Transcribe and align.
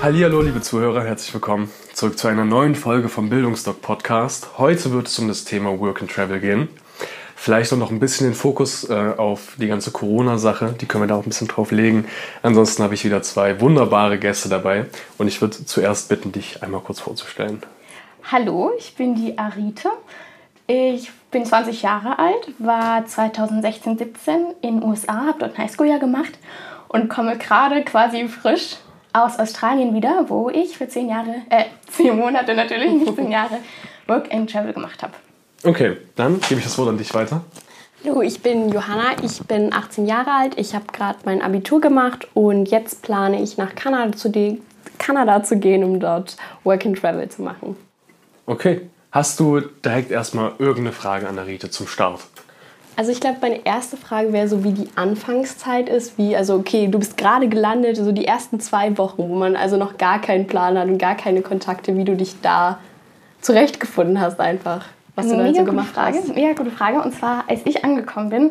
Hallo, 0.00 0.42
liebe 0.42 0.60
Zuhörer, 0.60 1.02
herzlich 1.02 1.34
willkommen 1.34 1.68
zurück 1.92 2.16
zu 2.20 2.28
einer 2.28 2.44
neuen 2.44 2.76
Folge 2.76 3.08
vom 3.08 3.28
Bildungsdoc 3.28 3.82
Podcast. 3.82 4.56
Heute 4.56 4.92
wird 4.92 5.08
es 5.08 5.18
um 5.18 5.26
das 5.26 5.44
Thema 5.44 5.80
Work 5.80 6.02
and 6.02 6.10
Travel 6.12 6.38
gehen. 6.38 6.68
Vielleicht 7.34 7.72
auch 7.72 7.76
noch 7.76 7.90
ein 7.90 7.98
bisschen 7.98 8.28
den 8.28 8.34
Fokus 8.34 8.88
äh, 8.88 9.14
auf 9.16 9.56
die 9.58 9.66
ganze 9.66 9.90
Corona-Sache, 9.90 10.76
die 10.80 10.86
können 10.86 11.02
wir 11.02 11.08
da 11.08 11.16
auch 11.16 11.24
ein 11.24 11.28
bisschen 11.28 11.48
drauf 11.48 11.72
legen. 11.72 12.06
Ansonsten 12.42 12.84
habe 12.84 12.94
ich 12.94 13.04
wieder 13.04 13.22
zwei 13.22 13.60
wunderbare 13.60 14.20
Gäste 14.20 14.48
dabei 14.48 14.86
und 15.18 15.26
ich 15.26 15.40
würde 15.40 15.64
zuerst 15.66 16.08
bitten, 16.08 16.30
dich 16.30 16.62
einmal 16.62 16.80
kurz 16.80 17.00
vorzustellen. 17.00 17.60
Hallo, 18.30 18.70
ich 18.78 18.94
bin 18.94 19.16
die 19.16 19.36
Arita. 19.36 19.90
Ich 20.68 21.10
bin 21.32 21.44
20 21.44 21.82
Jahre 21.82 22.20
alt, 22.20 22.52
war 22.60 23.04
2016, 23.04 23.98
17 23.98 24.46
in 24.62 24.80
den 24.80 24.88
USA, 24.88 25.26
habe 25.26 25.40
dort 25.40 25.58
ein 25.58 25.64
Highschool-Jahr 25.64 25.98
gemacht 25.98 26.38
und 26.86 27.08
komme 27.08 27.36
gerade 27.36 27.82
quasi 27.82 28.28
frisch 28.28 28.76
aus 29.24 29.38
Australien 29.38 29.94
wieder, 29.94 30.26
wo 30.28 30.50
ich 30.50 30.76
für 30.76 30.88
10 30.88 31.08
Jahre, 31.08 31.34
äh, 31.50 31.64
10 31.90 32.16
Monate 32.16 32.54
natürlich, 32.54 32.92
nicht 32.92 33.14
10 33.14 33.30
Jahre, 33.30 33.58
Work 34.06 34.32
and 34.32 34.50
Travel 34.50 34.72
gemacht 34.72 35.02
habe. 35.02 35.12
Okay, 35.64 35.96
dann 36.16 36.40
gebe 36.40 36.60
ich 36.60 36.64
das 36.64 36.78
Wort 36.78 36.88
an 36.88 36.98
dich 36.98 37.12
weiter. 37.14 37.42
Hallo, 38.04 38.22
ich 38.22 38.40
bin 38.42 38.70
Johanna, 38.70 39.16
ich 39.22 39.40
bin 39.40 39.72
18 39.72 40.06
Jahre 40.06 40.30
alt, 40.30 40.52
ich 40.56 40.74
habe 40.74 40.84
gerade 40.92 41.18
mein 41.24 41.42
Abitur 41.42 41.80
gemacht 41.80 42.28
und 42.32 42.66
jetzt 42.70 43.02
plane 43.02 43.42
ich 43.42 43.56
nach 43.56 43.74
Kanada 43.74 44.16
zu, 44.16 44.30
Kanada 44.98 45.42
zu 45.42 45.58
gehen, 45.58 45.82
um 45.82 45.98
dort 45.98 46.36
Work 46.62 46.86
and 46.86 46.98
Travel 46.98 47.28
zu 47.28 47.42
machen. 47.42 47.76
Okay, 48.46 48.82
hast 49.10 49.40
du 49.40 49.60
direkt 49.84 50.12
erstmal 50.12 50.52
irgendeine 50.58 50.92
Frage 50.92 51.28
an 51.28 51.34
der 51.34 51.48
Rite 51.48 51.70
zum 51.70 51.88
Start? 51.88 52.20
Also 52.98 53.12
ich 53.12 53.20
glaube, 53.20 53.36
meine 53.40 53.64
erste 53.64 53.96
Frage 53.96 54.32
wäre 54.32 54.48
so, 54.48 54.64
wie 54.64 54.72
die 54.72 54.88
Anfangszeit 54.96 55.88
ist. 55.88 56.18
Wie, 56.18 56.34
also 56.34 56.56
okay, 56.56 56.88
du 56.88 56.98
bist 56.98 57.16
gerade 57.16 57.46
gelandet, 57.46 57.96
so 57.96 58.10
die 58.10 58.24
ersten 58.24 58.58
zwei 58.58 58.98
Wochen, 58.98 59.28
wo 59.28 59.36
man 59.36 59.54
also 59.54 59.76
noch 59.76 59.98
gar 59.98 60.20
keinen 60.20 60.48
Plan 60.48 60.76
hat 60.76 60.88
und 60.88 60.98
gar 60.98 61.14
keine 61.14 61.40
Kontakte, 61.40 61.96
wie 61.96 62.02
du 62.02 62.16
dich 62.16 62.40
da 62.42 62.80
zurechtgefunden 63.40 64.20
hast 64.20 64.40
einfach. 64.40 64.84
Was 65.14 65.28
du 65.28 65.36
da 65.36 65.54
so 65.54 65.62
gemacht 65.62 65.94
Frage, 65.94 66.18
hast. 66.18 66.34
Mega 66.34 66.54
gute 66.54 66.72
Frage. 66.72 67.00
Und 67.00 67.14
zwar, 67.14 67.44
als 67.46 67.60
ich 67.66 67.84
angekommen 67.84 68.30
bin, 68.30 68.50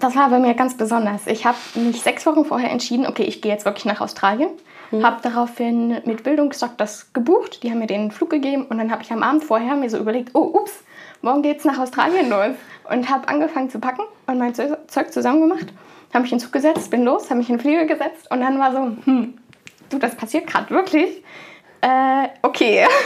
das 0.00 0.16
war 0.16 0.30
bei 0.30 0.38
mir 0.38 0.54
ganz 0.54 0.78
besonders. 0.78 1.26
Ich 1.26 1.44
habe 1.44 1.58
mich 1.74 2.00
sechs 2.00 2.24
Wochen 2.24 2.46
vorher 2.46 2.70
entschieden, 2.70 3.06
okay, 3.06 3.24
ich 3.24 3.42
gehe 3.42 3.52
jetzt 3.52 3.66
wirklich 3.66 3.84
nach 3.84 4.00
Australien. 4.00 4.48
Mhm. 4.92 5.04
Habe 5.04 5.18
daraufhin 5.22 6.00
mit 6.06 6.22
Bildungsstock 6.22 6.78
das 6.78 7.12
gebucht. 7.12 7.62
Die 7.62 7.70
haben 7.70 7.80
mir 7.80 7.86
den 7.86 8.10
Flug 8.12 8.30
gegeben 8.30 8.64
und 8.64 8.78
dann 8.78 8.90
habe 8.90 9.02
ich 9.02 9.12
am 9.12 9.22
Abend 9.22 9.44
vorher 9.44 9.76
mir 9.76 9.90
so 9.90 9.98
überlegt, 9.98 10.30
oh, 10.32 10.58
ups, 10.58 10.72
morgen 11.24 11.42
geht's 11.42 11.64
nach 11.64 11.78
Australien 11.78 12.28
los. 12.30 12.54
Und 12.88 13.08
habe 13.08 13.28
angefangen 13.28 13.70
zu 13.70 13.80
packen 13.80 14.02
und 14.26 14.38
mein 14.38 14.54
Zeug 14.54 15.12
zusammengemacht. 15.12 15.72
Habe 16.12 16.22
mich 16.22 16.32
in 16.32 16.38
den 16.38 16.44
Zug 16.44 16.52
gesetzt, 16.52 16.90
bin 16.90 17.02
los, 17.02 17.24
habe 17.30 17.38
mich 17.38 17.48
in 17.48 17.56
den 17.56 17.60
Flieger 17.60 17.86
gesetzt 17.86 18.30
und 18.30 18.40
dann 18.40 18.58
war 18.60 18.72
so, 18.72 18.96
hm, 19.04 19.34
du, 19.88 19.98
das 19.98 20.14
passiert 20.14 20.46
gerade 20.46 20.70
wirklich. 20.70 21.24
Äh, 21.80 22.28
okay. 22.42 22.86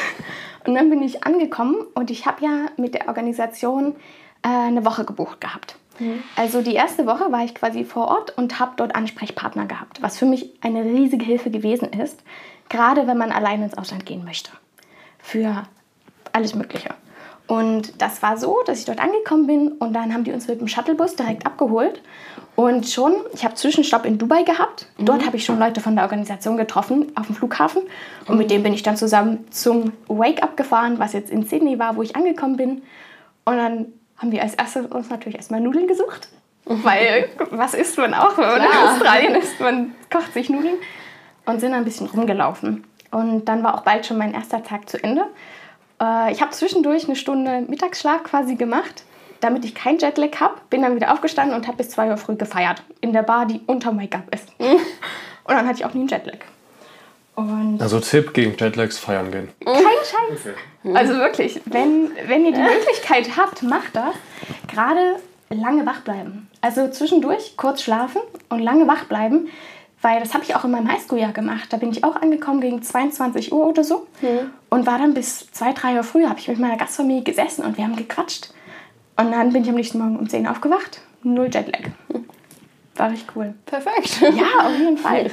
Und 0.67 0.75
dann 0.75 0.91
bin 0.91 1.03
ich 1.03 1.25
angekommen 1.25 1.77
und 1.95 2.11
ich 2.11 2.27
habe 2.27 2.45
ja 2.45 2.67
mit 2.77 2.93
der 2.93 3.09
Organisation 3.09 3.97
äh, 4.43 4.49
eine 4.49 4.85
Woche 4.85 5.07
gebucht 5.07 5.41
gehabt. 5.41 5.77
Mhm. 5.99 6.23
Also 6.37 6.61
die 6.61 6.75
erste 6.75 7.07
Woche 7.07 7.33
war 7.33 7.43
ich 7.43 7.55
quasi 7.55 7.85
vor 7.85 8.09
Ort 8.09 8.37
und 8.37 8.61
habe 8.61 8.73
dort 8.77 8.95
Ansprechpartner 8.95 9.65
gehabt, 9.65 10.03
was 10.03 10.19
für 10.19 10.27
mich 10.27 10.51
eine 10.61 10.85
riesige 10.85 11.25
Hilfe 11.25 11.51
gewesen 11.51 11.89
ist, 11.93 12.23
gerade 12.69 13.07
wenn 13.07 13.17
man 13.17 13.33
allein 13.33 13.63
ins 13.63 13.79
Ausland 13.79 14.05
gehen 14.05 14.25
möchte. 14.27 14.51
Für 15.19 15.63
alles 16.33 16.55
Mögliche. 16.55 16.91
Und 17.49 18.01
das 18.03 18.23
war 18.23 18.37
so, 18.37 18.59
dass 18.67 18.79
ich 18.79 18.85
dort 18.85 19.01
angekommen 19.01 19.47
bin 19.47 19.73
und 19.73 19.95
dann 19.95 20.13
haben 20.13 20.23
die 20.23 20.33
uns 20.33 20.47
mit 20.47 20.61
dem 20.61 20.69
Shuttlebus 20.69 21.17
direkt 21.17 21.47
abgeholt. 21.47 22.03
Und 22.57 22.87
schon, 22.87 23.15
ich 23.33 23.43
habe 23.43 23.55
Zwischenstopp 23.55 24.05
in 24.05 24.19
Dubai 24.19 24.43
gehabt. 24.43 24.87
Mhm. 24.99 25.07
Dort 25.07 25.25
habe 25.25 25.39
ich 25.39 25.47
schon 25.47 25.59
Leute 25.59 25.81
von 25.81 25.97
der 25.97 26.05
Organisation 26.05 26.59
getroffen 26.59 27.11
auf 27.15 27.27
dem 27.27 27.35
Flughafen. 27.35 27.83
Und 28.27 28.35
mhm. 28.35 28.39
mit 28.39 28.51
denen 28.51 28.65
bin 28.65 28.75
ich 28.75 28.83
dann 28.83 28.99
zusammen 28.99 29.47
zum 29.51 29.93
Wake-up 30.09 30.59
gefahren, 30.59 30.99
was 30.99 31.15
jetzt 31.15 31.31
in 31.31 31.47
Sydney 31.47 31.79
war, 31.79 31.97
wo 31.97 32.03
ich 32.03 32.17
angekommen 32.17 32.59
bin. 32.59 32.83
Und 33.47 33.57
dann 33.57 33.87
haben 34.19 34.31
wir 34.31 34.43
als 34.43 34.55
erstes 34.55 34.85
uns 34.87 35.09
natürlich 35.09 35.37
erstmal 35.37 35.61
Nudeln 35.61 35.89
gesucht. 35.89 36.29
Mhm. 36.67 36.85
Weil 36.85 37.31
was 37.51 37.73
isst 37.73 37.97
man 37.97 38.13
auch, 38.13 38.37
wenn 38.37 38.45
man 38.45 38.61
Klar. 38.61 38.73
in 38.73 38.89
Australien 38.89 39.35
ist? 39.37 39.59
Man 39.59 39.95
kocht 40.11 40.35
sich 40.35 40.51
Nudeln. 40.51 40.77
Und 41.47 41.61
sind 41.61 41.73
ein 41.73 41.85
bisschen 41.85 42.09
rumgelaufen. 42.09 42.85
Und 43.11 43.47
dann 43.47 43.65
war 43.65 43.75
auch 43.75 43.85
bald 43.85 44.05
schon 44.05 44.19
mein 44.19 44.35
erster 44.35 44.63
Tag 44.63 44.87
zu 44.87 45.03
Ende. 45.03 45.25
Äh, 46.01 46.33
ich 46.33 46.41
habe 46.41 46.53
zwischendurch 46.53 47.07
eine 47.07 47.17
Stunde 47.17 47.63
Mittagsschlaf 47.69 48.25
quasi 48.25 48.55
gemacht, 48.57 49.05
damit 49.41 49.65
ich 49.65 49.75
kein 49.75 49.99
Jetlag 49.99 50.41
habe. 50.41 50.55
Bin 50.71 50.83
dann 50.83 50.95
wieder 50.97 51.13
aufgestanden 51.13 51.57
und 51.57 51.67
habe 51.67 51.79
bis 51.79 51.91
2 51.91 52.11
Uhr 52.11 52.17
früh 52.17 52.37
gefeiert. 52.37 52.83
In 53.01 53.13
der 53.13 53.23
Bar, 53.23 53.47
die 53.47 53.61
unter 53.67 53.93
Make-up 53.93 54.35
ist. 54.35 54.49
und 54.59 54.79
dann 55.47 55.67
hatte 55.67 55.79
ich 55.81 55.85
auch 55.85 55.95
nie 55.95 56.01
einen 56.01 56.09
Jetlag. 56.09 56.39
Und 57.35 57.81
also 57.81 58.01
Tipp 58.01 58.35
gegen 58.35 58.57
Jetlags 58.59 58.99
feiern 58.99 59.31
gehen. 59.31 59.49
Kein 59.65 59.75
Scheiß. 59.77 60.41
Okay. 60.83 60.97
Also 60.97 61.15
wirklich, 61.15 61.61
wenn, 61.67 62.11
wenn 62.27 62.45
ihr 62.45 62.53
die 62.53 62.61
Möglichkeit 62.61 63.37
habt, 63.37 63.63
macht 63.63 63.95
das. 63.95 64.15
Gerade 64.67 65.21
lange 65.51 65.87
wach 65.87 66.01
bleiben. 66.01 66.49
Also 66.61 66.91
zwischendurch 66.91 67.57
kurz 67.57 67.83
schlafen 67.83 68.21
und 68.49 68.59
lange 68.59 68.89
wach 68.89 69.05
bleiben. 69.05 69.49
Weil 70.09 70.21
das 70.21 70.33
habe 70.33 70.43
ich 70.43 70.57
auch 70.57 70.65
in 70.65 70.71
meinem 70.71 70.91
Highschool-Jahr 70.91 71.35
gemacht. 71.35 71.71
Da 71.71 71.77
bin 71.77 71.91
ich 71.91 72.03
auch 72.03 72.17
angekommen 72.17 72.63
gegen 72.63 72.81
22 72.81 73.53
Uhr 73.53 73.67
oder 73.67 73.85
so. 73.85 74.07
Mhm. 74.23 74.51
Und 74.71 74.87
war 74.87 74.97
dann 74.97 75.13
bis 75.13 75.53
2, 75.53 75.75
3 75.75 75.97
Uhr 75.97 76.03
früh, 76.03 76.25
habe 76.25 76.41
ich 76.41 76.49
mit 76.49 76.59
meiner 76.59 76.79
Gastfamilie 76.79 77.23
gesessen 77.23 77.63
und 77.63 77.77
wir 77.77 77.85
haben 77.85 77.95
gequatscht. 77.95 78.49
Und 79.19 79.33
dann 79.33 79.53
bin 79.53 79.65
ich 79.65 79.69
am 79.69 79.75
nächsten 79.75 79.99
Morgen 79.99 80.19
um 80.19 80.27
10 80.27 80.47
Uhr 80.47 80.51
aufgewacht. 80.51 81.03
Null 81.25 81.51
Jetlag. 81.53 81.91
War 82.97 83.11
richtig 83.11 83.37
cool. 83.37 83.53
Perfekt. 83.67 84.23
Ja, 84.23 84.67
auf 84.67 84.79
jeden 84.79 84.97
Fall. 84.97 85.31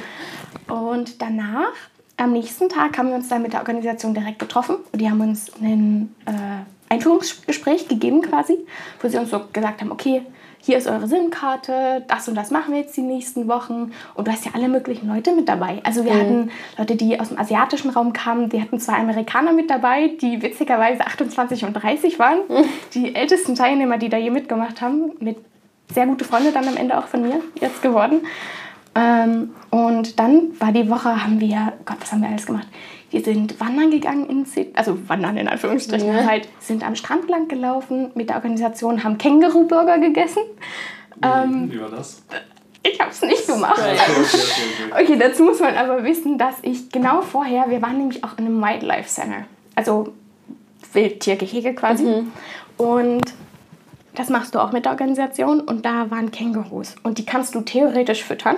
Und 0.68 1.22
danach, 1.22 1.72
am 2.18 2.32
nächsten 2.32 2.68
Tag, 2.68 2.98
haben 2.98 3.08
wir 3.08 3.14
uns 3.14 3.28
dann 3.28 3.40
mit 3.40 3.54
der 3.54 3.60
Organisation 3.60 4.12
direkt 4.12 4.40
getroffen. 4.40 4.76
Und 4.92 5.00
die 5.00 5.08
haben 5.08 5.22
uns 5.22 5.50
ein 5.58 6.14
äh, 6.26 6.92
Einführungsgespräch 6.92 7.88
gegeben 7.88 8.20
quasi, 8.20 8.58
wo 9.00 9.08
sie 9.08 9.16
uns 9.16 9.30
so 9.30 9.40
gesagt 9.54 9.80
haben, 9.80 9.90
okay, 9.90 10.20
hier 10.66 10.78
ist 10.78 10.88
eure 10.88 11.06
SIM-Karte, 11.06 12.02
das 12.08 12.26
und 12.26 12.34
das 12.34 12.50
machen 12.50 12.74
wir 12.74 12.80
jetzt 12.80 12.96
die 12.96 13.02
nächsten 13.02 13.46
Wochen. 13.46 13.92
Und 14.14 14.26
du 14.26 14.32
hast 14.32 14.44
ja 14.44 14.50
alle 14.52 14.68
möglichen 14.68 15.06
Leute 15.06 15.32
mit 15.32 15.48
dabei. 15.48 15.80
Also 15.84 16.04
wir 16.04 16.12
mhm. 16.12 16.18
hatten 16.18 16.50
Leute, 16.76 16.96
die 16.96 17.20
aus 17.20 17.28
dem 17.28 17.38
asiatischen 17.38 17.90
Raum 17.90 18.12
kamen, 18.12 18.50
wir 18.50 18.60
hatten 18.60 18.80
zwei 18.80 18.94
Amerikaner 18.94 19.52
mit 19.52 19.70
dabei, 19.70 20.08
die 20.20 20.42
witzigerweise 20.42 21.06
28 21.06 21.64
und 21.64 21.72
30 21.72 22.18
waren. 22.18 22.38
Mhm. 22.48 22.64
Die 22.94 23.14
ältesten 23.14 23.54
Teilnehmer, 23.54 23.96
die 23.96 24.08
da 24.08 24.16
je 24.16 24.30
mitgemacht 24.30 24.80
haben, 24.80 25.12
mit 25.20 25.36
sehr 25.94 26.06
gute 26.06 26.24
Freunde 26.24 26.50
dann 26.50 26.66
am 26.66 26.76
Ende 26.76 26.98
auch 26.98 27.06
von 27.06 27.22
mir 27.22 27.40
jetzt 27.60 27.80
geworden. 27.80 28.22
Ähm, 28.96 29.50
und 29.70 30.18
dann 30.18 30.58
war 30.58 30.72
die 30.72 30.88
Woche, 30.88 31.22
haben 31.22 31.38
wir, 31.38 31.74
Gott, 31.84 31.98
was 32.00 32.12
haben 32.12 32.22
wir 32.22 32.28
alles 32.28 32.46
gemacht? 32.46 32.66
Wir 33.10 33.22
sind 33.22 33.60
wandern 33.60 33.90
gegangen 33.90 34.28
in 34.28 34.46
Sydney, 34.46 34.72
also 34.74 34.96
wandern 35.08 35.36
in 35.36 35.48
Anführungsstrichen 35.48 36.08
ja. 36.08 36.26
halt, 36.26 36.48
sind 36.60 36.84
am 36.84 36.96
Strand 36.96 37.28
lang 37.28 37.46
gelaufen 37.46 38.10
mit 38.14 38.30
der 38.30 38.36
Organisation, 38.36 39.04
haben 39.04 39.18
Känguru-Burger 39.18 39.98
gegessen. 39.98 40.42
Wie, 41.16 41.28
ähm, 41.28 41.70
wie 41.70 41.80
war 41.80 41.90
das? 41.90 42.22
Ich 42.82 43.00
habe 43.00 43.10
es 43.10 43.20
nicht 43.22 43.46
gemacht. 43.46 43.80
Okay, 44.92 45.18
dazu 45.18 45.44
muss 45.44 45.60
man 45.60 45.76
aber 45.76 46.04
wissen, 46.04 46.38
dass 46.38 46.56
ich 46.62 46.88
genau 46.90 47.20
vorher, 47.20 47.68
wir 47.68 47.82
waren 47.82 47.98
nämlich 47.98 48.24
auch 48.24 48.38
in 48.38 48.46
einem 48.46 48.62
Wildlife 48.62 49.08
Center, 49.08 49.44
also 49.74 50.12
Wildtiergehege 50.92 51.74
quasi. 51.74 52.04
Mhm. 52.04 52.32
Und 52.76 53.34
das 54.14 54.30
machst 54.30 54.54
du 54.54 54.60
auch 54.60 54.72
mit 54.72 54.84
der 54.84 54.92
Organisation 54.92 55.60
und 55.60 55.84
da 55.84 56.10
waren 56.10 56.30
Kängurus 56.30 56.94
und 57.02 57.18
die 57.18 57.26
kannst 57.26 57.54
du 57.54 57.60
theoretisch 57.60 58.24
füttern. 58.24 58.56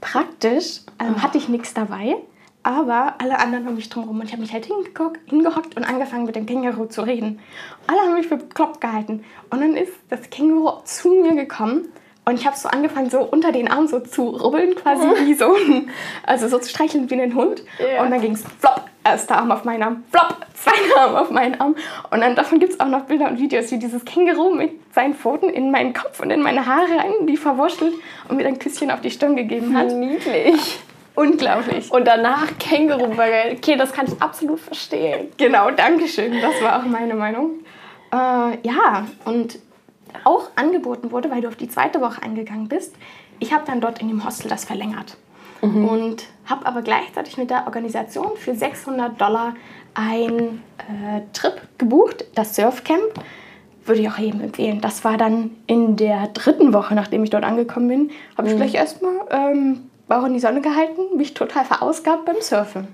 Praktisch 0.00 0.80
ähm, 0.98 1.14
oh. 1.16 1.22
hatte 1.22 1.38
ich 1.38 1.48
nichts 1.48 1.74
dabei, 1.74 2.16
aber 2.62 3.14
alle 3.18 3.38
anderen 3.38 3.68
um 3.68 3.74
mich 3.76 3.88
drumherum 3.88 4.20
und 4.20 4.26
ich 4.26 4.32
habe 4.32 4.42
mich 4.42 4.52
halt 4.52 4.66
hingehockt 4.66 5.76
und 5.76 5.84
angefangen 5.84 6.24
mit 6.24 6.36
dem 6.36 6.46
Känguru 6.46 6.86
zu 6.86 7.02
reden. 7.02 7.40
Alle 7.86 8.00
haben 8.00 8.14
mich 8.14 8.26
für 8.26 8.36
bekloppt 8.36 8.80
gehalten 8.80 9.24
und 9.50 9.60
dann 9.60 9.76
ist 9.76 9.92
das 10.08 10.30
Känguru 10.30 10.80
zu 10.84 11.10
mir 11.10 11.34
gekommen 11.34 11.88
und 12.28 12.40
ich 12.40 12.46
habe 12.46 12.56
so 12.56 12.68
angefangen, 12.68 13.08
so 13.08 13.20
unter 13.20 13.52
den 13.52 13.70
Arm 13.70 13.86
so 13.86 14.00
zu 14.00 14.30
rubbeln, 14.30 14.74
quasi 14.74 15.06
wie 15.24 15.34
so 15.34 15.54
ein, 15.54 15.90
also 16.24 16.48
so 16.48 16.58
zu 16.58 16.68
streicheln 16.68 17.08
wie 17.08 17.20
ein 17.20 17.36
Hund. 17.36 17.62
Yeah. 17.78 18.02
Und 18.02 18.10
dann 18.10 18.20
ging 18.20 18.32
es 18.32 18.42
flop, 18.58 18.82
erster 19.04 19.38
Arm 19.38 19.52
auf 19.52 19.62
meinen 19.64 19.84
Arm, 19.84 20.04
flop, 20.10 20.36
zweiter 20.54 21.02
Arm 21.02 21.14
auf 21.14 21.30
meinen 21.30 21.60
Arm. 21.60 21.76
Und 22.10 22.20
dann 22.20 22.34
davon 22.34 22.58
gibt 22.58 22.72
es 22.72 22.80
auch 22.80 22.88
noch 22.88 23.02
Bilder 23.02 23.28
und 23.28 23.38
Videos, 23.38 23.70
wie 23.70 23.78
dieses 23.78 24.04
Känguru 24.04 24.52
mit 24.52 24.72
seinen 24.92 25.14
Pfoten 25.14 25.50
in 25.50 25.70
meinen 25.70 25.94
Kopf 25.94 26.18
und 26.18 26.32
in 26.32 26.42
meine 26.42 26.66
Haare 26.66 26.98
rein, 26.98 27.28
die 27.28 27.36
verwurschtelt 27.36 27.94
und 28.28 28.38
mir 28.38 28.46
ein 28.48 28.58
Küsschen 28.58 28.90
auf 28.90 29.02
die 29.02 29.12
Stirn 29.12 29.36
gegeben 29.36 29.76
hat. 29.76 29.92
Niedlich. 29.92 30.80
Unglaublich. 31.14 31.92
Und 31.92 32.08
danach 32.08 32.58
Känguru-Burger. 32.58 33.52
Okay, 33.52 33.76
das 33.76 33.92
kann 33.92 34.06
ich 34.06 34.20
absolut 34.20 34.58
verstehen. 34.58 35.28
Genau, 35.36 35.70
danke 35.70 36.08
schön. 36.08 36.40
Das 36.42 36.60
war 36.60 36.80
auch 36.80 36.84
meine 36.86 37.14
Meinung. 37.14 37.60
Äh, 38.12 38.58
ja, 38.66 39.06
und 39.24 39.58
auch 40.24 40.50
angeboten 40.56 41.10
wurde, 41.10 41.30
weil 41.30 41.40
du 41.40 41.48
auf 41.48 41.56
die 41.56 41.68
zweite 41.68 42.00
Woche 42.00 42.22
eingegangen 42.22 42.68
bist, 42.68 42.94
ich 43.38 43.52
habe 43.52 43.64
dann 43.66 43.80
dort 43.80 44.00
in 44.00 44.08
dem 44.08 44.24
Hostel 44.24 44.48
das 44.48 44.64
verlängert. 44.64 45.16
Mhm. 45.62 45.88
Und 45.88 46.24
habe 46.44 46.66
aber 46.66 46.82
gleichzeitig 46.82 47.36
mit 47.38 47.50
der 47.50 47.66
Organisation 47.66 48.36
für 48.36 48.54
600 48.54 49.20
Dollar 49.20 49.54
ein 49.94 50.62
äh, 50.78 51.22
Trip 51.32 51.60
gebucht, 51.78 52.24
das 52.34 52.54
Surfcamp. 52.54 53.14
Würde 53.84 54.00
ich 54.00 54.08
auch 54.08 54.18
jedem 54.18 54.40
empfehlen. 54.40 54.80
Das 54.80 55.04
war 55.04 55.16
dann 55.16 55.52
in 55.66 55.96
der 55.96 56.26
dritten 56.28 56.72
Woche, 56.72 56.94
nachdem 56.94 57.22
ich 57.22 57.30
dort 57.30 57.44
angekommen 57.44 57.88
bin, 57.88 58.10
habe 58.36 58.48
ich 58.48 58.54
mhm. 58.54 58.58
gleich 58.58 58.74
erstmal 58.74 59.14
ähm, 59.30 59.88
Bauch 60.08 60.24
in 60.24 60.34
die 60.34 60.40
Sonne 60.40 60.60
gehalten, 60.60 61.16
mich 61.16 61.34
total 61.34 61.64
verausgabt 61.64 62.24
beim 62.24 62.40
Surfen. 62.40 62.88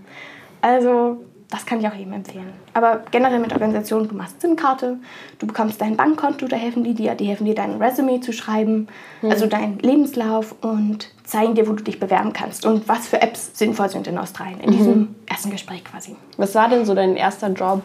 Also 0.61 1.23
das 1.53 1.67
kann 1.67 1.81
ich 1.81 1.87
auch 1.87 1.93
jedem 1.93 2.15
empfehlen. 2.15 2.51
Aber 2.73 3.03
generell 3.11 3.39
mit 3.39 3.53
Organisationen, 3.53 4.09
du 4.09 4.15
machst 4.15 4.41
SIM-Karte, 4.41 4.97
du 5.39 5.47
bekommst 5.47 5.83
dein 5.83 5.99
Bankkonto, 5.99 6.49
da 6.49 6.57
helfen 6.57 6.83
die 6.83 6.95
dir, 6.95 7.15
die 7.15 7.27
helfen 7.27 7.45
dir 7.45 7.55
dein 7.55 7.81
Resümee 7.81 8.21
zu 8.21 8.33
schreiben, 8.33 8.89
mhm. 9.21 9.31
also 9.31 9.47
deinen 9.47 9.79
Lebenslauf 9.81 10.55
und 10.63 11.11
zeigen 11.25 11.55
dir, 11.55 11.69
wo 11.69 11.75
du 11.75 11.85
dich 11.85 12.01
bewerben 12.01 12.33
kannst 12.33 12.65
und 12.65 12.89
was 12.89 13.07
für 13.07 13.21
Apps 13.21 13.51
sinnvoll 13.53 13.91
sind 13.91 14.07
in 14.07 14.17
Australien, 14.17 14.61
in 14.61 14.71
mhm. 14.71 14.77
diesem 14.77 15.15
ersten 15.27 15.51
Gespräch 15.51 15.85
quasi. 15.85 16.17
Was 16.39 16.55
war 16.55 16.71
denn 16.71 16.87
so 16.87 16.95
dein 16.95 17.17
erster 17.17 17.49
Job? 17.49 17.83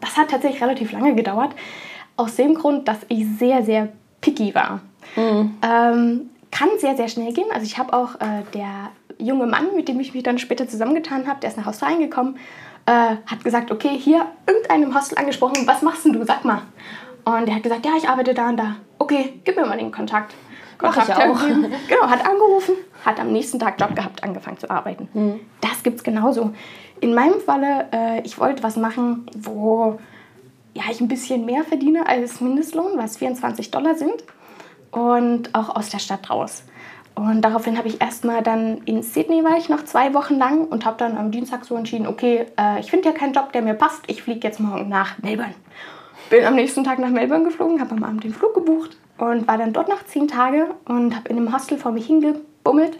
Das 0.00 0.16
hat 0.16 0.30
tatsächlich 0.30 0.60
relativ 0.60 0.90
lange 0.90 1.14
gedauert, 1.14 1.54
aus 2.16 2.34
dem 2.34 2.54
Grund, 2.54 2.88
dass 2.88 2.98
ich 3.08 3.24
sehr, 3.38 3.64
sehr 3.64 3.88
picky 4.20 4.52
war. 4.52 4.80
Mhm. 5.14 5.54
Ähm, 5.62 6.30
kann 6.50 6.68
sehr, 6.78 6.96
sehr 6.96 7.08
schnell 7.08 7.32
gehen. 7.32 7.46
Also 7.52 7.66
ich 7.66 7.78
habe 7.78 7.92
auch 7.92 8.16
äh, 8.16 8.42
der 8.52 8.90
junge 9.18 9.46
Mann, 9.46 9.74
mit 9.76 9.88
dem 9.88 10.00
ich 10.00 10.14
mich 10.14 10.22
dann 10.22 10.38
später 10.38 10.68
zusammengetan 10.68 11.26
habe, 11.26 11.40
der 11.40 11.50
ist 11.50 11.56
nach 11.56 11.66
Australien 11.66 12.00
gekommen 12.00 12.36
äh, 12.86 13.16
hat 13.26 13.44
gesagt, 13.44 13.70
okay, 13.70 13.96
hier 13.98 14.26
irgendeinem 14.46 14.94
Hostel 14.94 15.18
angesprochen, 15.18 15.66
was 15.66 15.82
machst 15.82 16.04
denn 16.04 16.12
du, 16.12 16.24
sag 16.24 16.44
mal. 16.44 16.62
Und 17.24 17.48
er 17.48 17.54
hat 17.54 17.62
gesagt, 17.62 17.86
ja, 17.86 17.92
ich 17.96 18.08
arbeite 18.08 18.34
da 18.34 18.48
und 18.48 18.56
da. 18.58 18.76
Okay, 18.98 19.40
gib 19.44 19.56
mir 19.56 19.66
mal 19.66 19.78
den 19.78 19.90
Kontakt. 19.90 20.34
Kontakt 20.78 21.08
Mach 21.08 21.16
ich 21.18 21.24
auch. 21.24 21.40
Genau, 21.88 22.08
hat 22.08 22.26
angerufen, 22.26 22.74
hat 23.04 23.18
am 23.20 23.32
nächsten 23.32 23.58
Tag 23.58 23.80
Job 23.80 23.94
gehabt, 23.94 24.22
angefangen 24.22 24.58
zu 24.58 24.70
arbeiten. 24.70 25.08
Mhm. 25.14 25.40
Das 25.60 25.82
gibt 25.82 25.98
es 25.98 26.02
genauso. 26.02 26.52
In 27.00 27.14
meinem 27.14 27.40
Falle, 27.40 27.88
äh, 27.92 28.20
ich 28.22 28.38
wollte 28.38 28.62
was 28.62 28.76
machen, 28.76 29.26
wo 29.36 29.98
ja, 30.74 30.82
ich 30.90 31.00
ein 31.00 31.08
bisschen 31.08 31.44
mehr 31.44 31.64
verdiene 31.64 32.06
als 32.06 32.40
Mindestlohn, 32.40 32.96
was 32.96 33.16
24 33.16 33.70
Dollar 33.70 33.94
sind. 33.94 34.24
Und 34.90 35.54
auch 35.54 35.74
aus 35.74 35.88
der 35.88 35.98
Stadt 35.98 36.30
raus. 36.30 36.64
Und 37.14 37.42
daraufhin 37.42 37.78
habe 37.78 37.86
ich 37.86 38.00
erstmal 38.00 38.42
dann 38.42 38.78
in 38.86 39.02
Sydney 39.02 39.44
war 39.44 39.56
ich 39.56 39.68
noch 39.68 39.84
zwei 39.84 40.14
Wochen 40.14 40.36
lang 40.36 40.66
und 40.66 40.84
habe 40.84 40.96
dann 40.98 41.16
am 41.16 41.30
Dienstag 41.30 41.64
so 41.64 41.76
entschieden, 41.76 42.06
okay, 42.06 42.46
äh, 42.58 42.80
ich 42.80 42.90
finde 42.90 43.08
ja 43.08 43.14
keinen 43.14 43.32
Job, 43.32 43.52
der 43.52 43.62
mir 43.62 43.74
passt, 43.74 44.02
ich 44.08 44.22
fliege 44.22 44.46
jetzt 44.46 44.58
morgen 44.58 44.88
nach 44.88 45.18
Melbourne. 45.22 45.54
Bin 46.30 46.44
am 46.44 46.56
nächsten 46.56 46.82
Tag 46.82 46.98
nach 46.98 47.10
Melbourne 47.10 47.44
geflogen, 47.44 47.80
habe 47.80 47.92
am 47.92 48.02
Abend 48.02 48.24
den 48.24 48.34
Flug 48.34 48.54
gebucht 48.54 48.96
und 49.18 49.46
war 49.46 49.58
dann 49.58 49.72
dort 49.72 49.88
noch 49.88 50.04
zehn 50.06 50.26
Tage 50.26 50.68
und 50.86 51.14
habe 51.14 51.28
in 51.28 51.36
einem 51.36 51.54
Hostel 51.54 51.78
vor 51.78 51.92
mich 51.92 52.06
hingebummelt. 52.06 52.98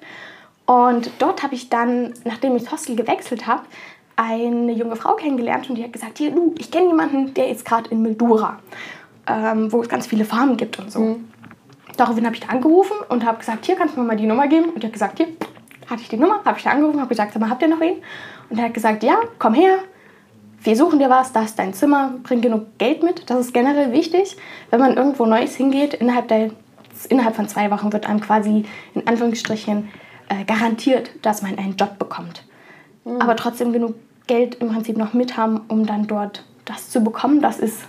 Und 0.67 1.11
dort 1.19 1.43
habe 1.43 1.55
ich 1.55 1.69
dann, 1.69 2.15
nachdem 2.25 2.55
ich 2.55 2.65
das 2.65 2.73
Hostel 2.73 2.97
gewechselt 2.97 3.47
habe, 3.47 3.63
eine 4.17 4.73
junge 4.73 4.97
Frau 4.97 5.15
kennengelernt 5.15 5.69
und 5.69 5.77
die 5.77 5.83
hat 5.83 5.93
gesagt, 5.93 6.19
hier, 6.19 6.31
du, 6.31 6.55
ich 6.59 6.71
kenne 6.71 6.87
jemanden, 6.87 7.35
der 7.35 7.49
ist 7.49 7.65
gerade 7.65 7.91
in 7.91 8.03
Mildura, 8.03 8.61
ähm, 9.27 9.73
wo 9.73 9.83
es 9.83 9.89
ganz 9.89 10.07
viele 10.07 10.25
Farmen 10.25 10.57
gibt 10.57 10.79
und 10.79 10.93
so. 10.93 11.01
Mhm. 11.01 11.29
Daraufhin 11.97 12.25
habe 12.27 12.35
ich 12.35 12.41
da 12.41 12.49
angerufen 12.49 12.97
und 13.09 13.25
habe 13.25 13.39
gesagt, 13.39 13.67
hier 13.67 13.77
kannst 13.77 13.97
du 13.97 14.01
mir 14.01 14.07
mal 14.07 14.17
die 14.17 14.27
Nummer 14.27 14.49
geben. 14.49 14.71
Und 14.71 14.83
er 14.83 14.89
hat 14.89 14.93
gesagt, 14.93 15.19
hier 15.19 15.29
hatte 15.89 16.03
ich 16.03 16.09
die 16.09 16.17
Nummer, 16.17 16.41
habe 16.45 16.59
ich 16.59 16.65
da 16.65 16.71
angerufen, 16.71 16.99
habe 16.99 17.09
gesagt, 17.09 17.33
sag 17.33 17.41
mal, 17.41 17.51
habt 17.51 17.63
ihr 17.63 17.69
noch 17.69 17.81
wen? 17.81 17.97
Und 18.51 18.59
er 18.59 18.67
hat 18.67 18.75
gesagt, 18.75 19.03
ja, 19.03 19.17
komm 19.39 19.55
her, 19.55 19.79
wir 20.63 20.77
suchen 20.77 20.99
dir 20.99 21.11
was, 21.11 21.33
da 21.33 21.43
ist 21.43 21.59
dein 21.59 21.75
Zimmer, 21.75 22.15
bring 22.23 22.41
genug 22.41 22.79
Geld 22.79 23.03
mit. 23.03 23.29
Das 23.29 23.39
ist 23.39 23.53
generell 23.53 23.93
wichtig, 23.93 24.37
wenn 24.71 24.81
man 24.81 24.97
irgendwo 24.97 25.27
Neues 25.27 25.55
hingeht. 25.57 25.95
Innerhalb, 25.95 26.29
der, 26.29 26.51
innerhalb 27.11 27.37
von 27.37 27.49
zwei 27.49 27.71
Wochen 27.71 27.93
wird 27.93 28.09
einem 28.09 28.21
quasi 28.21 28.65
in 28.95 29.07
Anführungsstrichen 29.07 29.91
äh, 30.31 30.45
garantiert, 30.45 31.11
dass 31.23 31.43
man 31.43 31.59
einen 31.59 31.77
Job 31.77 31.99
bekommt. 31.99 32.45
Mhm. 33.05 33.21
Aber 33.21 33.37
trotzdem 33.37 33.73
genug 33.73 33.95
Geld 34.27 34.57
im 34.57 34.69
Prinzip 34.69 34.97
noch 34.97 35.13
mit 35.13 35.37
haben, 35.37 35.61
um 35.69 35.87
dann 35.87 36.07
dort 36.07 36.45
das 36.65 36.89
zu 36.89 37.05
bekommen. 37.05 37.43
Das 37.43 37.59
ist 37.59 37.81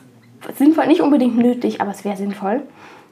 sinnvoll, 0.58 0.88
nicht 0.88 1.02
unbedingt 1.02 1.38
nötig, 1.38 1.80
aber 1.80 1.92
es 1.92 2.04
wäre 2.04 2.18
sinnvoll 2.18 2.64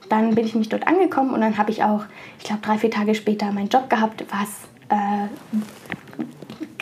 dann 0.09 0.35
bin 0.35 0.45
ich 0.45 0.55
mich 0.55 0.69
dort 0.69 0.87
angekommen 0.87 1.31
und 1.31 1.41
dann 1.41 1.57
habe 1.57 1.71
ich 1.71 1.83
auch, 1.83 2.03
ich 2.39 2.45
glaube, 2.45 2.61
drei, 2.61 2.77
vier 2.77 2.91
Tage 2.91 3.15
später 3.15 3.51
meinen 3.51 3.69
Job 3.69 3.89
gehabt, 3.89 4.23
was 4.29 4.49
äh, 4.89 5.27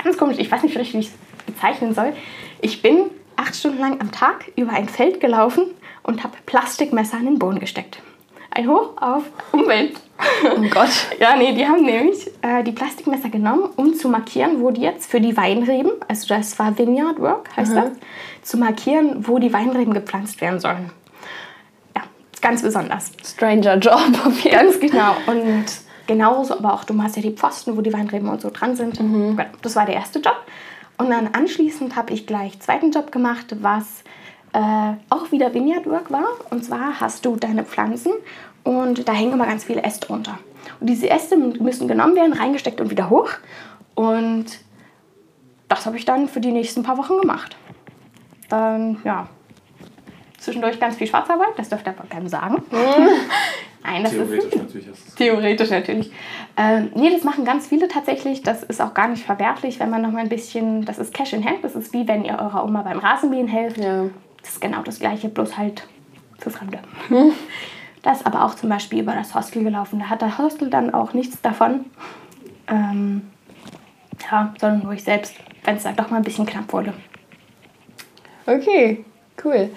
ganz 0.03 0.17
komisch, 0.17 0.37
ich 0.39 0.51
weiß 0.51 0.63
nicht 0.63 0.77
richtig, 0.77 0.93
wie 0.95 0.99
ich 0.99 1.07
es 1.07 1.45
bezeichnen 1.45 1.93
soll. 1.93 2.13
Ich 2.61 2.81
bin 2.81 3.05
acht 3.35 3.55
Stunden 3.55 3.79
lang 3.79 3.99
am 4.01 4.11
Tag 4.11 4.51
über 4.55 4.71
ein 4.73 4.87
Feld 4.87 5.19
gelaufen 5.19 5.65
und 6.03 6.23
habe 6.23 6.33
Plastikmesser 6.45 7.17
in 7.17 7.25
den 7.25 7.39
Boden 7.39 7.59
gesteckt. 7.59 7.99
Ein 8.53 8.67
Hoch 8.67 8.97
auf 8.97 9.23
Umwelt. 9.53 9.93
Oh 10.43 10.61
Gott. 10.69 10.89
ja, 11.19 11.37
nee, 11.37 11.53
die 11.53 11.65
haben 11.65 11.83
nämlich 11.83 12.29
äh, 12.41 12.63
die 12.63 12.73
Plastikmesser 12.73 13.29
genommen, 13.29 13.69
um 13.77 13.93
zu 13.93 14.09
markieren, 14.09 14.61
wo 14.61 14.71
die 14.71 14.81
jetzt 14.81 15.09
für 15.09 15.21
die 15.21 15.37
Weinreben, 15.37 15.91
also 16.07 16.27
das 16.27 16.59
war 16.59 16.77
Vineyard 16.77 17.19
Work, 17.19 17.55
heißt 17.55 17.71
mhm. 17.71 17.75
das, 17.75 17.89
zu 18.41 18.57
markieren, 18.57 19.25
wo 19.27 19.39
die 19.39 19.53
Weinreben 19.53 19.93
gepflanzt 19.93 20.41
werden 20.41 20.59
sollen 20.59 20.91
ganz 22.41 22.61
besonders. 22.61 23.11
Stranger 23.23 23.77
Job 23.77 24.01
auf 24.25 24.39
jeden 24.43 24.55
Ganz 24.55 24.79
genau. 24.79 25.15
Und 25.27 25.65
genauso, 26.07 26.57
aber 26.57 26.73
auch 26.73 26.83
du 26.83 26.93
machst 26.93 27.15
ja 27.15 27.21
die 27.21 27.31
Pfosten, 27.31 27.77
wo 27.77 27.81
die 27.81 27.93
Weinreben 27.93 28.29
und 28.29 28.41
so 28.41 28.49
dran 28.49 28.75
sind. 28.75 28.99
Mhm. 28.99 29.39
Das 29.61 29.75
war 29.75 29.85
der 29.85 29.95
erste 29.95 30.19
Job. 30.19 30.37
Und 30.97 31.09
dann 31.09 31.29
anschließend 31.33 31.95
habe 31.95 32.13
ich 32.13 32.27
gleich 32.27 32.53
einen 32.53 32.61
zweiten 32.61 32.91
Job 32.91 33.11
gemacht, 33.11 33.55
was 33.61 34.03
äh, 34.53 34.93
auch 35.09 35.31
wieder 35.31 35.53
Vineyard 35.53 35.87
Work 35.87 36.11
war. 36.11 36.25
Und 36.49 36.63
zwar 36.63 36.99
hast 36.99 37.25
du 37.25 37.35
deine 37.35 37.63
Pflanzen 37.63 38.11
und 38.63 39.07
da 39.07 39.13
hängen 39.13 39.33
immer 39.33 39.47
ganz 39.47 39.63
viele 39.63 39.83
Äste 39.83 40.07
runter. 40.07 40.37
Und 40.79 40.87
diese 40.87 41.09
Äste 41.09 41.37
müssen 41.37 41.87
genommen 41.87 42.15
werden, 42.15 42.33
reingesteckt 42.33 42.81
und 42.81 42.89
wieder 42.89 43.09
hoch. 43.09 43.29
Und 43.95 44.45
das 45.67 45.85
habe 45.85 45.97
ich 45.97 46.05
dann 46.05 46.27
für 46.27 46.41
die 46.41 46.51
nächsten 46.51 46.83
paar 46.83 46.97
Wochen 46.97 47.19
gemacht. 47.19 47.55
Dann, 48.49 48.97
ja, 49.03 49.27
Zwischendurch 50.41 50.79
ganz 50.79 50.95
viel 50.95 51.05
Schwarzarbeit, 51.05 51.49
das 51.55 51.69
dürfte 51.69 51.91
aber 51.91 52.07
keinem 52.09 52.27
sagen. 52.27 52.63
Nein, 53.83 54.03
das 54.03 54.11
theoretisch 54.11 54.45
ist, 54.45 54.55
natürlich. 54.55 54.87
Ist 54.87 55.15
theoretisch 55.15 55.69
natürlich. 55.69 56.11
Ähm, 56.57 56.89
nee, 56.95 57.11
das 57.11 57.23
machen 57.23 57.45
ganz 57.45 57.67
viele 57.67 57.87
tatsächlich. 57.87 58.41
Das 58.41 58.63
ist 58.63 58.81
auch 58.81 58.95
gar 58.95 59.07
nicht 59.07 59.23
verwerflich, 59.23 59.79
wenn 59.79 59.91
man 59.91 60.01
noch 60.01 60.11
mal 60.11 60.21
ein 60.21 60.29
bisschen, 60.29 60.83
das 60.83 60.97
ist 60.97 61.13
Cash 61.13 61.33
in 61.33 61.45
Hand. 61.45 61.63
Das 61.63 61.75
ist 61.75 61.93
wie 61.93 62.07
wenn 62.07 62.25
ihr 62.25 62.39
eurer 62.39 62.65
Oma 62.65 62.81
beim 62.81 62.97
Rasenmähen 62.97 63.47
helft. 63.47 63.77
Ja. 63.77 64.05
Das 64.41 64.53
ist 64.53 64.61
genau 64.61 64.81
das 64.81 64.97
Gleiche, 64.97 65.29
bloß 65.29 65.59
halt 65.59 65.87
für 66.39 66.49
Fremde. 66.49 66.79
Hm. 67.09 67.33
Das 68.01 68.21
ist 68.21 68.25
aber 68.25 68.43
auch 68.43 68.55
zum 68.55 68.69
Beispiel 68.69 69.01
über 69.01 69.13
das 69.13 69.35
Hostel 69.35 69.63
gelaufen. 69.63 69.99
Da 69.99 70.05
hat 70.09 70.23
das 70.23 70.39
Hostel 70.39 70.71
dann 70.71 70.91
auch 70.91 71.13
nichts 71.13 71.39
davon. 71.43 71.85
Ähm, 72.67 73.29
ja, 74.31 74.55
sondern 74.59 74.81
nur 74.81 74.93
ich 74.93 75.03
selbst, 75.03 75.35
wenn 75.65 75.75
es 75.75 75.83
dann 75.83 75.95
doch 75.95 76.09
mal 76.09 76.17
ein 76.17 76.23
bisschen 76.23 76.47
knapp 76.47 76.73
wurde. 76.73 76.95
Okay, 78.47 79.05
cool. 79.43 79.69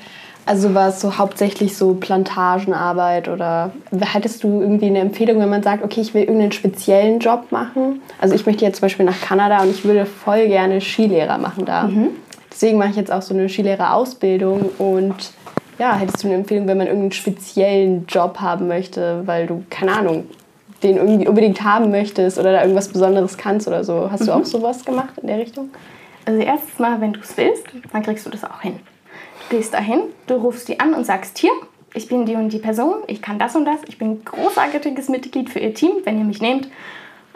Also 0.47 0.75
war 0.75 0.89
es 0.89 1.01
so 1.01 1.17
hauptsächlich 1.17 1.77
so 1.77 1.95
Plantagenarbeit 1.95 3.29
oder 3.29 3.73
hättest 4.01 4.45
du 4.45 4.61
irgendwie 4.61 4.87
eine 4.87 5.01
Empfehlung, 5.01 5.41
wenn 5.41 5.49
man 5.49 5.63
sagt, 5.63 5.83
okay, 5.83 6.03
ich 6.03 6.13
will 6.13 6.23
irgendeinen 6.23 6.53
speziellen 6.53 7.19
Job 7.19 7.51
machen? 7.51 8.03
Also 8.21 8.35
ich 8.35 8.45
möchte 8.45 8.65
jetzt 8.65 8.79
zum 8.79 8.87
Beispiel 8.87 9.07
nach 9.07 9.21
Kanada 9.21 9.63
und 9.63 9.71
ich 9.71 9.85
würde 9.85 10.05
voll 10.05 10.47
gerne 10.49 10.81
Skilehrer 10.81 11.39
machen 11.39 11.65
da. 11.65 11.85
Mhm. 11.85 12.11
Deswegen 12.53 12.79
mache 12.79 12.91
ich 12.91 12.97
jetzt 12.97 13.11
auch 13.11 13.23
so 13.23 13.35
eine 13.35 13.49
Skilehrerausbildung 13.49 14.71
und 14.79 15.33
ja, 15.79 15.97
hättest 15.97 16.23
du 16.23 16.29
eine 16.29 16.37
Empfehlung, 16.37 16.69
wenn 16.69 16.79
man 16.79 16.87
irgendeinen 16.87 17.13
speziellen 17.13 18.07
Job 18.07 18.39
haben 18.41 18.69
möchte, 18.69 19.23
weil 19.27 19.47
du, 19.47 19.65
keine 19.71 19.97
Ahnung, 19.97 20.27
den 20.83 20.99
irgendwie 20.99 21.27
unbedingt 21.27 21.65
haben 21.65 21.91
möchtest 21.91 22.39
oder 22.39 22.53
da 22.53 22.61
irgendwas 22.61 22.89
Besonderes 22.89 23.39
kannst 23.39 23.67
oder 23.67 23.83
so. 23.83 24.11
Hast 24.11 24.21
mhm. 24.21 24.27
du 24.27 24.33
auch 24.33 24.45
sowas 24.45 24.85
gemacht 24.85 25.15
in 25.21 25.27
der 25.27 25.39
Richtung? 25.39 25.71
Also 26.27 26.41
erstes 26.41 26.79
Mal, 26.79 27.01
wenn 27.01 27.15
du 27.15 27.21
es 27.21 27.37
willst, 27.37 27.65
dann 27.93 28.03
kriegst 28.03 28.25
du 28.27 28.31
das 28.31 28.45
auch 28.45 28.61
hin. 28.61 28.79
Du 29.49 29.57
gehst 29.57 29.75
dahin, 29.75 30.01
du 30.27 30.35
rufst 30.35 30.69
die 30.69 30.81
an 30.81 30.95
und 30.95 31.05
sagst, 31.05 31.39
hier, 31.39 31.51
ich 31.95 32.09
bin 32.09 32.27
die 32.27 32.35
und 32.35 32.51
die 32.51 32.59
Person, 32.59 32.97
ich 33.07 33.23
kann 33.23 33.39
das 33.39 33.55
und 33.55 33.65
das, 33.65 33.81
ich 33.87 33.99
bin 33.99 34.11
ein 34.11 34.25
großartiges 34.25 35.09
Mitglied 35.09 35.51
für 35.51 35.61
ihr 35.61 35.75
Team, 35.75 35.93
wenn 36.05 36.19
ihr 36.19 36.25
mich 36.25 36.41
nehmt. 36.41 36.67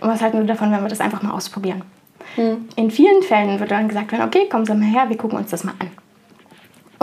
Und 0.01 0.09
was 0.09 0.21
halten 0.21 0.39
wir 0.39 0.47
davon, 0.47 0.73
wenn 0.73 0.83
wir 0.83 0.89
das 0.89 1.01
einfach 1.01 1.23
mal 1.23 1.33
ausprobieren? 1.33 1.83
Hm. 2.35 2.69
In 2.77 2.91
vielen 2.91 3.23
Fällen 3.23 3.59
wird 3.61 3.71
dann 3.71 3.89
gesagt 3.89 4.13
okay, 4.13 4.49
kommen 4.49 4.67
Sie 4.67 4.75
mal 4.75 4.85
her, 4.85 5.09
wir 5.09 5.17
gucken 5.17 5.39
uns 5.39 5.51
das 5.51 5.65
mal 5.65 5.75
an. 5.79 5.91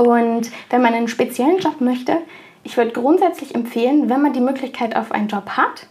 Und 0.05 0.51
wenn 0.69 0.81
man 0.81 0.93
einen 0.93 1.07
speziellen 1.07 1.59
Job 1.59 1.79
möchte, 1.79 2.17
ich 2.63 2.77
würde 2.77 2.91
grundsätzlich 2.91 3.55
empfehlen, 3.55 4.09
wenn 4.09 4.21
man 4.21 4.33
die 4.33 4.41
Möglichkeit 4.41 4.95
auf 4.95 5.11
einen 5.11 5.27
Job 5.27 5.49
hat, 5.51 5.87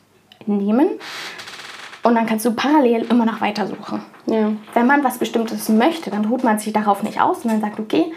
nehmen. 0.47 0.89
Und 2.03 2.17
dann 2.17 2.27
kannst 2.27 2.45
du 2.45 2.53
parallel 2.53 3.07
immer 3.09 3.25
noch 3.25 3.41
weitersuchen. 3.41 4.03
Ja. 4.27 4.53
Wenn 4.75 4.87
man 4.87 5.03
was 5.05 5.19
Bestimmtes 5.19 5.71
möchte, 5.71 6.11
dann 6.11 6.27
ruht 6.27 6.45
man 6.45 6.59
sich 6.59 6.73
darauf 6.73 7.03
nicht 7.03 7.21
aus, 7.21 7.43
sondern 7.43 7.63
sagt, 7.63 7.81
okay, 7.81 8.13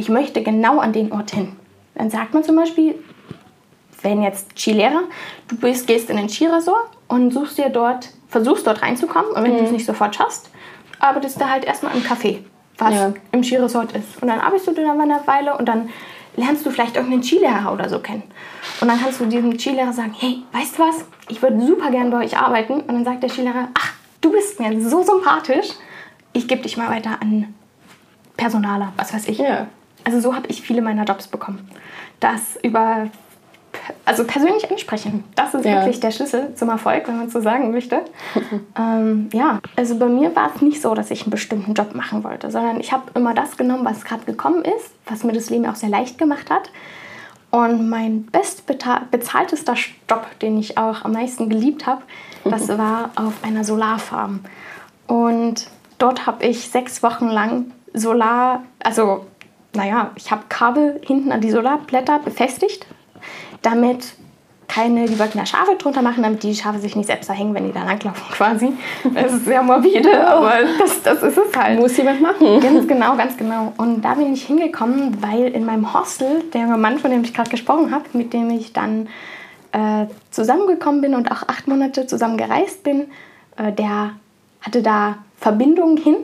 ich 0.00 0.08
möchte 0.08 0.42
genau 0.42 0.78
an 0.78 0.94
den 0.94 1.12
Ort 1.12 1.32
hin. 1.32 1.52
Dann 1.94 2.08
sagt 2.08 2.32
man 2.32 2.42
zum 2.42 2.56
Beispiel, 2.56 2.94
wenn 4.00 4.22
jetzt 4.22 4.58
Skilehrer, 4.58 5.02
du 5.48 5.56
bist, 5.56 5.86
gehst 5.86 6.08
in 6.08 6.16
ein 6.16 6.30
Skiresort 6.30 6.88
und 7.06 7.32
suchst 7.32 7.58
dir 7.58 7.68
dort, 7.68 8.08
versuchst 8.28 8.66
dort 8.66 8.80
reinzukommen 8.80 9.30
und 9.32 9.44
wenn 9.44 9.52
mhm. 9.52 9.58
du 9.58 9.64
es 9.64 9.70
nicht 9.72 9.84
sofort 9.84 10.16
schaffst, 10.16 10.48
arbeitest 11.00 11.38
du 11.38 11.50
halt 11.50 11.66
erstmal 11.66 11.94
im 11.94 12.02
Café, 12.02 12.38
was 12.78 12.94
ja. 12.94 13.12
im 13.32 13.44
Skiresort 13.44 13.92
ist. 13.92 14.22
Und 14.22 14.28
dann 14.28 14.40
arbeitest 14.40 14.68
du 14.68 14.72
da 14.72 14.94
mal 14.94 15.02
eine 15.02 15.20
Weile 15.26 15.58
und 15.58 15.68
dann 15.68 15.90
lernst 16.34 16.64
du 16.64 16.70
vielleicht 16.70 16.96
irgendeinen 16.96 17.22
Skilehrer 17.22 17.70
oder 17.70 17.90
so 17.90 17.98
kennen. 17.98 18.22
Und 18.80 18.88
dann 18.88 18.98
kannst 18.98 19.20
du 19.20 19.26
diesem 19.26 19.58
Skilehrer 19.58 19.92
sagen, 19.92 20.14
hey, 20.18 20.42
weißt 20.52 20.78
du 20.78 20.82
was, 20.82 21.04
ich 21.28 21.42
würde 21.42 21.60
super 21.60 21.90
gern 21.90 22.10
bei 22.10 22.24
euch 22.24 22.38
arbeiten. 22.38 22.80
Und 22.80 22.88
dann 22.88 23.04
sagt 23.04 23.22
der 23.22 23.28
Skilehrer, 23.28 23.68
ach, 23.74 23.92
du 24.22 24.32
bist 24.32 24.60
mir 24.60 24.80
so 24.80 25.02
sympathisch, 25.02 25.68
ich 26.32 26.48
gebe 26.48 26.62
dich 26.62 26.78
mal 26.78 26.88
weiter 26.88 27.18
an 27.20 27.52
Personaler, 28.38 28.94
was 28.96 29.12
weiß 29.12 29.28
ich. 29.28 29.36
Ja. 29.36 29.66
Also 30.04 30.20
so 30.20 30.34
habe 30.34 30.46
ich 30.48 30.62
viele 30.62 30.82
meiner 30.82 31.04
Jobs 31.04 31.28
bekommen. 31.28 31.68
Das 32.20 32.58
über, 32.62 33.08
also 34.04 34.24
persönlich 34.24 34.70
ansprechen, 34.70 35.24
das 35.34 35.54
ist 35.54 35.64
Ja. 35.64 35.76
wirklich 35.76 36.00
der 36.00 36.10
Schlüssel 36.10 36.54
zum 36.54 36.68
Erfolg, 36.68 37.06
wenn 37.08 37.18
man 37.18 37.30
so 37.30 37.40
sagen 37.40 37.70
möchte. 37.70 38.00
ähm, 38.78 39.28
ja, 39.32 39.60
also 39.76 39.98
bei 39.98 40.06
mir 40.06 40.34
war 40.34 40.50
es 40.54 40.62
nicht 40.62 40.80
so, 40.82 40.94
dass 40.94 41.10
ich 41.10 41.22
einen 41.22 41.30
bestimmten 41.30 41.74
Job 41.74 41.94
machen 41.94 42.24
wollte, 42.24 42.50
sondern 42.50 42.80
ich 42.80 42.92
habe 42.92 43.04
immer 43.14 43.34
das 43.34 43.56
genommen, 43.56 43.84
was 43.84 44.04
gerade 44.04 44.24
gekommen 44.24 44.64
ist, 44.64 44.90
was 45.06 45.24
mir 45.24 45.32
das 45.32 45.50
Leben 45.50 45.66
auch 45.66 45.76
sehr 45.76 45.88
leicht 45.90 46.18
gemacht 46.18 46.50
hat. 46.50 46.70
Und 47.50 47.88
mein 47.90 48.26
bestbezahltester 48.26 49.74
Job, 50.08 50.26
den 50.40 50.56
ich 50.58 50.78
auch 50.78 51.04
am 51.04 51.12
meisten 51.12 51.48
geliebt 51.48 51.86
habe, 51.86 52.02
das 52.44 52.68
war 52.68 53.10
auf 53.16 53.34
einer 53.42 53.64
Solarfarm. 53.64 54.40
Und 55.08 55.68
dort 55.98 56.26
habe 56.26 56.44
ich 56.46 56.70
sechs 56.70 57.02
Wochen 57.02 57.28
lang 57.28 57.72
Solar, 57.92 58.62
also 58.82 59.26
naja, 59.74 60.10
ich 60.16 60.30
habe 60.30 60.42
Kabel 60.48 61.00
hinten 61.04 61.32
an 61.32 61.40
die 61.40 61.50
Solarblätter 61.50 62.18
befestigt, 62.18 62.86
damit 63.62 64.14
keine, 64.70 65.06
die 65.06 65.18
wollten 65.18 65.36
da 65.36 65.44
Schafe 65.44 65.74
drunter 65.76 66.00
machen, 66.00 66.22
damit 66.22 66.44
die 66.44 66.54
Schafe 66.54 66.78
sich 66.78 66.94
nicht 66.94 67.06
selbst 67.06 67.26
verhängen, 67.26 67.54
wenn 67.54 67.66
die 67.66 67.72
da 67.72 67.82
langlaufen 67.82 68.24
quasi. 68.30 68.72
Das 69.14 69.32
ist 69.32 69.44
sehr 69.44 69.62
morbide, 69.62 70.28
aber 70.28 70.52
das, 70.78 71.02
das 71.02 71.22
ist 71.22 71.36
es 71.36 71.56
halt. 71.56 71.80
Muss 71.80 71.96
jemand 71.96 72.20
machen. 72.20 72.60
Ganz 72.60 72.86
genau, 72.86 73.16
ganz 73.16 73.36
genau. 73.36 73.72
Und 73.76 74.02
da 74.02 74.14
bin 74.14 74.32
ich 74.32 74.44
hingekommen, 74.44 75.20
weil 75.20 75.48
in 75.48 75.64
meinem 75.64 75.92
Hostel 75.92 76.44
der 76.54 76.62
junge 76.62 76.78
Mann, 76.78 76.98
von 76.98 77.10
dem 77.10 77.24
ich 77.24 77.34
gerade 77.34 77.50
gesprochen 77.50 77.92
habe, 77.92 78.04
mit 78.12 78.32
dem 78.32 78.50
ich 78.50 78.72
dann 78.72 79.08
äh, 79.72 80.06
zusammengekommen 80.30 81.00
bin 81.00 81.14
und 81.14 81.30
auch 81.32 81.48
acht 81.48 81.66
Monate 81.66 82.06
zusammen 82.06 82.36
gereist 82.36 82.84
bin, 82.84 83.08
äh, 83.56 83.72
der 83.72 84.12
hatte 84.60 84.82
da 84.82 85.16
Verbindungen 85.36 85.96
hin 85.96 86.16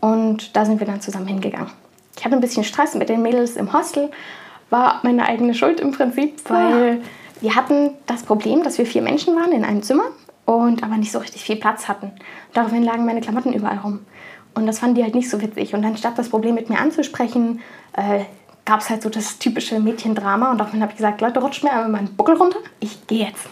und 0.00 0.54
da 0.54 0.64
sind 0.64 0.78
wir 0.78 0.86
dann 0.86 1.00
zusammen 1.00 1.26
hingegangen. 1.26 1.70
Ich 2.16 2.24
hatte 2.24 2.34
ein 2.34 2.40
bisschen 2.40 2.64
Stress 2.64 2.94
mit 2.94 3.08
den 3.08 3.22
Mädels 3.22 3.56
im 3.56 3.72
Hostel, 3.72 4.10
war 4.70 5.00
meine 5.02 5.26
eigene 5.26 5.54
Schuld 5.54 5.80
im 5.80 5.92
Prinzip, 5.92 6.48
weil 6.48 7.00
wir 7.40 7.54
hatten 7.54 7.90
das 8.06 8.22
Problem, 8.22 8.62
dass 8.62 8.78
wir 8.78 8.86
vier 8.86 9.02
Menschen 9.02 9.36
waren 9.36 9.52
in 9.52 9.64
einem 9.64 9.82
Zimmer 9.82 10.04
und 10.44 10.82
aber 10.82 10.96
nicht 10.96 11.12
so 11.12 11.18
richtig 11.18 11.42
viel 11.42 11.56
Platz 11.56 11.88
hatten. 11.88 12.12
Daraufhin 12.52 12.82
lagen 12.82 13.04
meine 13.04 13.20
Klamotten 13.20 13.52
überall 13.52 13.78
rum. 13.78 14.00
Und 14.54 14.66
das 14.66 14.78
fanden 14.78 14.94
die 14.96 15.02
halt 15.02 15.14
nicht 15.14 15.28
so 15.28 15.40
witzig. 15.40 15.74
Und 15.74 15.84
anstatt 15.84 16.16
das 16.16 16.28
Problem 16.28 16.54
mit 16.54 16.70
mir 16.70 16.78
anzusprechen, 16.78 17.60
äh, 17.92 18.20
gab 18.64 18.80
es 18.80 18.88
halt 18.88 19.02
so 19.02 19.10
das 19.10 19.38
typische 19.38 19.80
Mädchendrama. 19.80 20.50
Und 20.50 20.58
daraufhin 20.58 20.80
habe 20.80 20.92
ich 20.92 20.96
gesagt, 20.96 21.20
Leute, 21.20 21.40
rutscht 21.40 21.64
mir 21.64 21.72
einmal 21.72 21.88
meinen 21.88 22.16
Buckel 22.16 22.36
runter. 22.36 22.58
Ich 22.80 23.06
gehe 23.06 23.26
jetzt. 23.26 23.46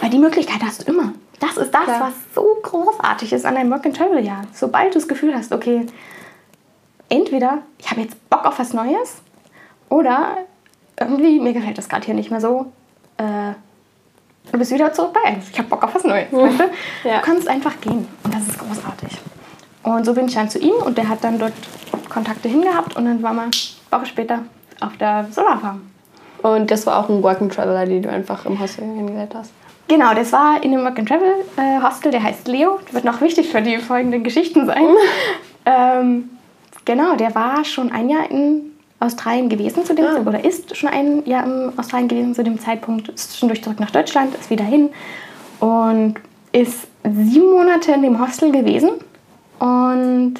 Weil 0.00 0.10
die 0.10 0.18
Möglichkeit 0.18 0.62
hast 0.62 0.86
du 0.86 0.92
immer. 0.92 1.12
Das 1.40 1.56
ist 1.56 1.72
das, 1.72 1.84
Klar. 1.84 2.00
was 2.00 2.14
so 2.34 2.46
großartig 2.62 3.32
ist 3.32 3.44
an 3.44 3.56
einem 3.56 3.70
Work-and-Travel-Jahr. 3.70 4.42
Sobald 4.52 4.94
du 4.94 4.98
das 4.98 5.08
Gefühl 5.08 5.34
hast, 5.34 5.52
okay, 5.52 5.86
entweder 7.08 7.58
ich 7.78 7.90
habe 7.90 8.00
jetzt 8.00 8.28
Bock 8.30 8.44
auf 8.44 8.58
was 8.58 8.72
Neues 8.72 9.22
oder 9.88 10.38
irgendwie 10.98 11.40
mir 11.40 11.52
gefällt 11.52 11.78
das 11.78 11.88
gerade 11.88 12.06
hier 12.06 12.14
nicht 12.14 12.30
mehr 12.30 12.40
so. 12.40 12.72
Äh, 13.18 13.52
du 14.52 14.58
bist 14.58 14.72
wieder 14.72 14.92
zurück 14.92 15.12
bei. 15.12 15.36
Ich 15.52 15.58
habe 15.58 15.68
Bock 15.68 15.82
auf 15.82 15.94
was 15.94 16.04
Neues. 16.04 16.32
Weißt 16.32 16.60
du? 16.60 17.08
Ja. 17.08 17.16
du 17.16 17.22
kannst 17.22 17.48
einfach 17.48 17.80
gehen 17.80 18.06
und 18.24 18.34
das 18.34 18.42
ist 18.48 18.58
großartig. 18.58 19.18
Und 19.82 20.04
so 20.04 20.14
bin 20.14 20.26
ich 20.26 20.34
dann 20.34 20.50
zu 20.50 20.58
ihm 20.58 20.74
und 20.84 20.98
der 20.98 21.08
hat 21.08 21.22
dann 21.22 21.38
dort 21.38 21.52
Kontakte 22.08 22.48
hingehabt 22.48 22.96
und 22.96 23.04
dann 23.04 23.22
waren 23.22 23.36
wir 23.36 23.42
eine 23.42 23.52
Woche 23.90 24.06
später 24.06 24.40
auf 24.80 24.96
der 24.96 25.26
Solarfarm. 25.30 25.82
Und 26.42 26.70
das 26.70 26.86
war 26.86 26.98
auch 26.98 27.08
ein 27.08 27.22
Work 27.22 27.40
and 27.40 27.52
Traveler, 27.54 27.86
den 27.86 28.02
du 28.02 28.10
einfach 28.10 28.44
im 28.46 28.58
Hostel 28.58 28.84
hingesetzt 28.84 29.34
hast. 29.34 29.52
Genau, 29.88 30.14
das 30.14 30.32
war 30.32 30.62
in 30.62 30.72
dem 30.72 30.82
Work 30.82 30.98
and 30.98 31.08
Travel 31.08 31.34
äh, 31.56 31.80
Hostel, 31.80 32.10
der 32.10 32.22
heißt 32.22 32.48
Leo. 32.48 32.78
Das 32.84 32.94
wird 32.94 33.04
noch 33.04 33.20
wichtig 33.20 33.48
für 33.48 33.62
die 33.62 33.78
folgenden 33.78 34.24
Geschichten 34.24 34.66
sein. 34.66 34.84
ähm, 35.66 36.30
genau, 36.86 37.16
der 37.16 37.34
war 37.34 37.64
schon 37.66 37.92
ein 37.92 38.08
Jahr 38.08 38.30
in 38.30 38.72
Australien 38.98 39.50
gewesen 39.50 39.84
zu 39.84 39.94
dem 39.94 40.06
Ah. 40.06 40.20
oder 40.24 40.42
ist 40.42 40.74
schon 40.74 40.88
ein 40.88 41.26
Jahr 41.26 41.44
in 41.44 41.78
Australien 41.78 42.08
gewesen 42.08 42.34
zu 42.34 42.42
dem 42.42 42.58
Zeitpunkt, 42.58 43.10
ist 43.10 43.38
schon 43.38 43.48
durch 43.50 43.62
zurück 43.62 43.78
nach 43.78 43.90
Deutschland, 43.90 44.34
ist 44.34 44.48
wieder 44.48 44.64
hin 44.64 44.88
und 45.60 46.14
ist 46.52 46.86
sieben 47.04 47.50
Monate 47.52 47.92
in 47.92 48.00
dem 48.00 48.18
Hostel 48.18 48.50
gewesen 48.52 48.90
und 49.58 50.36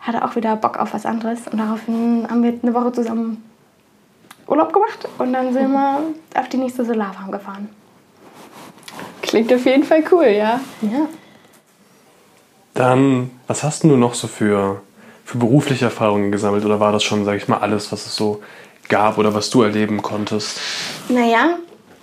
hatte 0.00 0.24
auch 0.24 0.36
wieder 0.36 0.56
Bock 0.56 0.78
auf 0.78 0.92
was 0.92 1.06
anderes. 1.06 1.46
Und 1.48 1.58
daraufhin 1.58 2.26
haben 2.28 2.42
wir 2.42 2.52
eine 2.62 2.74
Woche 2.74 2.92
zusammen 2.92 3.42
Urlaub 4.46 4.72
gemacht 4.72 5.08
und 5.18 5.32
dann 5.32 5.52
sind 5.52 5.70
wir 5.72 6.00
auf 6.34 6.48
die 6.48 6.58
nächste 6.58 6.84
Solarfarm 6.84 7.30
gefahren. 7.30 7.68
Klingt 9.22 9.52
auf 9.52 9.64
jeden 9.64 9.84
Fall 9.84 10.04
cool, 10.10 10.26
ja. 10.26 10.60
Ja. 10.82 11.08
Dann, 12.74 13.30
was 13.46 13.62
hast 13.62 13.84
du 13.84 13.96
noch 13.96 14.14
so 14.14 14.26
für, 14.26 14.82
für 15.32 15.38
berufliche 15.38 15.86
Erfahrungen 15.86 16.30
gesammelt? 16.30 16.64
Oder 16.64 16.78
war 16.78 16.92
das 16.92 17.02
schon, 17.02 17.24
sag 17.24 17.36
ich 17.36 17.48
mal, 17.48 17.58
alles, 17.58 17.90
was 17.90 18.04
es 18.06 18.14
so 18.14 18.42
gab 18.88 19.16
oder 19.16 19.34
was 19.34 19.48
du 19.48 19.62
erleben 19.62 20.02
konntest? 20.02 20.60
Naja, 21.08 21.56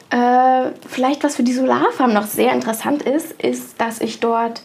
äh, 0.09 0.71
vielleicht 0.87 1.23
was 1.23 1.35
für 1.35 1.43
die 1.43 1.53
Solarfarm 1.53 2.11
noch 2.11 2.25
sehr 2.25 2.51
interessant 2.51 3.03
ist, 3.03 3.31
ist, 3.33 3.79
dass 3.79 4.01
ich 4.01 4.19
dort 4.19 4.63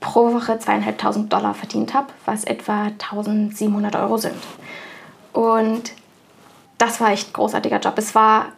pro 0.00 0.34
Woche 0.34 0.58
zweieinhalbtausend 0.58 1.32
Dollar 1.32 1.54
verdient 1.54 1.94
habe, 1.94 2.08
was 2.26 2.44
etwa 2.44 2.88
1700 2.88 3.96
Euro 3.96 4.18
sind. 4.18 4.36
Und 5.32 5.92
das 6.76 7.00
war 7.00 7.12
echt 7.12 7.30
ein 7.30 7.32
großartiger 7.32 7.80
Job. 7.80 7.94
Es 7.96 8.14
war 8.14 8.48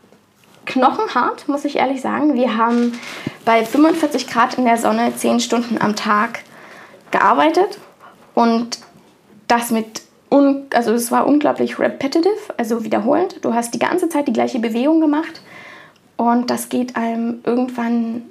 knochenhart, 0.66 1.46
muss 1.46 1.64
ich 1.64 1.76
ehrlich 1.76 2.00
sagen. 2.00 2.34
Wir 2.34 2.56
haben 2.56 2.98
bei 3.44 3.64
45 3.64 4.26
Grad 4.26 4.54
in 4.54 4.64
der 4.64 4.78
Sonne 4.78 5.14
10 5.14 5.38
Stunden 5.38 5.80
am 5.80 5.94
Tag 5.94 6.40
gearbeitet 7.12 7.78
und 8.34 8.80
das 9.48 9.70
mit 9.70 10.02
un 10.30 10.66
also 10.74 10.92
es 10.92 11.10
war 11.10 11.26
unglaublich 11.26 11.78
repetitive, 11.78 12.36
also 12.56 12.84
wiederholend. 12.84 13.44
Du 13.44 13.54
hast 13.54 13.74
die 13.74 13.78
ganze 13.78 14.08
Zeit 14.08 14.28
die 14.28 14.32
gleiche 14.32 14.58
Bewegung 14.58 15.00
gemacht 15.00 15.40
und 16.16 16.50
das 16.50 16.68
geht 16.68 16.96
einem 16.96 17.40
irgendwann 17.44 18.22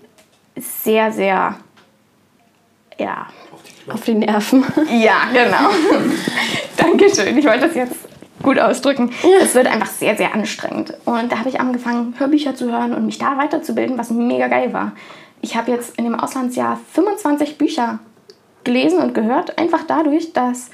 sehr 0.56 1.12
sehr 1.12 1.56
ja 3.00 3.28
Auf 3.92 4.04
die 4.04 4.16
Nerven. 4.16 4.64
ja, 4.92 5.24
genau. 5.32 5.70
Dankeschön. 6.78 7.38
Ich 7.38 7.46
wollte 7.46 7.68
das 7.68 7.76
jetzt 7.76 7.96
gut 8.44 8.60
ausdrücken. 8.60 9.12
Es 9.42 9.56
wird 9.56 9.68
einfach 9.68 9.88
sehr, 9.88 10.16
sehr 10.16 10.34
anstrengend. 10.34 10.94
Und 11.06 11.32
da 11.32 11.40
habe 11.40 11.50
ich 11.50 11.60
angefangen, 11.60 12.16
Hörbücher 12.18 12.56
zu 12.56 12.72
hören 12.72 12.94
und 12.94 13.06
mich 13.06 13.18
da 13.18 13.38
weiterzubilden, 13.38 13.98
was 13.98 14.10
mega 14.10 14.48
geil 14.48 14.74
war. 14.74 14.92
Ich 15.42 15.56
habe 15.56 15.72
jetzt 15.72 15.98
in 15.98 16.04
dem 16.04 16.16
Auslandsjahr 16.16 16.80
25 16.94 17.58
Bücher 17.58 18.00
gelesen 18.64 19.00
und 19.00 19.14
gehört, 19.14 19.58
einfach 19.58 19.84
dadurch, 19.88 20.34
dass 20.34 20.70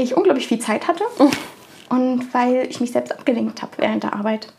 ich 0.00 0.16
unglaublich 0.16 0.48
viel 0.48 0.58
Zeit 0.58 0.88
hatte 0.88 1.04
und 1.88 2.32
weil 2.32 2.66
ich 2.68 2.80
mich 2.80 2.92
selbst 2.92 3.12
abgelenkt 3.12 3.62
habe 3.62 3.72
während 3.76 4.02
der 4.02 4.14
Arbeit. 4.14 4.52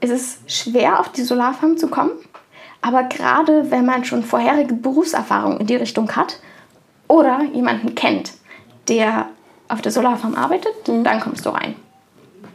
Es 0.00 0.10
ist 0.10 0.50
schwer, 0.50 1.00
auf 1.00 1.10
die 1.10 1.22
Solarfarm 1.22 1.76
zu 1.76 1.88
kommen, 1.88 2.12
aber 2.82 3.04
gerade 3.04 3.70
wenn 3.70 3.86
man 3.86 4.04
schon 4.04 4.22
vorherige 4.22 4.74
Berufserfahrung 4.74 5.60
in 5.60 5.66
die 5.66 5.76
Richtung 5.76 6.14
hat 6.16 6.40
oder 7.08 7.42
jemanden 7.52 7.94
kennt, 7.94 8.32
der 8.88 9.28
auf 9.68 9.82
der 9.82 9.92
Solarfarm 9.92 10.34
arbeitet, 10.34 10.72
dann 10.86 11.20
kommst 11.20 11.46
du 11.46 11.50
rein. 11.50 11.76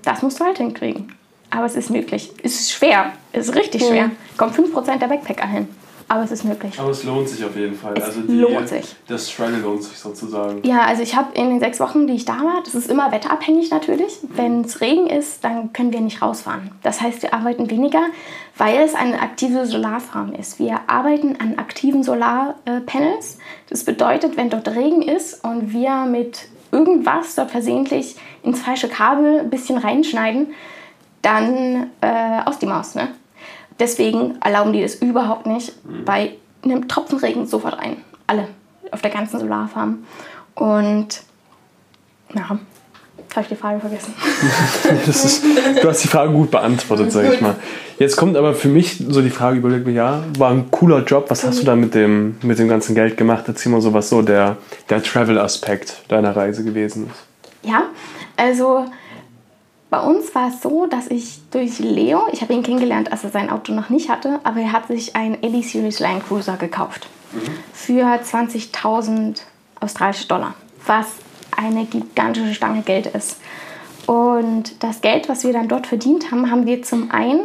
Das 0.03 0.21
musst 0.21 0.39
du 0.39 0.45
halt 0.45 0.57
hinkriegen. 0.57 1.13
Aber 1.49 1.65
es 1.65 1.75
ist 1.75 1.89
möglich. 1.89 2.31
Es 2.43 2.59
ist 2.59 2.71
schwer. 2.71 3.13
Es 3.31 3.47
ist 3.47 3.55
richtig 3.55 3.85
schwer. 3.85 4.11
Kommen 4.37 4.53
5% 4.53 4.97
der 4.97 5.07
Backpacker 5.07 5.47
hin. 5.47 5.67
Aber 6.07 6.23
es 6.23 6.31
ist 6.31 6.45
möglich. 6.45 6.79
Aber 6.79 6.91
es 6.91 7.03
lohnt 7.03 7.27
sich 7.27 7.43
auf 7.43 7.55
jeden 7.55 7.75
Fall. 7.75 7.95
Es 7.97 8.03
also 8.03 8.21
lohnt 8.27 8.69
sich. 8.69 8.95
Das 9.07 9.29
Struggle 9.29 9.57
lohnt 9.57 9.83
sich 9.83 9.97
sozusagen. 9.97 10.61
Ja, 10.63 10.81
also 10.81 11.01
ich 11.01 11.15
habe 11.15 11.33
in 11.33 11.49
den 11.49 11.59
sechs 11.59 11.79
Wochen, 11.79 12.05
die 12.05 12.13
ich 12.13 12.25
da 12.25 12.37
war, 12.37 12.61
das 12.63 12.75
ist 12.75 12.91
immer 12.91 13.11
wetterabhängig 13.11 13.71
natürlich. 13.71 14.19
Wenn 14.21 14.61
es 14.61 14.81
Regen 14.81 15.07
ist, 15.07 15.43
dann 15.43 15.73
können 15.73 15.91
wir 15.91 16.01
nicht 16.01 16.21
rausfahren. 16.21 16.71
Das 16.83 17.01
heißt, 17.01 17.23
wir 17.23 17.33
arbeiten 17.33 17.71
weniger, 17.71 18.03
weil 18.55 18.77
es 18.83 18.93
eine 18.93 19.19
aktive 19.19 19.65
Solarfarm 19.65 20.33
ist. 20.33 20.59
Wir 20.59 20.81
arbeiten 20.87 21.37
an 21.39 21.57
aktiven 21.57 22.03
Solarpanels. 22.03 23.39
Das 23.69 23.83
bedeutet, 23.83 24.37
wenn 24.37 24.51
dort 24.51 24.67
Regen 24.67 25.01
ist 25.01 25.43
und 25.43 25.73
wir 25.73 26.05
mit 26.05 26.49
irgendwas 26.71 27.33
dort 27.33 27.49
versehentlich 27.49 28.15
ins 28.43 28.61
falsche 28.61 28.89
Kabel 28.89 29.39
ein 29.39 29.49
bisschen 29.49 29.77
reinschneiden, 29.77 30.53
dann 31.23 31.89
äh, 32.01 32.41
aus 32.45 32.59
die 32.59 32.67
Maus. 32.67 32.93
Ne? 32.93 33.07
Deswegen 33.79 34.39
erlauben 34.41 34.73
die 34.73 34.81
das 34.81 34.95
überhaupt 34.95 35.45
nicht. 35.45 35.73
Bei 36.05 36.31
einem 36.63 36.87
Tropfen 36.87 37.19
Regen 37.19 37.45
sofort 37.45 37.77
rein. 37.77 37.97
Alle. 38.27 38.47
Auf 38.91 39.01
der 39.01 39.11
ganzen 39.11 39.39
Solarfarm. 39.39 40.05
Und 40.55 41.21
ja, 42.33 42.57
habe 43.35 43.43
ich 43.43 43.47
die 43.49 43.55
Frage 43.55 43.79
vergessen. 43.79 44.13
Ist, 45.09 45.43
du 45.81 45.89
hast 45.89 46.03
die 46.03 46.07
Frage 46.07 46.31
gut 46.31 46.51
beantwortet, 46.51 47.11
sag 47.11 47.33
ich 47.33 47.41
mal. 47.41 47.55
Jetzt 47.99 48.15
kommt 48.15 48.37
aber 48.37 48.53
für 48.53 48.69
mich 48.69 49.03
so 49.09 49.21
die 49.21 49.29
Frage, 49.29 49.57
überleg 49.57 49.85
mir, 49.85 49.91
ja, 49.91 50.23
war 50.37 50.51
ein 50.51 50.71
cooler 50.71 51.03
Job. 51.03 51.25
Was 51.29 51.43
hast 51.43 51.59
du 51.59 51.65
da 51.65 51.75
mit 51.75 51.93
dem, 51.95 52.37
mit 52.41 52.59
dem 52.59 52.69
ganzen 52.69 52.95
Geld 52.95 53.17
gemacht? 53.17 53.43
Erzähl 53.47 53.71
mal 53.71 53.81
so, 53.81 53.93
was 53.93 54.09
so 54.09 54.21
der, 54.21 54.57
der 54.89 55.03
Travel-Aspekt 55.03 56.03
deiner 56.07 56.35
Reise 56.35 56.63
gewesen 56.63 57.07
ist. 57.09 57.69
Ja, 57.69 57.83
also 58.37 58.85
Bei 59.89 59.99
uns 59.99 60.33
war 60.33 60.49
es 60.49 60.61
so, 60.61 60.87
dass 60.87 61.07
ich 61.07 61.39
durch 61.51 61.79
Leo, 61.79 62.23
ich 62.31 62.41
habe 62.41 62.53
ihn 62.53 62.63
kennengelernt, 62.63 63.11
als 63.11 63.23
er 63.23 63.29
sein 63.29 63.49
Auto 63.49 63.71
noch 63.71 63.89
nicht 63.89 64.09
hatte, 64.09 64.39
aber 64.43 64.59
er 64.59 64.71
hat 64.71 64.87
sich 64.87 65.15
einen 65.15 65.41
Ellie 65.41 65.63
Series 65.63 65.99
Land 65.99 66.27
Cruiser 66.27 66.57
gekauft 66.57 67.07
für 67.73 68.05
20.000 68.05 69.41
australische 69.79 70.27
Dollar, 70.27 70.55
was 70.85 71.07
eine 71.55 71.85
gigantische 71.85 72.53
Stange 72.53 72.81
Geld 72.81 73.07
ist. 73.07 73.39
Und 74.05 74.83
das 74.83 75.01
Geld, 75.01 75.29
was 75.29 75.43
wir 75.43 75.53
dann 75.53 75.67
dort 75.67 75.87
verdient 75.87 76.31
haben, 76.31 76.51
haben 76.51 76.65
wir 76.65 76.83
zum 76.83 77.11
einen 77.11 77.41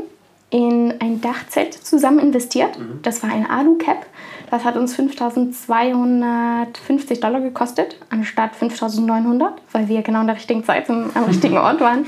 in 0.50 0.94
ein 1.00 1.20
Dachzelt 1.20 1.74
zusammen 1.74 2.18
investiert. 2.18 2.78
Das 3.02 3.22
war 3.22 3.30
ein 3.30 3.48
Alu-Cap. 3.48 4.04
Das 4.50 4.64
hat 4.64 4.76
uns 4.76 4.96
5.250 4.98 7.20
Dollar 7.20 7.40
gekostet, 7.40 7.96
anstatt 8.10 8.50
5.900, 8.60 9.50
weil 9.72 9.88
wir 9.88 10.02
genau 10.02 10.20
in 10.22 10.26
der 10.26 10.36
richtigen 10.36 10.64
Zeit 10.64 10.86
zum, 10.86 11.10
am 11.14 11.24
richtigen 11.24 11.56
Ort 11.58 11.80
waren. 11.80 12.04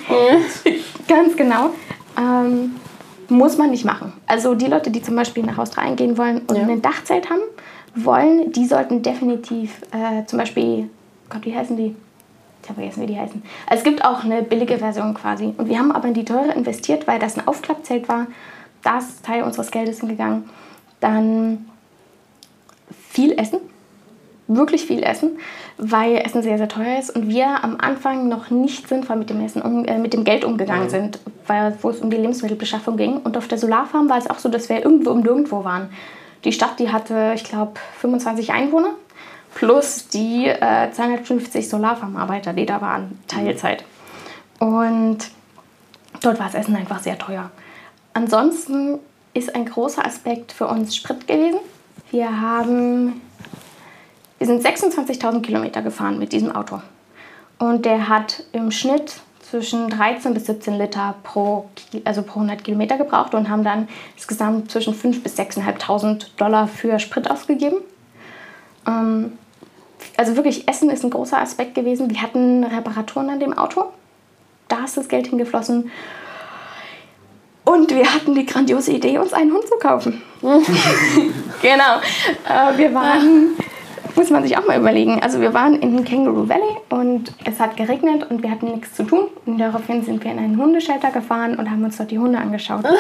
Ganz 1.08 1.36
genau. 1.36 1.70
Ähm, 2.18 2.76
muss 3.28 3.56
man 3.58 3.70
nicht 3.70 3.84
machen. 3.84 4.12
Also 4.26 4.54
die 4.54 4.66
Leute, 4.66 4.90
die 4.90 5.02
zum 5.02 5.16
Beispiel 5.16 5.42
nach 5.44 5.58
Australien 5.58 5.96
gehen 5.96 6.18
wollen 6.18 6.42
und 6.46 6.56
Ja. 6.56 6.66
ein 6.66 6.82
Dachzelt 6.82 7.30
haben 7.30 7.40
wollen, 7.94 8.52
die 8.52 8.66
sollten 8.66 9.02
definitiv 9.02 9.80
äh, 9.92 10.24
zum 10.26 10.38
Beispiel, 10.38 10.90
Gott, 11.30 11.44
wie 11.46 11.54
heißen 11.56 11.76
die? 11.76 11.94
Ich 12.62 12.68
habe 12.68 12.80
vergessen, 12.80 13.02
wie 13.02 13.06
die 13.06 13.18
heißen. 13.18 13.42
Also 13.66 13.78
es 13.78 13.84
gibt 13.84 14.04
auch 14.04 14.22
eine 14.24 14.42
billige 14.42 14.78
Version 14.78 15.14
quasi. 15.14 15.52
Und 15.56 15.68
wir 15.68 15.78
haben 15.78 15.90
aber 15.92 16.08
in 16.08 16.14
die 16.14 16.24
teure 16.24 16.52
investiert, 16.52 17.06
weil 17.08 17.18
das 17.18 17.36
ein 17.36 17.46
Aufklappzelt 17.48 18.08
war. 18.08 18.26
Da 18.82 18.98
ist 18.98 19.24
Teil 19.24 19.42
unseres 19.42 19.70
Geldes 19.70 20.00
hingegangen. 20.00 20.48
Dann 21.00 21.66
viel 23.12 23.38
Essen. 23.38 23.60
Wirklich 24.48 24.84
viel 24.84 25.02
Essen, 25.02 25.38
weil 25.78 26.16
Essen 26.16 26.42
sehr, 26.42 26.58
sehr 26.58 26.68
teuer 26.68 26.98
ist 26.98 27.14
und 27.14 27.28
wir 27.28 27.62
am 27.62 27.76
Anfang 27.80 28.28
noch 28.28 28.50
nicht 28.50 28.88
sinnvoll 28.88 29.16
mit 29.16 29.30
dem, 29.30 29.40
Essen 29.40 29.62
um, 29.62 29.84
äh, 29.84 29.98
mit 29.98 30.12
dem 30.12 30.24
Geld 30.24 30.44
umgegangen 30.44 30.90
sind, 30.90 31.20
weil, 31.46 31.76
wo 31.80 31.90
es 31.90 32.00
um 32.00 32.10
die 32.10 32.16
Lebensmittelbeschaffung 32.16 32.96
ging. 32.96 33.18
Und 33.18 33.36
auf 33.36 33.46
der 33.46 33.56
Solarfarm 33.56 34.08
war 34.10 34.18
es 34.18 34.28
auch 34.28 34.38
so, 34.38 34.48
dass 34.48 34.68
wir 34.68 34.84
irgendwo 34.84 35.10
um 35.10 35.20
nirgendwo 35.20 35.64
waren. 35.64 35.90
Die 36.44 36.52
Stadt, 36.52 36.80
die 36.80 36.90
hatte, 36.90 37.32
ich 37.36 37.44
glaube, 37.44 37.72
25 38.00 38.52
Einwohner 38.52 38.94
plus 39.54 40.08
die 40.08 40.46
äh, 40.46 40.90
250 40.90 41.68
Solarfarmarbeiter, 41.68 42.52
die 42.52 42.66
da 42.66 42.80
waren, 42.80 43.18
Teilzeit. 43.28 43.84
Und 44.58 45.18
dort 46.20 46.38
war 46.38 46.46
das 46.46 46.54
Essen 46.54 46.74
einfach 46.74 47.00
sehr 47.00 47.18
teuer. 47.18 47.50
Ansonsten 48.12 48.98
ist 49.34 49.54
ein 49.54 49.66
großer 49.66 50.04
Aspekt 50.04 50.52
für 50.52 50.66
uns 50.66 50.96
Sprit 50.96 51.26
gewesen. 51.26 51.60
Wir 52.12 52.42
haben, 52.42 53.22
wir 54.36 54.46
sind 54.46 54.62
26.000 54.62 55.40
Kilometer 55.40 55.80
gefahren 55.80 56.18
mit 56.18 56.34
diesem 56.34 56.54
Auto. 56.54 56.82
Und 57.58 57.86
der 57.86 58.06
hat 58.06 58.44
im 58.52 58.70
Schnitt 58.70 59.14
zwischen 59.40 59.88
13 59.88 60.34
bis 60.34 60.44
17 60.44 60.76
Liter 60.76 61.14
pro, 61.22 61.70
also 62.04 62.22
pro 62.22 62.40
100 62.40 62.62
Kilometer 62.62 62.98
gebraucht 62.98 63.34
und 63.34 63.48
haben 63.48 63.64
dann 63.64 63.88
insgesamt 64.14 64.70
zwischen 64.70 64.94
5.000 64.94 65.22
bis 65.22 65.38
6.500 65.38 66.26
Dollar 66.36 66.68
für 66.68 66.98
Sprit 66.98 67.30
ausgegeben. 67.30 67.78
Ähm, 68.86 69.32
also 70.18 70.36
wirklich, 70.36 70.68
Essen 70.68 70.90
ist 70.90 71.04
ein 71.04 71.10
großer 71.10 71.40
Aspekt 71.40 71.74
gewesen. 71.74 72.10
Wir 72.10 72.20
hatten 72.20 72.62
Reparaturen 72.62 73.30
an 73.30 73.40
dem 73.40 73.56
Auto. 73.56 73.86
Da 74.68 74.84
ist 74.84 74.98
das 74.98 75.08
Geld 75.08 75.28
hingeflossen. 75.28 75.90
Und 77.72 77.90
wir 77.94 78.12
hatten 78.12 78.34
die 78.34 78.44
grandiose 78.44 78.92
Idee, 78.92 79.16
uns 79.16 79.32
einen 79.32 79.52
Hund 79.52 79.66
zu 79.66 79.76
kaufen. 79.76 80.20
genau. 80.42 82.00
Äh, 82.46 82.76
wir 82.76 82.92
waren, 82.92 83.56
muss 84.14 84.28
man 84.28 84.42
sich 84.42 84.58
auch 84.58 84.66
mal 84.66 84.78
überlegen, 84.78 85.22
also 85.22 85.40
wir 85.40 85.54
waren 85.54 85.76
in 85.80 86.04
Kangaroo 86.04 86.46
Valley 86.46 86.76
und 86.90 87.32
es 87.46 87.58
hat 87.60 87.78
geregnet 87.78 88.26
und 88.28 88.42
wir 88.42 88.50
hatten 88.50 88.72
nichts 88.72 88.94
zu 88.94 89.04
tun. 89.04 89.28
Und 89.46 89.56
daraufhin 89.56 90.04
sind 90.04 90.22
wir 90.22 90.32
in 90.32 90.38
einen 90.38 90.58
Hundeshelter 90.58 91.10
gefahren 91.10 91.56
und 91.56 91.70
haben 91.70 91.82
uns 91.82 91.96
dort 91.96 92.10
die 92.10 92.18
Hunde 92.18 92.38
angeschaut. 92.38 92.84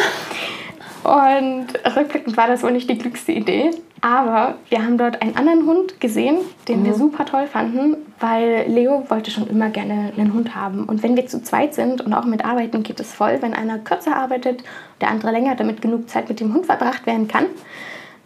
Und 1.04 1.66
rückblickend 1.96 2.36
war 2.36 2.46
das 2.46 2.62
wohl 2.62 2.70
nicht 2.70 2.88
die 2.88 2.96
glücklichste 2.96 3.32
Idee. 3.32 3.72
Aber 4.02 4.56
wir 4.68 4.84
haben 4.84 4.98
dort 4.98 5.22
einen 5.22 5.36
anderen 5.36 5.64
Hund 5.64 6.00
gesehen, 6.00 6.38
den 6.66 6.84
wir 6.84 6.92
super 6.92 7.24
toll 7.24 7.46
fanden, 7.46 7.96
weil 8.18 8.64
Leo 8.66 9.04
wollte 9.08 9.30
schon 9.30 9.46
immer 9.46 9.70
gerne 9.70 10.12
einen 10.16 10.34
Hund 10.34 10.56
haben. 10.56 10.84
Und 10.84 11.04
wenn 11.04 11.16
wir 11.16 11.28
zu 11.28 11.40
zweit 11.40 11.72
sind 11.72 12.00
und 12.00 12.12
auch 12.12 12.24
mit 12.24 12.44
Arbeiten 12.44 12.82
geht 12.82 12.98
es 12.98 13.12
voll, 13.12 13.38
wenn 13.40 13.54
einer 13.54 13.78
kürzer 13.78 14.16
arbeitet, 14.16 14.64
der 15.00 15.08
andere 15.08 15.30
länger, 15.30 15.54
damit 15.54 15.80
genug 15.80 16.10
Zeit 16.10 16.28
mit 16.28 16.40
dem 16.40 16.52
Hund 16.52 16.66
verbracht 16.66 17.06
werden 17.06 17.28
kann. 17.28 17.46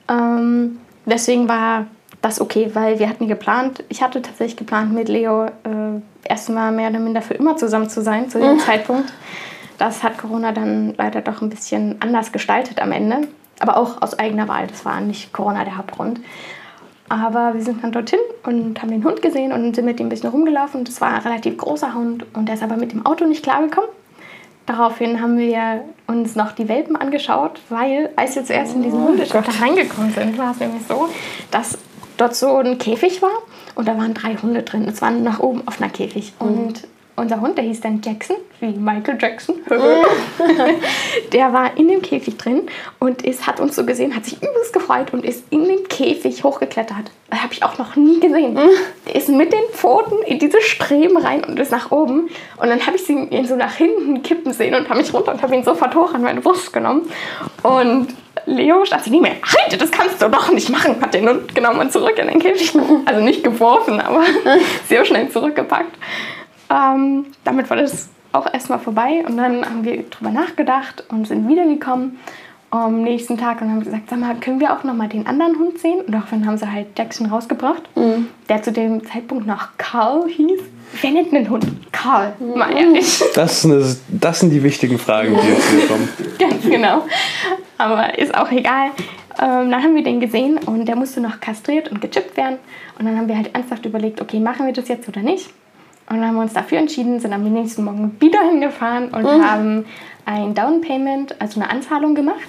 Ähm, 0.08 0.78
deswegen 1.04 1.46
war 1.46 1.86
das 2.22 2.40
okay, 2.40 2.70
weil 2.72 2.98
wir 2.98 3.10
hatten 3.10 3.28
geplant, 3.28 3.84
ich 3.90 4.02
hatte 4.02 4.22
tatsächlich 4.22 4.56
geplant, 4.56 4.94
mit 4.94 5.10
Leo 5.10 5.44
äh, 5.44 6.00
erstmal 6.24 6.72
mehr 6.72 6.88
oder 6.88 7.00
minder 7.00 7.20
für 7.20 7.34
immer 7.34 7.58
zusammen 7.58 7.90
zu 7.90 8.00
sein 8.00 8.30
zu 8.30 8.40
dem 8.40 8.58
Zeitpunkt. 8.60 9.12
Das 9.76 10.02
hat 10.02 10.16
Corona 10.16 10.52
dann 10.52 10.94
leider 10.96 11.20
doch 11.20 11.42
ein 11.42 11.50
bisschen 11.50 11.96
anders 12.00 12.32
gestaltet 12.32 12.80
am 12.80 12.92
Ende. 12.92 13.28
Aber 13.60 13.76
auch 13.76 14.02
aus 14.02 14.18
eigener 14.18 14.48
Wahl. 14.48 14.66
Das 14.66 14.84
war 14.84 15.00
nicht 15.00 15.32
Corona 15.32 15.64
der 15.64 15.76
Hauptgrund. 15.76 16.20
Aber 17.08 17.54
wir 17.54 17.62
sind 17.62 17.82
dann 17.82 17.92
dorthin 17.92 18.18
und 18.44 18.82
haben 18.82 18.90
den 18.90 19.04
Hund 19.04 19.22
gesehen 19.22 19.52
und 19.52 19.74
sind 19.76 19.84
mit 19.84 20.00
ihm 20.00 20.06
ein 20.06 20.08
bisschen 20.08 20.30
rumgelaufen. 20.30 20.84
Das 20.84 21.00
war 21.00 21.10
ein 21.10 21.22
relativ 21.22 21.56
großer 21.56 21.94
Hund 21.94 22.26
und 22.34 22.46
der 22.46 22.56
ist 22.56 22.62
aber 22.62 22.76
mit 22.76 22.92
dem 22.92 23.06
Auto 23.06 23.26
nicht 23.26 23.44
klargekommen. 23.44 23.90
Daraufhin 24.66 25.20
haben 25.20 25.38
wir 25.38 25.84
uns 26.08 26.34
noch 26.34 26.50
die 26.50 26.68
Welpen 26.68 26.96
angeschaut, 26.96 27.60
weil 27.68 28.10
als 28.16 28.34
wir 28.34 28.44
zuerst 28.44 28.74
in 28.74 28.82
diesen 28.82 29.00
Hundeschacht 29.00 29.62
reingekommen 29.62 30.12
sind, 30.12 30.36
war 30.36 30.50
es 30.50 30.58
nämlich 30.58 30.82
so, 30.88 31.08
dass 31.52 31.78
dort 32.16 32.34
so 32.34 32.56
ein 32.56 32.76
Käfig 32.78 33.22
war 33.22 33.30
und 33.76 33.86
da 33.86 33.96
waren 33.96 34.12
drei 34.12 34.34
Hunde 34.34 34.64
drin. 34.64 34.88
Es 34.88 35.00
waren 35.00 35.22
nach 35.22 35.38
oben 35.38 35.62
offener 35.66 35.88
Käfig. 35.88 36.32
Und 36.40 36.88
unser 37.16 37.40
Hund, 37.40 37.56
der 37.56 37.64
hieß 37.64 37.80
dann 37.80 38.00
Jackson, 38.04 38.36
wie 38.60 38.66
Michael 38.66 39.18
Jackson. 39.20 39.56
der 41.32 41.52
war 41.52 41.76
in 41.76 41.88
dem 41.88 42.02
Käfig 42.02 42.36
drin 42.36 42.68
und 42.98 43.22
ist, 43.22 43.46
hat 43.46 43.58
uns 43.58 43.74
so 43.74 43.84
gesehen, 43.84 44.14
hat 44.14 44.24
sich 44.24 44.36
übelst 44.36 44.72
gefreut 44.72 45.12
und 45.12 45.24
ist 45.24 45.44
in 45.50 45.64
den 45.64 45.88
Käfig 45.88 46.44
hochgeklettert. 46.44 47.10
Das 47.30 47.42
habe 47.42 47.52
ich 47.52 47.62
auch 47.62 47.78
noch 47.78 47.96
nie 47.96 48.20
gesehen. 48.20 48.58
Der 49.06 49.14
ist 49.16 49.28
mit 49.28 49.52
den 49.52 49.64
Pfoten 49.72 50.18
in 50.26 50.38
diese 50.38 50.60
Streben 50.60 51.16
rein 51.16 51.44
und 51.44 51.58
ist 51.58 51.72
nach 51.72 51.90
oben. 51.90 52.28
Und 52.56 52.68
dann 52.68 52.86
habe 52.86 52.96
ich 52.96 53.08
ihn 53.08 53.30
ihn 53.30 53.46
so 53.46 53.56
nach 53.56 53.74
hinten 53.74 54.22
kippen 54.22 54.52
sehen 54.52 54.74
und 54.74 54.88
habe 54.88 55.00
mich 55.00 55.12
runter 55.12 55.32
und 55.32 55.42
habe 55.42 55.54
ihn 55.54 55.64
sofort 55.64 55.94
hoch 55.94 56.14
an 56.14 56.22
meine 56.22 56.40
Brust 56.40 56.72
genommen. 56.72 57.10
Und 57.62 58.08
Leo 58.44 58.84
stand 58.84 59.04
so 59.04 59.10
neben 59.10 59.22
mir, 59.22 59.30
halt, 59.30 59.80
das 59.80 59.90
kannst 59.90 60.22
du 60.22 60.28
doch 60.28 60.52
nicht 60.52 60.68
machen. 60.68 61.00
Hat 61.00 61.14
den 61.14 61.28
Hund 61.28 61.54
genommen 61.54 61.80
und 61.80 61.92
zurück 61.92 62.18
in 62.18 62.28
den 62.28 62.38
Käfig. 62.38 62.72
Also 63.06 63.20
nicht 63.22 63.42
geworfen, 63.42 64.00
aber 64.00 64.24
sehr 64.88 65.04
schnell 65.04 65.28
zurückgepackt. 65.30 65.96
Ähm, 66.70 67.26
damit 67.44 67.68
war 67.70 67.76
das 67.76 68.08
auch 68.32 68.52
erstmal 68.52 68.78
vorbei 68.78 69.24
und 69.26 69.36
dann 69.36 69.64
haben 69.64 69.84
wir 69.84 70.02
drüber 70.10 70.30
nachgedacht 70.30 71.04
und 71.08 71.26
sind 71.26 71.48
wiedergekommen 71.48 72.18
am 72.70 73.02
nächsten 73.02 73.38
Tag 73.38 73.62
und 73.62 73.70
haben 73.70 73.84
gesagt, 73.84 74.10
sag 74.10 74.18
mal, 74.18 74.34
können 74.36 74.60
wir 74.60 74.72
auch 74.72 74.82
noch 74.84 74.92
mal 74.94 75.08
den 75.08 75.26
anderen 75.26 75.56
Hund 75.58 75.78
sehen? 75.78 76.00
Und 76.00 76.12
daraufhin 76.12 76.44
haben 76.46 76.58
sie 76.58 76.70
halt 76.70 76.88
Jackson 76.98 77.26
rausgebracht, 77.28 77.82
der 78.48 78.62
zu 78.62 78.72
dem 78.72 79.06
Zeitpunkt 79.06 79.46
noch 79.46 79.68
Carl 79.78 80.28
hieß. 80.28 80.60
Wer 81.00 81.10
nennt 81.12 81.32
einen 81.32 81.48
Hund? 81.48 81.64
Carl, 81.92 82.34
mal 82.54 82.76
ehrlich. 82.76 83.22
Das, 83.34 83.62
sind- 83.62 83.72
das, 83.80 84.00
das 84.08 84.40
sind 84.40 84.50
die 84.50 84.62
wichtigen 84.62 84.98
Fragen, 84.98 85.34
die 85.40 85.48
jetzt 85.48 85.68
hier 85.70 85.86
kommen. 85.86 86.08
Ganz 86.38 86.62
genau. 86.64 87.06
Aber 87.78 88.18
ist 88.18 88.36
auch 88.36 88.50
egal. 88.50 88.88
Ähm, 89.40 89.70
dann 89.70 89.82
haben 89.82 89.94
wir 89.94 90.02
den 90.02 90.20
gesehen 90.20 90.58
und 90.66 90.86
der 90.86 90.96
musste 90.96 91.20
noch 91.20 91.40
kastriert 91.40 91.90
und 91.90 92.00
gechippt 92.00 92.36
werden. 92.36 92.58
Und 92.98 93.06
dann 93.06 93.16
haben 93.16 93.28
wir 93.28 93.36
halt 93.36 93.54
ernsthaft 93.54 93.84
überlegt, 93.86 94.20
okay, 94.20 94.40
machen 94.40 94.66
wir 94.66 94.72
das 94.72 94.88
jetzt 94.88 95.08
oder 95.08 95.20
nicht? 95.22 95.50
Und 96.08 96.16
dann 96.16 96.26
haben 96.26 96.34
wir 96.36 96.42
uns 96.42 96.52
dafür 96.52 96.78
entschieden, 96.78 97.18
sind 97.18 97.32
am 97.32 97.42
nächsten 97.42 97.84
Morgen 97.84 98.16
wieder 98.20 98.40
hingefahren 98.42 99.08
und 99.08 99.26
haben 99.26 99.86
ein 100.24 100.54
Down 100.54 100.80
Payment, 100.80 101.40
also 101.40 101.60
eine 101.60 101.70
Anzahlung 101.70 102.14
gemacht 102.14 102.48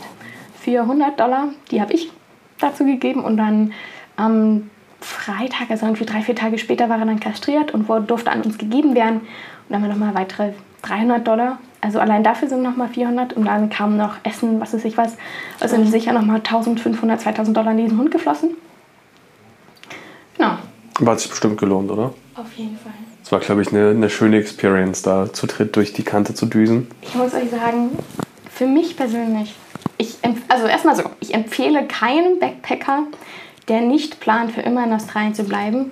für 0.59 0.81
100 0.81 1.19
Dollar. 1.19 1.49
Die 1.71 1.81
habe 1.81 1.93
ich 1.93 2.11
dazu 2.59 2.85
gegeben 2.85 3.23
und 3.23 3.37
dann 3.37 3.73
am 4.15 4.69
Freitag, 4.99 5.69
also 5.69 5.85
irgendwie 5.85 6.05
drei, 6.05 6.21
vier 6.21 6.35
Tage 6.35 6.57
später, 6.57 6.89
war 6.89 6.99
er 6.99 7.05
dann 7.05 7.19
kastriert 7.19 7.73
und 7.73 7.87
durfte 8.07 8.31
an 8.31 8.41
uns 8.41 8.57
gegeben 8.57 8.95
werden. 8.95 9.21
Und 9.21 9.27
dann 9.69 9.81
haben 9.81 9.89
wir 9.89 9.95
nochmal 9.95 10.15
weitere 10.15 10.53
300 10.83 11.27
Dollar. 11.27 11.59
Also 11.81 11.99
allein 11.99 12.23
dafür 12.23 12.47
sind 12.47 12.63
nochmal 12.63 12.89
400 12.89 13.33
und 13.33 13.45
dann 13.45 13.69
kam 13.69 13.97
noch 13.97 14.15
Essen, 14.23 14.59
was 14.59 14.73
weiß 14.73 14.85
ich 14.85 14.97
was. 14.97 15.17
Also 15.59 15.75
sind 15.75 15.87
sicher 15.87 16.13
nochmal 16.13 16.37
1500, 16.37 17.21
2000 17.21 17.55
Dollar 17.55 17.71
in 17.71 17.77
diesen 17.77 17.97
Hund 17.97 18.11
geflossen. 18.11 18.51
Aber 20.99 21.11
hat 21.11 21.19
sich 21.19 21.29
bestimmt 21.29 21.59
gelohnt, 21.59 21.91
oder? 21.91 22.13
Auf 22.35 22.51
jeden 22.55 22.77
Fall. 22.77 22.93
Es 23.23 23.31
war, 23.31 23.39
glaube 23.39 23.61
ich, 23.61 23.69
eine, 23.73 23.89
eine 23.89 24.09
schöne 24.09 24.37
Experience, 24.37 25.01
da 25.01 25.31
zu 25.31 25.47
dritt 25.47 25.75
durch 25.75 25.93
die 25.93 26.03
Kante 26.03 26.33
zu 26.33 26.45
düsen. 26.45 26.87
Ich 27.01 27.13
muss 27.13 27.33
euch 27.33 27.49
sagen, 27.49 27.89
für 28.49 28.67
mich 28.67 28.95
persönlich, 28.95 29.53
ich, 29.97 30.17
also 30.47 30.65
erstmal 30.65 30.95
so, 30.95 31.03
ich 31.19 31.33
empfehle 31.33 31.85
keinen 31.87 32.39
Backpacker, 32.39 33.03
der 33.67 33.81
nicht 33.81 34.19
plant, 34.19 34.51
für 34.51 34.61
immer 34.61 34.85
in 34.85 34.93
Australien 34.93 35.35
zu 35.35 35.43
bleiben, 35.43 35.91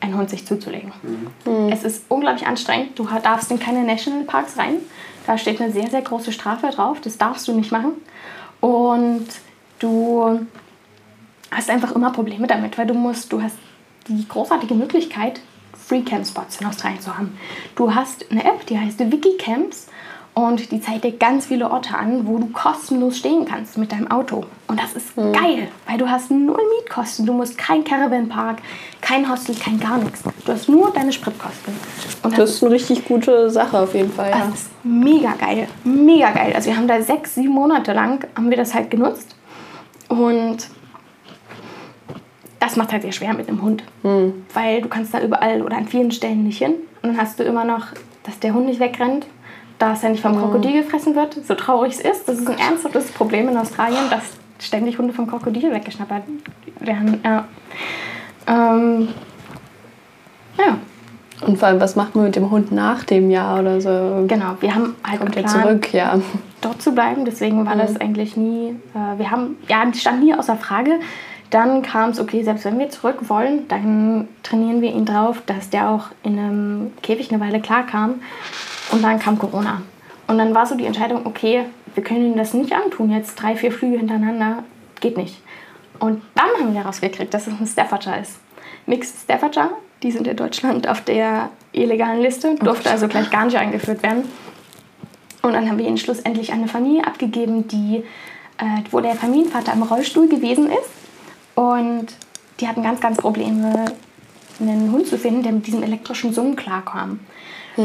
einen 0.00 0.16
Hund 0.16 0.30
sich 0.30 0.46
zuzulegen. 0.46 0.92
Es 1.70 1.82
ist 1.82 2.04
unglaublich 2.08 2.46
anstrengend. 2.46 2.98
Du 2.98 3.08
darfst 3.22 3.50
in 3.50 3.58
keine 3.58 3.82
Nationalparks 3.82 4.56
rein. 4.56 4.76
Da 5.26 5.36
steht 5.36 5.60
eine 5.60 5.72
sehr, 5.72 5.90
sehr 5.90 6.02
große 6.02 6.30
Strafe 6.30 6.68
drauf. 6.68 6.98
Das 7.02 7.18
darfst 7.18 7.48
du 7.48 7.52
nicht 7.52 7.72
machen. 7.72 7.92
Und 8.60 9.26
du 9.80 10.46
hast 11.50 11.70
einfach 11.70 11.94
immer 11.96 12.12
Probleme 12.12 12.46
damit, 12.46 12.78
weil 12.78 12.86
du 12.86 12.94
musst, 12.94 13.32
du 13.32 13.42
hast 13.42 13.56
die 14.08 14.26
großartige 14.28 14.74
Möglichkeit, 14.74 15.40
Free 15.72 16.02
Camp 16.02 16.26
Spots 16.26 16.60
in 16.60 16.66
Australien 16.66 17.00
zu 17.00 17.16
haben. 17.16 17.38
Du 17.74 17.94
hast 17.94 18.30
eine 18.30 18.44
App, 18.44 18.66
die 18.66 18.78
heißt 18.78 18.98
Wikicamps 18.98 19.86
Und 20.34 20.70
die 20.70 20.82
zeigt 20.82 21.04
dir 21.04 21.12
ganz 21.12 21.46
viele 21.46 21.70
Orte 21.70 21.96
an, 21.96 22.26
wo 22.26 22.36
du 22.36 22.48
kostenlos 22.48 23.16
stehen 23.16 23.46
kannst 23.46 23.78
mit 23.78 23.90
deinem 23.90 24.10
Auto. 24.10 24.44
Und 24.66 24.78
das 24.78 24.92
ist 24.92 25.16
geil, 25.16 25.68
weil 25.88 25.96
du 25.96 26.10
hast 26.10 26.30
null 26.30 26.60
Mietkosten. 26.78 27.24
Du 27.24 27.32
musst 27.32 27.56
kein 27.56 27.84
Caravanpark, 27.84 28.58
kein 29.00 29.30
Hostel, 29.30 29.54
kein 29.54 29.80
gar 29.80 29.96
nichts. 29.96 30.22
Du 30.44 30.52
hast 30.52 30.68
nur 30.68 30.92
deine 30.92 31.10
Spritkosten. 31.12 31.72
Und 32.22 32.36
Das 32.36 32.50
ist 32.50 32.62
eine 32.62 32.74
richtig 32.74 33.06
gute 33.06 33.48
Sache 33.48 33.78
auf 33.80 33.94
jeden 33.94 34.12
Fall. 34.12 34.28
Ja. 34.30 34.38
das 34.40 34.60
ist 34.60 34.70
mega 34.82 35.32
geil, 35.40 35.68
mega 35.84 36.30
geil. 36.32 36.52
Also 36.54 36.68
wir 36.68 36.76
haben 36.76 36.88
da 36.88 37.00
sechs, 37.00 37.34
sieben 37.34 37.54
Monate 37.54 37.94
lang 37.94 38.26
haben 38.36 38.50
wir 38.50 38.58
das 38.58 38.74
halt 38.74 38.90
genutzt 38.90 39.36
und 40.08 40.58
das 42.60 42.76
macht 42.76 42.92
halt 42.92 43.02
sehr 43.02 43.12
schwer 43.12 43.34
mit 43.34 43.48
dem 43.48 43.62
Hund, 43.62 43.84
weil 44.54 44.80
du 44.82 44.88
kannst 44.88 45.12
da 45.12 45.20
überall 45.20 45.62
oder 45.62 45.76
an 45.76 45.86
vielen 45.86 46.10
Stellen 46.10 46.44
nicht 46.44 46.58
hin 46.58 46.74
und 47.02 47.10
dann 47.10 47.18
hast 47.18 47.38
du 47.38 47.44
immer 47.44 47.64
noch, 47.64 47.88
dass 48.24 48.38
der 48.40 48.54
Hund 48.54 48.66
nicht 48.66 48.80
wegrennt, 48.80 49.26
dass 49.78 50.02
er 50.02 50.10
nicht 50.10 50.22
vom 50.22 50.38
Krokodil 50.38 50.82
gefressen 50.82 51.14
wird. 51.14 51.34
So 51.46 51.54
traurig 51.54 51.92
es 51.92 52.00
ist, 52.00 52.28
das 52.28 52.38
ist 52.38 52.48
ein 52.48 52.58
ernsthaftes 52.58 53.12
Problem 53.12 53.48
in 53.48 53.56
Australien, 53.56 54.10
dass 54.10 54.22
ständig 54.58 54.98
Hunde 54.98 55.12
vom 55.12 55.26
Krokodil 55.26 55.72
weggeschnappert 55.72 56.22
werden. 56.80 57.20
Ja. 57.24 57.44
Ähm, 58.46 59.08
ja. 60.58 60.78
Und 61.46 61.58
vor 61.58 61.68
allem, 61.68 61.80
was 61.80 61.96
macht 61.96 62.14
man 62.14 62.24
mit 62.24 62.36
dem 62.36 62.50
Hund 62.50 62.72
nach 62.72 63.04
dem 63.04 63.30
Jahr 63.30 63.60
oder 63.60 63.80
so? 63.80 64.24
Genau, 64.26 64.56
wir 64.60 64.74
haben 64.74 64.94
halt 65.04 65.20
Kommt 65.20 65.36
geplant, 65.36 65.50
zurück, 65.50 65.92
ja. 65.92 66.18
dort 66.62 66.80
zu 66.80 66.92
bleiben. 66.92 67.26
Deswegen 67.26 67.66
war 67.66 67.76
das 67.76 68.00
eigentlich 68.00 68.38
nie, 68.38 68.70
äh, 68.94 69.18
wir 69.18 69.30
haben, 69.30 69.56
ja, 69.68 69.84
das 69.84 70.00
stand 70.00 70.24
nie 70.24 70.34
außer 70.34 70.56
Frage. 70.56 70.92
Dann 71.50 71.82
kam 71.82 72.10
es, 72.10 72.20
okay, 72.20 72.42
selbst 72.42 72.64
wenn 72.64 72.78
wir 72.78 72.90
zurück 72.90 73.28
wollen, 73.28 73.68
dann 73.68 74.28
trainieren 74.42 74.80
wir 74.80 74.92
ihn 74.92 75.04
drauf, 75.04 75.42
dass 75.46 75.70
der 75.70 75.90
auch 75.90 76.08
in 76.22 76.38
einem 76.38 76.92
Käfig 77.02 77.30
eine 77.30 77.40
Weile 77.40 77.60
klarkam. 77.60 78.20
Und 78.90 79.02
dann 79.02 79.18
kam 79.18 79.38
Corona. 79.38 79.82
Und 80.26 80.38
dann 80.38 80.54
war 80.54 80.66
so 80.66 80.74
die 80.74 80.86
Entscheidung, 80.86 81.24
okay, 81.24 81.64
wir 81.94 82.02
können 82.02 82.32
ihm 82.32 82.36
das 82.36 82.52
nicht 82.52 82.72
antun, 82.72 83.10
jetzt 83.10 83.36
drei, 83.36 83.56
vier 83.56 83.72
Flüge 83.72 83.98
hintereinander, 83.98 84.64
geht 85.00 85.16
nicht. 85.16 85.40
Und 85.98 86.22
dann 86.34 86.48
haben 86.60 86.74
wir 86.74 86.82
herausgekriegt, 86.82 87.32
dass 87.32 87.46
es 87.46 87.54
ein 87.58 87.66
Staffordshire 87.66 88.20
ist. 88.20 88.38
Mixed 88.86 89.16
Staffordshire, 89.22 89.70
die 90.02 90.10
sind 90.10 90.26
in 90.26 90.36
Deutschland 90.36 90.88
auf 90.88 91.00
der 91.02 91.50
illegalen 91.72 92.20
Liste, 92.20 92.54
durfte 92.56 92.90
also 92.90 93.08
gleich 93.08 93.30
gar 93.30 93.44
nicht 93.44 93.56
eingeführt 93.56 94.02
werden. 94.02 94.24
Und 95.42 95.52
dann 95.52 95.68
haben 95.68 95.78
wir 95.78 95.86
ihn 95.86 95.96
schlussendlich 95.96 96.52
an 96.52 96.58
eine 96.58 96.68
Familie 96.68 97.06
abgegeben, 97.06 97.68
die, 97.68 98.02
äh, 98.58 98.82
wo 98.90 99.00
der 99.00 99.14
Familienvater 99.14 99.72
im 99.72 99.82
Rollstuhl 99.82 100.28
gewesen 100.28 100.66
ist. 100.66 101.05
Und 101.56 102.06
die 102.60 102.68
hatten 102.68 102.84
ganz, 102.84 103.00
ganz 103.00 103.16
Probleme, 103.16 103.86
einen 104.60 104.92
Hund 104.92 105.08
zu 105.08 105.18
finden, 105.18 105.42
der 105.42 105.52
mit 105.52 105.66
diesem 105.66 105.82
elektrischen 105.82 106.32
Summen 106.32 106.54
klarkam. 106.54 107.18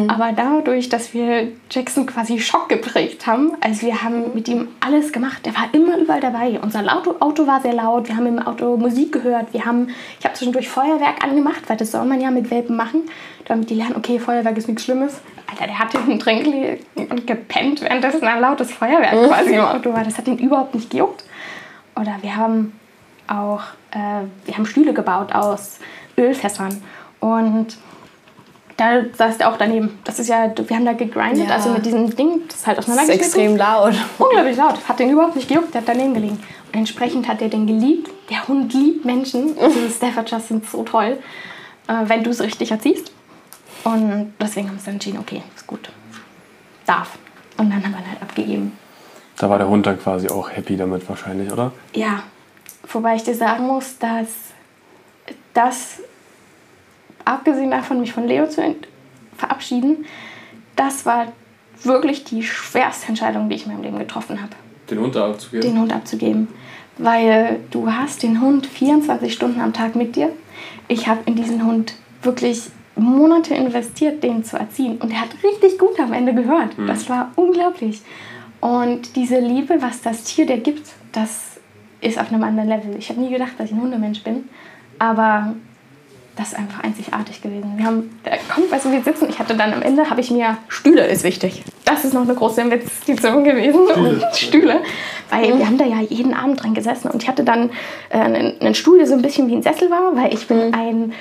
Aber 0.07 0.31
dadurch, 0.31 0.87
dass 0.87 1.13
wir 1.13 1.49
Jackson 1.69 2.05
quasi 2.05 2.39
Schock 2.39 2.69
geprägt 2.69 3.27
haben, 3.27 3.51
also 3.59 3.85
wir 3.85 4.01
haben 4.01 4.33
mit 4.33 4.47
ihm 4.47 4.69
alles 4.79 5.11
gemacht, 5.11 5.45
der 5.45 5.53
war 5.53 5.73
immer 5.73 5.97
überall 5.97 6.21
dabei. 6.21 6.59
Unser 6.61 6.81
Auto, 6.95 7.15
Auto 7.19 7.45
war 7.45 7.59
sehr 7.59 7.73
laut, 7.73 8.07
wir 8.07 8.15
haben 8.15 8.25
im 8.25 8.39
Auto 8.39 8.77
Musik 8.77 9.11
gehört, 9.11 9.53
wir 9.53 9.65
haben, 9.65 9.89
ich 10.17 10.25
habe 10.25 10.33
zwischendurch 10.33 10.69
Feuerwerk 10.69 11.21
angemacht, 11.25 11.63
weil 11.67 11.75
das 11.75 11.91
soll 11.91 12.05
man 12.05 12.21
ja 12.21 12.31
mit 12.31 12.49
Welpen 12.51 12.77
machen, 12.77 13.01
damit 13.45 13.69
die 13.69 13.75
lernen, 13.75 13.97
okay, 13.97 14.17
Feuerwerk 14.17 14.57
ist 14.57 14.69
nichts 14.69 14.85
Schlimmes. 14.85 15.19
Alter, 15.49 15.65
der 15.65 15.79
hat 15.79 15.91
hinten 15.91 16.19
drin 16.19 16.43
gelegen 16.43 16.85
und 17.09 17.27
gepennt, 17.27 17.81
währenddessen 17.81 18.23
ein 18.23 18.39
lautes 18.39 18.71
Feuerwerk 18.71 19.11
quasi 19.27 19.55
im 19.55 19.61
Auto 19.61 19.91
war. 19.91 20.05
Das 20.05 20.17
hat 20.17 20.25
ihn 20.25 20.37
überhaupt 20.37 20.73
nicht 20.73 20.89
gejuckt. 20.89 21.25
Oder 21.97 22.15
wir 22.21 22.37
haben 22.37 22.71
auch, 23.27 23.61
äh, 23.91 24.25
wir 24.45 24.57
haben 24.57 24.65
Stühle 24.65 24.93
gebaut 24.93 25.33
aus 25.33 25.79
Ölfässern 26.17 26.81
und 27.19 27.77
da 28.77 29.01
saß 29.15 29.37
der 29.37 29.49
auch 29.51 29.57
daneben. 29.57 29.99
Das 30.05 30.17
ist 30.17 30.27
ja, 30.27 30.51
wir 30.55 30.75
haben 30.75 30.85
da 30.85 30.93
gegrindet, 30.93 31.47
Ja. 31.49 31.55
also 31.55 31.69
mit 31.69 31.85
diesem 31.85 32.15
Ding, 32.15 32.41
das 32.47 32.57
ist 32.61 32.67
halt 32.67 32.77
Das 32.79 32.87
ist 32.87 33.09
extrem 33.09 33.55
laut. 33.55 33.93
Unglaublich 34.17 34.57
laut. 34.57 34.75
Hat 34.87 34.97
den 34.99 35.11
überhaupt 35.11 35.35
nicht 35.35 35.47
gejuckt, 35.47 35.73
der 35.73 35.81
hat 35.81 35.87
daneben 35.87 36.13
gelegen. 36.15 36.39
Und 36.67 36.79
entsprechend 36.79 37.27
hat 37.27 37.41
er 37.41 37.49
den 37.49 37.67
geliebt. 37.67 38.09
Der 38.29 38.47
Hund 38.47 38.73
liebt 38.73 39.05
Menschen. 39.05 39.55
Diese 39.75 39.91
Staffordshires 39.91 40.47
sind 40.47 40.67
so 40.67 40.83
toll, 40.83 41.19
äh, 41.87 41.93
wenn 42.05 42.23
du 42.23 42.31
es 42.31 42.41
richtig 42.41 42.71
erziehst. 42.71 43.11
Und 43.83 44.33
deswegen 44.39 44.67
haben 44.67 44.73
wir 44.75 44.77
uns 44.77 44.85
dann 44.85 44.93
entschieden, 44.95 45.19
okay, 45.19 45.43
ist 45.55 45.67
gut. 45.67 45.89
Darf. 46.87 47.17
Und 47.57 47.69
dann 47.69 47.83
haben 47.83 47.91
wir 47.91 47.99
ihn 47.99 48.09
halt 48.09 48.21
abgegeben. 48.21 48.71
Da 49.37 49.49
war 49.49 49.57
der 49.59 49.67
Hund 49.67 49.85
dann 49.85 49.99
quasi 49.99 50.27
auch 50.29 50.49
happy 50.49 50.75
damit 50.77 51.07
wahrscheinlich, 51.07 51.51
oder? 51.51 51.71
Ja, 51.93 52.23
wobei 52.89 53.15
ich 53.15 53.23
dir 53.23 53.35
sagen 53.35 53.67
muss, 53.67 53.97
dass 53.97 54.27
das, 55.53 55.99
abgesehen 57.25 57.71
davon, 57.71 57.99
mich 57.99 58.13
von 58.13 58.27
Leo 58.27 58.47
zu 58.47 58.75
verabschieden, 59.37 60.05
das 60.75 61.05
war 61.05 61.27
wirklich 61.83 62.23
die 62.23 62.43
schwerste 62.43 63.09
Entscheidung, 63.09 63.49
die 63.49 63.55
ich 63.55 63.65
in 63.65 63.71
meinem 63.71 63.83
Leben 63.83 63.99
getroffen 63.99 64.41
habe. 64.41 64.53
Den 64.89 64.99
Hund 64.99 65.17
abzugeben? 65.17 65.69
den 65.69 65.79
Hund 65.79 65.93
abzugeben. 65.93 66.47
Weil 66.97 67.59
du 67.71 67.91
hast 67.91 68.23
den 68.23 68.41
Hund 68.41 68.67
24 68.67 69.33
Stunden 69.33 69.61
am 69.61 69.73
Tag 69.73 69.95
mit 69.95 70.15
dir. 70.15 70.31
Ich 70.87 71.07
habe 71.07 71.21
in 71.25 71.35
diesen 71.35 71.65
Hund 71.65 71.93
wirklich 72.21 72.63
Monate 72.95 73.55
investiert, 73.55 74.21
den 74.21 74.43
zu 74.43 74.57
erziehen. 74.57 74.97
Und 74.97 75.11
er 75.11 75.21
hat 75.21 75.29
richtig 75.43 75.79
gut 75.79 75.99
am 75.99 76.13
Ende 76.13 76.33
gehört. 76.33 76.75
Das 76.87 77.09
war 77.09 77.31
unglaublich. 77.35 78.01
Und 78.59 79.15
diese 79.15 79.39
Liebe, 79.39 79.81
was 79.81 80.01
das 80.01 80.23
Tier 80.23 80.45
dir 80.45 80.57
gibt, 80.57 80.87
das 81.13 81.50
ist 82.01 82.19
auf 82.19 82.31
einem 82.31 82.43
anderen 82.43 82.69
Level. 82.69 82.95
Ich 82.97 83.09
habe 83.09 83.19
nie 83.19 83.29
gedacht, 83.29 83.53
dass 83.57 83.67
ich 83.67 83.75
ein 83.75 83.81
Hundemensch 83.81 84.23
bin. 84.23 84.49
Aber 84.99 85.53
das 86.35 86.49
ist 86.49 86.57
einfach 86.57 86.83
einzigartig 86.83 87.41
gewesen. 87.41 87.73
Wir 87.77 87.85
haben, 87.85 88.19
da 88.23 88.31
kommt, 88.53 88.71
weißt 88.71 88.85
du, 88.85 88.91
wir 88.91 89.03
sitzen, 89.03 89.27
ich 89.29 89.37
hatte 89.37 89.55
dann 89.55 89.73
am 89.73 89.81
Ende, 89.81 90.09
habe 90.09 90.21
ich 90.21 90.31
mir, 90.31 90.57
Stühle 90.69 91.05
ist 91.07 91.23
wichtig. 91.23 91.63
Das 91.85 92.05
ist 92.05 92.13
noch 92.13 92.21
eine 92.21 92.33
große 92.33 92.61
Investition 92.61 93.43
gewesen. 93.43 93.81
Stühle. 93.87 94.29
Stühle. 94.33 94.81
Weil 95.29 95.57
wir 95.57 95.65
haben 95.65 95.77
da 95.77 95.85
ja 95.85 95.99
jeden 96.01 96.33
Abend 96.33 96.61
dran 96.61 96.73
gesessen 96.73 97.09
und 97.09 97.21
ich 97.23 97.29
hatte 97.29 97.43
dann 97.43 97.69
äh, 98.09 98.17
einen, 98.17 98.59
einen 98.61 98.75
Stuhl, 98.75 98.97
der 98.97 99.07
so 99.07 99.13
ein 99.13 99.21
bisschen 99.21 99.47
wie 99.49 99.55
ein 99.55 99.61
Sessel 99.61 99.89
war, 99.89 100.15
weil 100.15 100.33
ich 100.33 100.47
bin 100.47 100.73
ein 100.73 101.13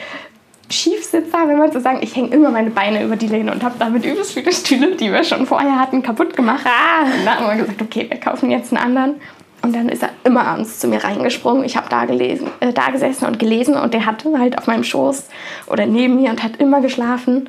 Schiefsitzer, 0.71 1.49
wenn 1.49 1.59
man 1.59 1.73
so 1.73 1.81
sagen, 1.81 1.99
ich 2.01 2.15
hänge 2.15 2.29
immer 2.29 2.51
meine 2.51 2.71
Beine 2.71 3.03
über 3.03 3.17
die 3.17 3.27
Lehne 3.27 3.53
und 3.53 3.63
habe 3.65 3.75
damit 3.79 4.05
übelst 4.05 4.33
viele 4.33 4.53
Stühle, 4.53 4.95
die 4.95 5.13
wir 5.13 5.25
schon 5.25 5.45
vorher 5.47 5.79
hatten, 5.79 6.03
kaputt 6.03 6.37
gemacht. 6.37 6.65
Und 6.65 7.27
dann 7.27 7.39
haben 7.39 7.59
wir 7.59 7.65
gesagt, 7.65 7.83
okay, 7.83 8.07
wir 8.09 8.21
kaufen 8.21 8.51
jetzt 8.51 8.73
einen 8.73 8.83
anderen. 8.83 9.21
Und 9.63 9.75
dann 9.75 9.89
ist 9.89 10.03
er 10.03 10.11
immer 10.25 10.47
abends 10.47 10.79
zu 10.79 10.89
mir 10.89 11.05
reingesprungen. 11.05 11.65
Ich 11.65 11.77
habe 11.77 11.89
da, 11.91 12.07
gelesen, 12.07 12.49
äh, 12.61 12.73
da 12.73 12.91
gesessen 12.91 13.27
und 13.27 13.39
gelesen 13.39 13.75
und 13.75 13.93
der 13.93 14.07
hatte 14.07 14.39
halt 14.39 14.57
auf 14.59 14.67
meinem 14.67 14.85
Schoß 14.85 15.29
oder 15.67 15.87
neben 15.87 16.17
mir 16.17 16.31
und 16.31 16.43
hat 16.43 16.57
immer 16.57 16.81
geschlafen. 16.81 17.49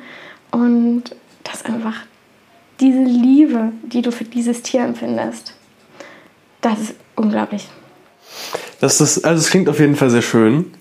Und 0.50 1.04
das 1.44 1.56
ist 1.56 1.66
einfach 1.66 1.96
diese 2.80 3.02
Liebe, 3.02 3.72
die 3.82 4.02
du 4.02 4.10
für 4.10 4.24
dieses 4.24 4.62
Tier 4.62 4.82
empfindest, 4.82 5.54
das 6.60 6.80
ist 6.80 6.94
unglaublich. 7.16 7.68
Das 8.80 9.00
ist, 9.00 9.24
also 9.24 9.40
es 9.40 9.50
klingt 9.50 9.68
auf 9.68 9.78
jeden 9.78 9.96
Fall 9.96 10.10
sehr 10.10 10.22
schön. 10.22 10.72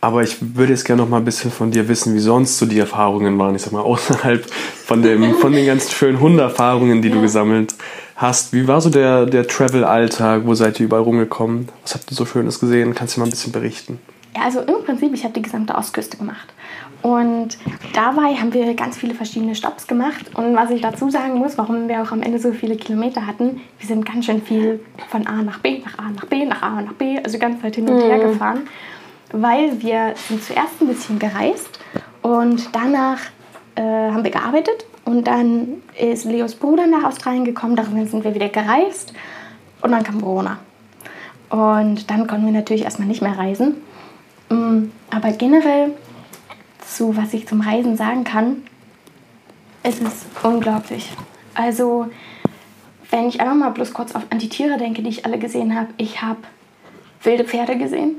Aber 0.00 0.24
ich 0.24 0.36
würde 0.40 0.72
jetzt 0.72 0.84
gerne 0.84 1.02
noch 1.02 1.08
mal 1.08 1.18
ein 1.18 1.24
bisschen 1.24 1.52
von 1.52 1.70
dir 1.70 1.86
wissen, 1.86 2.12
wie 2.14 2.18
sonst 2.18 2.58
so 2.58 2.66
die 2.66 2.80
Erfahrungen 2.80 3.38
waren. 3.38 3.54
Ich 3.54 3.62
sag 3.62 3.72
mal, 3.72 3.80
außerhalb 3.82 4.44
von, 4.84 5.00
dem, 5.00 5.34
von 5.36 5.52
den 5.52 5.64
ganz 5.64 5.92
schönen 5.92 6.18
Hunderfahrungen, 6.18 7.02
die 7.02 7.10
du 7.10 7.20
gesammelt 7.20 7.74
hast. 8.22 8.52
Wie 8.52 8.66
war 8.66 8.80
so 8.80 8.88
der, 8.88 9.26
der 9.26 9.46
Travel-Alltag? 9.46 10.42
Wo 10.46 10.54
seid 10.54 10.80
ihr 10.80 10.86
überall 10.86 11.02
rumgekommen? 11.02 11.68
Was 11.82 11.94
habt 11.94 12.10
ihr 12.10 12.16
so 12.16 12.24
Schönes 12.24 12.60
gesehen? 12.60 12.94
Kannst 12.94 13.16
du 13.16 13.20
mal 13.20 13.26
ein 13.26 13.30
bisschen 13.30 13.52
berichten? 13.52 14.00
Ja, 14.34 14.42
also 14.44 14.60
im 14.60 14.82
Prinzip, 14.84 15.12
ich 15.12 15.24
habe 15.24 15.34
die 15.34 15.42
gesamte 15.42 15.74
Ostküste 15.74 16.16
gemacht. 16.16 16.54
Und 17.02 17.58
dabei 17.92 18.36
haben 18.36 18.54
wir 18.54 18.72
ganz 18.74 18.96
viele 18.96 19.14
verschiedene 19.14 19.54
Stops 19.54 19.88
gemacht. 19.88 20.30
Und 20.34 20.54
was 20.54 20.70
ich 20.70 20.80
dazu 20.80 21.10
sagen 21.10 21.34
muss, 21.34 21.58
warum 21.58 21.88
wir 21.88 22.00
auch 22.00 22.12
am 22.12 22.22
Ende 22.22 22.38
so 22.38 22.52
viele 22.52 22.76
Kilometer 22.76 23.26
hatten, 23.26 23.60
wir 23.78 23.88
sind 23.88 24.06
ganz 24.06 24.24
schön 24.24 24.40
viel 24.40 24.80
von 25.10 25.26
A 25.26 25.42
nach 25.42 25.58
B, 25.58 25.80
nach 25.84 25.98
A 25.98 26.10
nach 26.10 26.24
B, 26.26 26.46
nach 26.46 26.62
A 26.62 26.80
nach 26.80 26.92
B, 26.92 27.18
also 27.18 27.32
die 27.32 27.40
ganze 27.40 27.60
Zeit 27.60 27.74
hin 27.74 27.88
und 27.88 28.00
her 28.00 28.20
gefahren. 28.20 28.62
Weil 29.32 29.82
wir 29.82 30.14
sind 30.28 30.42
zuerst 30.44 30.80
ein 30.80 30.86
bisschen 30.86 31.18
gereist 31.18 31.80
und 32.22 32.68
danach 32.72 33.18
äh, 33.74 33.82
haben 33.82 34.22
wir 34.22 34.30
gearbeitet. 34.30 34.86
Und 35.04 35.26
dann 35.26 35.82
ist 35.98 36.24
Leos 36.24 36.54
Bruder 36.54 36.86
nach 36.86 37.04
Australien 37.04 37.44
gekommen, 37.44 37.76
daraufhin 37.76 38.06
sind 38.06 38.24
wir 38.24 38.34
wieder 38.34 38.48
gereist. 38.48 39.12
Und 39.80 39.90
dann 39.92 40.04
kam 40.04 40.20
Corona. 40.20 40.58
Und 41.50 42.10
dann 42.10 42.26
konnten 42.26 42.46
wir 42.46 42.52
natürlich 42.52 42.82
erstmal 42.82 43.08
nicht 43.08 43.20
mehr 43.20 43.36
reisen. 43.36 43.76
Mm, 44.48 44.84
Aber 45.10 45.32
generell 45.32 45.92
zu 46.86 47.16
was 47.16 47.32
ich 47.34 47.46
zum 47.46 47.60
Reisen 47.60 47.96
sagen 47.96 48.24
kann, 48.24 48.62
es 49.82 49.98
ist 49.98 50.26
unglaublich. 50.42 51.10
Also, 51.54 52.08
wenn 53.10 53.28
ich 53.28 53.40
einfach 53.40 53.54
mal 53.54 53.70
bloß 53.70 53.92
kurz 53.92 54.14
auf 54.14 54.22
an 54.30 54.38
die 54.38 54.48
Tiere 54.48 54.78
denke, 54.78 55.02
die 55.02 55.08
ich 55.08 55.26
alle 55.26 55.38
gesehen 55.38 55.74
habe, 55.74 55.88
ich 55.96 56.22
habe 56.22 56.40
wilde 57.22 57.44
Pferde 57.44 57.76
gesehen, 57.76 58.16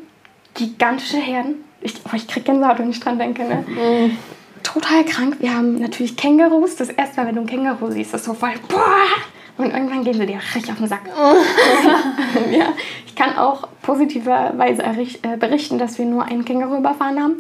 gigantische 0.54 1.18
Herden. 1.18 1.56
Ich, 1.82 1.96
oh, 2.06 2.16
ich 2.16 2.28
kriege 2.28 2.46
Gänsehaut, 2.46 2.80
wenn 2.80 2.90
ich 2.90 3.00
dran 3.00 3.18
denke. 3.18 3.44
Ne? 3.44 4.12
Total 4.74 5.06
krank. 5.06 5.38
Wir 5.40 5.54
haben 5.54 5.80
natürlich 5.80 6.18
Kängurus. 6.18 6.76
Das 6.76 6.90
erste 6.90 7.18
Mal, 7.18 7.28
wenn 7.28 7.36
du 7.36 7.42
ein 7.42 7.48
Känguru 7.48 7.92
siehst, 7.92 8.14
ist 8.16 8.26
so 8.26 8.34
voll, 8.34 8.54
boah! 8.68 8.80
Und 9.58 9.72
irgendwann 9.72 10.04
gehen 10.04 10.16
sie 10.16 10.26
dir 10.26 10.40
richtig 10.56 10.72
auf 10.72 10.80
den 10.80 10.88
Sack. 10.88 11.02
ja, 12.52 12.74
ich 13.06 13.14
kann 13.14 13.38
auch 13.38 13.68
positiverweise 13.84 14.82
äh, 14.82 15.38
berichten, 15.38 15.78
dass 15.78 16.00
wir 16.00 16.06
nur 16.06 16.26
einen 16.26 16.44
Känguru 16.44 16.78
überfahren 16.78 17.22
haben. 17.22 17.36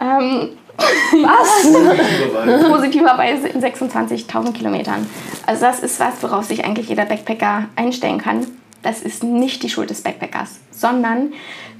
Ähm, 0.00 0.48
Was? 1.22 2.70
Positiverweise 2.70 3.48
in 3.48 3.62
26.000 3.62 4.52
Kilometern. 4.52 5.06
Also 5.46 5.62
das 5.62 5.80
ist 5.80 6.00
was, 6.00 6.22
worauf 6.22 6.44
sich 6.44 6.64
eigentlich 6.64 6.88
jeder 6.88 7.06
Backpacker 7.06 7.66
einstellen 7.76 8.18
kann. 8.18 8.46
Das 8.82 9.00
ist 9.00 9.24
nicht 9.24 9.62
die 9.62 9.70
Schuld 9.70 9.90
des 9.90 10.02
Backpackers, 10.02 10.60
sondern 10.70 11.32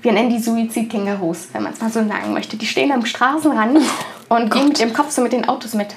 wir 0.02 0.12
nennen 0.12 0.30
die 0.30 0.38
Suizid-Kängurus, 0.38 1.48
wenn 1.52 1.62
man 1.62 1.72
es 1.72 1.80
mal 1.80 1.90
so 1.90 2.06
sagen 2.06 2.32
möchte. 2.32 2.56
Die 2.56 2.66
stehen 2.66 2.90
am 2.90 3.04
Straßenrand 3.04 3.80
und 4.28 4.50
gehen 4.50 4.68
mit 4.68 4.80
dem 4.80 4.92
Kopf 4.92 5.10
so 5.10 5.22
mit 5.22 5.32
den 5.32 5.48
Autos 5.48 5.74
mit. 5.74 5.94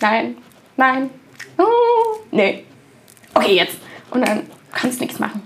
Nein, 0.00 0.36
nein, 0.76 1.10
oh, 1.58 1.64
nee. 2.30 2.64
Okay, 3.34 3.54
jetzt. 3.54 3.78
Und 4.10 4.26
dann 4.26 4.42
kannst 4.72 5.00
du 5.00 5.04
nichts 5.04 5.18
machen. 5.18 5.42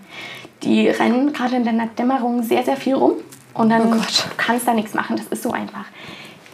Die 0.63 0.89
rennen 0.89 1.33
gerade 1.33 1.57
in 1.57 1.65
der 1.65 1.87
Dämmerung 1.87 2.43
sehr, 2.43 2.65
sehr 2.65 2.77
viel 2.77 2.95
rum 2.95 3.15
und 3.55 3.69
dann 3.69 3.91
du 3.91 4.01
kannst 4.37 4.67
da 4.67 4.75
nichts 4.75 4.95
machen. 4.95 5.17
Das 5.17 5.27
ist 5.27 5.43
so 5.43 5.53
einfach. 5.53 5.85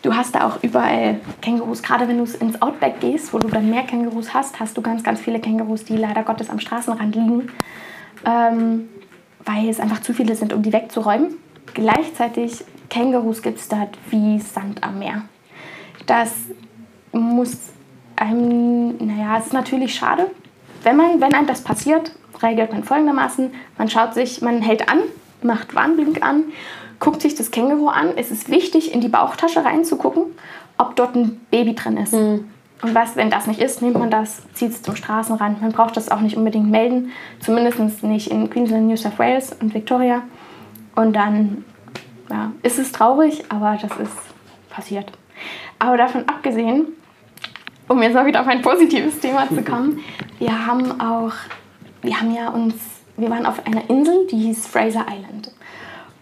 Du 0.02 0.14
hast 0.14 0.34
da 0.34 0.48
auch 0.48 0.62
überall 0.62 1.20
Kängurus. 1.40 1.82
Gerade 1.82 2.08
wenn 2.08 2.18
du 2.18 2.24
ins 2.24 2.60
Outback 2.60 3.00
gehst, 3.00 3.32
wo 3.32 3.38
du 3.38 3.48
dann 3.48 3.70
mehr 3.70 3.84
Kängurus 3.84 4.34
hast, 4.34 4.58
hast 4.58 4.76
du 4.76 4.82
ganz, 4.82 5.04
ganz 5.04 5.20
viele 5.20 5.38
Kängurus, 5.38 5.84
die 5.84 5.96
leider 5.96 6.24
Gottes 6.24 6.50
am 6.50 6.58
Straßenrand 6.58 7.14
liegen. 7.14 7.52
Ähm, 8.26 8.88
weil 9.44 9.68
es 9.68 9.80
einfach 9.80 10.00
zu 10.00 10.12
viele 10.12 10.34
sind, 10.34 10.52
um 10.52 10.62
die 10.62 10.72
wegzuräumen. 10.72 11.36
Gleichzeitig 11.74 12.64
Kängurus 12.92 13.40
gibt 13.40 13.58
es 13.58 13.68
dort 13.68 13.96
wie 14.10 14.38
Sand 14.38 14.84
am 14.84 14.98
Meer. 14.98 15.22
Das 16.04 16.30
muss 17.10 17.56
einem, 18.16 18.98
naja, 18.98 19.38
es 19.38 19.46
ist 19.46 19.54
natürlich 19.54 19.94
schade. 19.94 20.30
Wenn, 20.82 20.96
man, 20.96 21.18
wenn 21.18 21.32
einem 21.32 21.46
das 21.46 21.62
passiert, 21.62 22.12
regelt 22.42 22.70
man 22.70 22.84
folgendermaßen, 22.84 23.50
man 23.78 23.88
schaut 23.88 24.12
sich, 24.12 24.42
man 24.42 24.60
hält 24.60 24.90
an, 24.90 24.98
macht 25.42 25.74
Warnblink 25.74 26.22
an, 26.22 26.44
guckt 27.00 27.22
sich 27.22 27.34
das 27.34 27.50
Känguru 27.50 27.88
an. 27.88 28.10
Es 28.16 28.30
ist 28.30 28.50
wichtig, 28.50 28.92
in 28.92 29.00
die 29.00 29.08
Bauchtasche 29.08 29.64
reinzugucken, 29.64 30.24
ob 30.76 30.94
dort 30.94 31.14
ein 31.14 31.40
Baby 31.50 31.74
drin 31.74 31.96
ist. 31.96 32.12
Mhm. 32.12 32.50
Und 32.82 32.94
was, 32.94 33.16
wenn 33.16 33.30
das 33.30 33.46
nicht 33.46 33.62
ist, 33.62 33.80
nimmt 33.80 33.98
man 33.98 34.10
das, 34.10 34.42
zieht 34.52 34.72
es 34.72 34.82
zum 34.82 34.96
Straßenrand. 34.96 35.62
Man 35.62 35.72
braucht 35.72 35.96
das 35.96 36.10
auch 36.10 36.20
nicht 36.20 36.36
unbedingt 36.36 36.70
melden, 36.70 37.12
zumindest 37.40 38.02
nicht 38.02 38.30
in 38.30 38.50
Queensland, 38.50 38.86
New 38.86 38.96
South 38.96 39.18
Wales 39.18 39.56
und 39.60 39.72
Victoria. 39.72 40.24
Und 40.94 41.14
dann 41.16 41.64
ja, 42.32 42.52
ist 42.62 42.78
es 42.78 42.92
traurig, 42.92 43.44
aber 43.50 43.78
das 43.80 43.92
ist 43.98 44.16
passiert. 44.70 45.12
Aber 45.78 45.98
davon 45.98 46.26
abgesehen, 46.28 46.86
um 47.88 48.02
jetzt 48.02 48.14
mal 48.14 48.24
wieder 48.24 48.40
auf 48.40 48.46
ein 48.46 48.62
positives 48.62 49.20
Thema 49.20 49.46
zu 49.48 49.62
kommen, 49.70 50.00
wir 50.38 50.66
haben 50.66 51.00
auch, 51.00 51.34
wir 52.00 52.18
haben 52.18 52.34
ja 52.34 52.48
uns, 52.48 52.74
wir 53.16 53.28
waren 53.28 53.44
auf 53.44 53.66
einer 53.66 53.88
Insel, 53.90 54.26
die 54.28 54.38
hieß 54.38 54.66
Fraser 54.66 55.04
Island. 55.10 55.52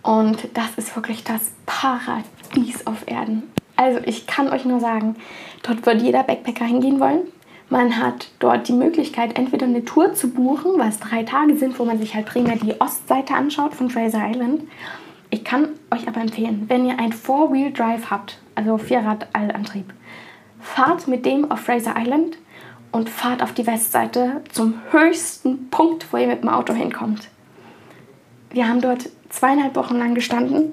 Und 0.02 0.48
das 0.54 0.70
ist 0.76 0.96
wirklich 0.96 1.22
das 1.22 1.52
Paradies 1.66 2.86
auf 2.86 3.06
Erden. 3.06 3.44
Also 3.76 4.00
ich 4.04 4.26
kann 4.26 4.48
euch 4.48 4.64
nur 4.64 4.80
sagen, 4.80 5.14
dort 5.62 5.86
wird 5.86 6.02
jeder 6.02 6.24
Backpacker 6.24 6.64
hingehen 6.64 6.98
wollen. 6.98 7.20
Man 7.68 7.98
hat 7.98 8.28
dort 8.40 8.66
die 8.66 8.72
Möglichkeit, 8.72 9.38
entweder 9.38 9.66
eine 9.66 9.84
Tour 9.84 10.12
zu 10.12 10.30
buchen, 10.30 10.72
was 10.76 10.98
drei 10.98 11.22
Tage 11.22 11.56
sind, 11.56 11.78
wo 11.78 11.84
man 11.84 11.98
sich 11.98 12.16
halt 12.16 12.26
primär 12.26 12.56
die 12.56 12.80
Ostseite 12.80 13.34
anschaut 13.34 13.74
von 13.74 13.90
Fraser 13.90 14.28
Island. 14.28 14.62
Ich 15.30 15.44
kann 15.44 15.68
euch 15.90 16.08
aber 16.08 16.20
empfehlen, 16.20 16.64
wenn 16.68 16.84
ihr 16.86 16.98
ein 16.98 17.12
Four-Wheel-Drive 17.12 18.10
habt, 18.10 18.38
also 18.54 18.78
Vierrad-Allantrieb, 18.78 19.92
fahrt 20.60 21.08
mit 21.08 21.24
dem 21.24 21.50
auf 21.50 21.60
Fraser 21.60 21.94
Island 21.96 22.36
und 22.92 23.08
fahrt 23.08 23.42
auf 23.42 23.54
die 23.54 23.66
Westseite 23.66 24.42
zum 24.52 24.74
höchsten 24.90 25.70
Punkt, 25.70 26.12
wo 26.12 26.16
ihr 26.16 26.26
mit 26.26 26.42
dem 26.42 26.48
Auto 26.48 26.74
hinkommt. 26.74 27.28
Wir 28.50 28.68
haben 28.68 28.80
dort 28.80 29.08
zweieinhalb 29.28 29.76
Wochen 29.76 29.96
lang 29.96 30.14
gestanden 30.14 30.72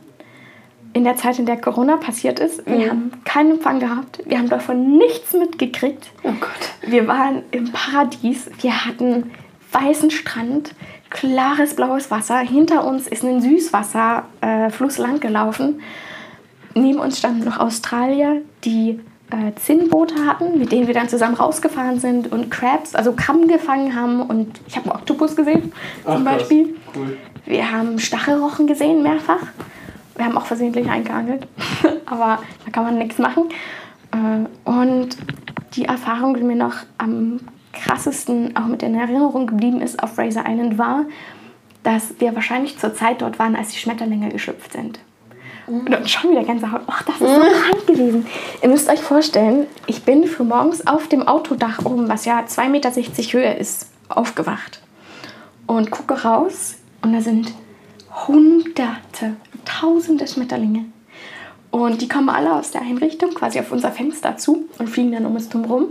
in 0.94 1.04
der 1.04 1.16
Zeit, 1.16 1.38
in 1.38 1.46
der 1.46 1.58
Corona 1.58 1.98
passiert 1.98 2.40
ist. 2.40 2.66
Wir 2.66 2.76
mhm. 2.76 2.90
haben 2.90 3.12
keinen 3.24 3.52
Empfang 3.52 3.80
gehabt. 3.80 4.20
Wir 4.26 4.40
haben 4.40 4.50
davon 4.50 4.98
nichts 4.98 5.34
mitgekriegt. 5.34 6.10
Oh 6.24 6.32
Gott. 6.40 6.90
Wir 6.90 7.08
waren 7.08 7.44
im 7.52 7.72
Paradies. 7.72 8.50
Wir 8.62 8.86
hatten 8.86 9.32
weißen 9.72 10.10
Strand, 10.10 10.74
klares 11.10 11.76
blaues 11.76 12.12
Wasser. 12.12 12.40
Hinter 12.40 12.86
uns 12.86 13.08
ist 13.08 13.24
ein 13.24 13.42
Süßwasserfluss 13.42 15.00
äh, 15.00 15.02
lang 15.02 15.20
gelaufen. 15.20 15.82
Neben 16.74 17.00
uns 17.00 17.18
standen 17.18 17.44
noch 17.44 17.60
Australier, 17.60 18.42
die 18.64 19.00
äh, 19.32 19.54
Zinnboote 19.56 20.26
hatten, 20.26 20.60
mit 20.60 20.72
denen 20.72 20.88
wir 20.88 20.94
dann 20.94 21.10
zusammen 21.10 21.36
rausgefahren 21.36 22.00
sind 22.00 22.32
und 22.32 22.52
Crabs, 22.52 22.96
also 22.96 23.14
Krabben 23.14 23.48
gefangen 23.48 23.96
haben. 23.96 24.22
Und 24.22 24.60
ich 24.68 24.76
habe 24.78 24.90
einen 24.90 25.00
Oktopus 25.00 25.36
gesehen, 25.36 25.74
zum 26.04 26.28
Ach, 26.28 26.34
Beispiel. 26.34 26.76
Cool. 26.96 27.18
Wir 27.46 27.72
haben 27.72 28.00
Stachelrochen 28.00 28.68
gesehen, 28.68 29.04
mehrfach. 29.04 29.42
Wir 30.16 30.26
haben 30.26 30.38
auch 30.38 30.46
versehentlich 30.46 30.90
eingeangelt, 30.90 31.48
aber 32.06 32.40
da 32.66 32.72
kann 32.72 32.84
man 32.84 32.98
nichts 32.98 33.18
machen. 33.18 33.46
Äh, 34.12 34.70
und 34.70 35.18
die 35.74 35.86
Erfahrung, 35.86 36.36
die 36.36 36.44
mir 36.44 36.56
noch 36.56 36.76
am 36.98 37.40
krassesten 37.82 38.56
auch 38.56 38.66
mit 38.66 38.84
in 38.84 38.96
Erinnerung 38.96 39.48
geblieben 39.48 39.82
ist 39.82 40.02
auf 40.02 40.16
Fraser 40.16 40.44
Island, 40.48 40.78
war, 40.78 41.06
dass 41.84 42.20
wir 42.20 42.36
wahrscheinlich 42.36 42.78
zur 42.78 42.94
Zeit 42.94 43.22
dort 43.22 43.40
waren, 43.40 43.56
als 43.56 43.70
die 43.70 43.80
Schmetterlinge 43.80 44.30
geschlüpft 44.30 44.74
sind. 44.74 45.00
Und 45.68 45.92
dann 45.92 46.08
schon 46.08 46.32
wieder 46.32 46.44
Gänsehaut. 46.44 46.82
Ach, 46.88 47.04
das 47.04 47.16
ist 47.16 47.22
so 47.22 47.42
krank 47.62 47.88
gewesen. 47.88 48.26
Ihr 48.62 48.70
müsst 48.70 48.90
euch 48.90 49.02
vorstellen, 49.02 49.68
ich 49.86 50.04
bin 50.04 50.26
für 50.26 50.44
morgens 50.44 50.88
auf 50.88 51.08
dem 51.08 51.28
Autodach 51.28 51.84
oben, 51.84 52.08
was 52.08 52.26
ja 52.26 52.40
2,60 52.40 52.70
Meter 52.70 52.92
Höhe 52.92 53.54
ist, 53.54 53.90
aufgewacht. 54.10 54.82
Und 55.66 55.92
gucke 55.92 56.24
raus 56.24 56.76
und 57.02 57.12
da 57.12 57.22
sind 57.22 57.52
hunderte, 58.28 59.36
tausende 59.66 60.26
Schmetterlinge. 60.26 60.86
Und 61.70 62.02
die 62.02 62.08
kommen 62.08 62.30
alle 62.30 62.54
aus 62.54 62.72
der 62.72 62.82
Einrichtung, 62.82 63.32
quasi 63.32 63.60
auf 63.60 63.72
unser 63.72 63.92
Fenster 63.92 64.38
zu 64.38 64.68
und 64.80 64.90
fliegen 64.90 65.12
dann 65.12 65.26
um 65.26 65.36
uns 65.36 65.54
herum. 65.54 65.88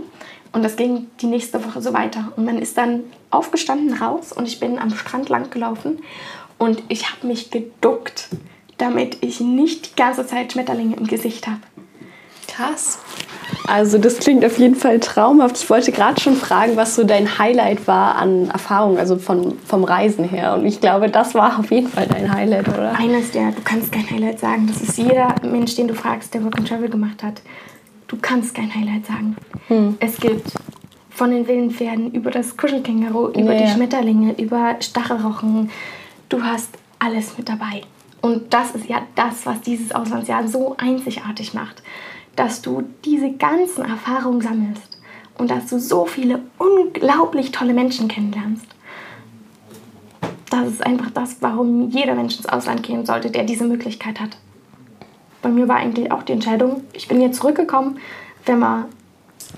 Und 0.57 0.63
das 0.63 0.75
ging 0.75 1.05
die 1.21 1.27
nächste 1.27 1.63
Woche 1.63 1.83
so 1.83 1.93
weiter. 1.93 2.33
Und 2.35 2.43
man 2.43 2.57
ist 2.57 2.79
dann 2.79 3.03
aufgestanden 3.29 3.93
raus 3.93 4.33
und 4.33 4.47
ich 4.47 4.59
bin 4.59 4.79
am 4.79 4.89
Strand 4.89 5.29
lang 5.29 5.51
gelaufen 5.51 5.99
und 6.57 6.81
ich 6.87 7.11
habe 7.11 7.27
mich 7.27 7.51
geduckt, 7.51 8.29
damit 8.79 9.19
ich 9.21 9.39
nicht 9.39 9.91
die 9.91 9.95
ganze 9.95 10.25
Zeit 10.25 10.53
Schmetterlinge 10.53 10.95
im 10.95 11.05
Gesicht 11.05 11.45
habe. 11.45 11.59
Krass. 12.47 12.97
Also 13.67 13.99
das 13.99 14.17
klingt 14.17 14.43
auf 14.43 14.57
jeden 14.57 14.73
Fall 14.73 14.99
traumhaft. 14.99 15.57
Ich 15.57 15.69
wollte 15.69 15.91
gerade 15.91 16.19
schon 16.19 16.35
fragen, 16.35 16.75
was 16.75 16.95
so 16.95 17.03
dein 17.03 17.37
Highlight 17.37 17.85
war 17.87 18.15
an 18.15 18.49
Erfahrung, 18.49 18.97
also 18.97 19.17
von, 19.17 19.59
vom 19.59 19.83
Reisen 19.83 20.23
her. 20.23 20.55
Und 20.55 20.65
ich 20.65 20.81
glaube, 20.81 21.11
das 21.11 21.35
war 21.35 21.59
auf 21.59 21.69
jeden 21.69 21.87
Fall 21.87 22.07
dein 22.07 22.33
Highlight, 22.33 22.67
oder? 22.67 22.97
Eines 22.97 23.29
der, 23.29 23.51
du 23.51 23.61
kannst 23.63 23.91
kein 23.91 24.09
Highlight 24.09 24.39
sagen. 24.39 24.65
Das 24.65 24.81
ist 24.81 24.97
jeder 24.97 25.35
Mensch, 25.43 25.75
den 25.75 25.87
du 25.87 25.93
fragst, 25.93 26.33
der 26.33 26.43
Work 26.43 26.57
and 26.57 26.67
Travel 26.67 26.89
gemacht 26.89 27.21
hat. 27.21 27.43
Du 28.07 28.17
kannst 28.21 28.55
kein 28.55 28.73
Highlight 28.73 29.05
sagen. 29.05 29.35
Hm. 29.67 29.97
Es 29.99 30.17
gibt 30.17 30.53
von 31.09 31.31
den 31.31 31.47
wilden 31.47 31.71
Pferden 31.71 32.11
über 32.11 32.31
das 32.31 32.55
Kuschelkänguru, 32.55 33.29
über 33.29 33.53
yeah. 33.53 33.65
die 33.65 33.71
Schmetterlinge, 33.73 34.39
über 34.39 34.75
Stachelrochen. 34.79 35.69
Du 36.29 36.41
hast 36.43 36.69
alles 36.99 37.37
mit 37.37 37.49
dabei. 37.49 37.81
Und 38.21 38.53
das 38.53 38.71
ist 38.71 38.87
ja 38.87 39.01
das, 39.15 39.45
was 39.45 39.61
dieses 39.61 39.91
Auslandsjahr 39.91 40.47
so 40.47 40.75
einzigartig 40.77 41.53
macht 41.53 41.83
dass 42.37 42.61
du 42.61 42.83
diese 43.03 43.31
ganzen 43.33 43.83
Erfahrungen 43.83 44.41
sammelst 44.41 44.97
und 45.37 45.51
dass 45.51 45.67
du 45.67 45.79
so 45.79 46.05
viele 46.05 46.39
unglaublich 46.57 47.51
tolle 47.51 47.73
Menschen 47.73 48.07
kennenlernst. 48.07 48.65
Das 50.49 50.67
ist 50.69 50.85
einfach 50.85 51.11
das, 51.11 51.37
warum 51.41 51.89
jeder 51.89 52.15
Mensch 52.15 52.37
ins 52.37 52.47
Ausland 52.47 52.83
gehen 52.83 53.05
sollte, 53.05 53.31
der 53.31 53.43
diese 53.43 53.65
Möglichkeit 53.65 54.21
hat. 54.21 54.37
Bei 55.41 55.49
mir 55.49 55.67
war 55.67 55.77
eigentlich 55.77 56.11
auch 56.11 56.23
die 56.23 56.33
Entscheidung, 56.33 56.83
ich 56.93 57.07
bin 57.07 57.21
jetzt 57.21 57.37
zurückgekommen, 57.37 57.99
wenn 58.45 58.59
man, 58.59 58.85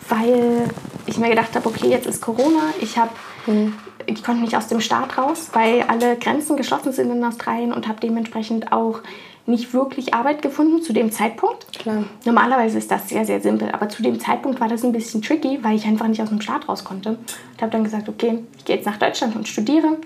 weil 0.08 0.70
ich 1.06 1.18
mir 1.18 1.30
gedacht 1.30 1.56
habe, 1.56 1.68
okay, 1.68 1.88
jetzt 1.90 2.08
ist 2.08 2.22
Corona, 2.22 2.74
ich 2.82 2.98
habe 2.98 3.12
hm. 3.46 3.74
ich 4.06 4.24
konnte 4.24 4.42
nicht 4.42 4.56
aus 4.56 4.68
dem 4.68 4.82
Staat 4.82 5.18
raus, 5.18 5.50
weil 5.54 5.84
alle 5.84 6.18
Grenzen 6.18 6.58
geschlossen 6.58 6.92
sind 6.92 7.12
in 7.12 7.24
Australien 7.24 7.74
und 7.74 7.88
habe 7.88 8.00
dementsprechend 8.02 8.72
auch 8.72 9.02
nicht 9.50 9.74
wirklich 9.74 10.14
Arbeit 10.14 10.42
gefunden 10.42 10.82
zu 10.82 10.94
dem 10.94 11.12
Zeitpunkt. 11.12 11.80
Klar. 11.80 12.04
Normalerweise 12.24 12.78
ist 12.78 12.92
das 12.92 13.10
sehr, 13.10 13.26
sehr 13.26 13.42
simpel, 13.42 13.72
aber 13.72 13.90
zu 13.90 14.04
dem 14.04 14.20
Zeitpunkt 14.20 14.62
war 14.62 14.68
das 14.68 14.84
ein 14.84 14.92
bisschen 14.92 15.22
tricky, 15.22 15.60
weil 15.64 15.76
ich 15.76 15.86
einfach 15.86 16.08
nicht 16.08 16.22
aus 16.22 16.30
dem 16.30 16.40
Staat 16.40 16.70
raus 16.70 16.84
konnte. 16.84 17.18
Ich 17.56 17.62
habe 17.62 17.72
dann 17.72 17.84
gesagt, 17.84 18.08
okay, 18.08 18.40
ich 18.58 18.66
gehe 18.66 18.76
jetzt 18.76 18.86
nach 18.86 18.98
Deutschland 18.98 19.36
und 19.36 19.48
studiere 19.48 19.98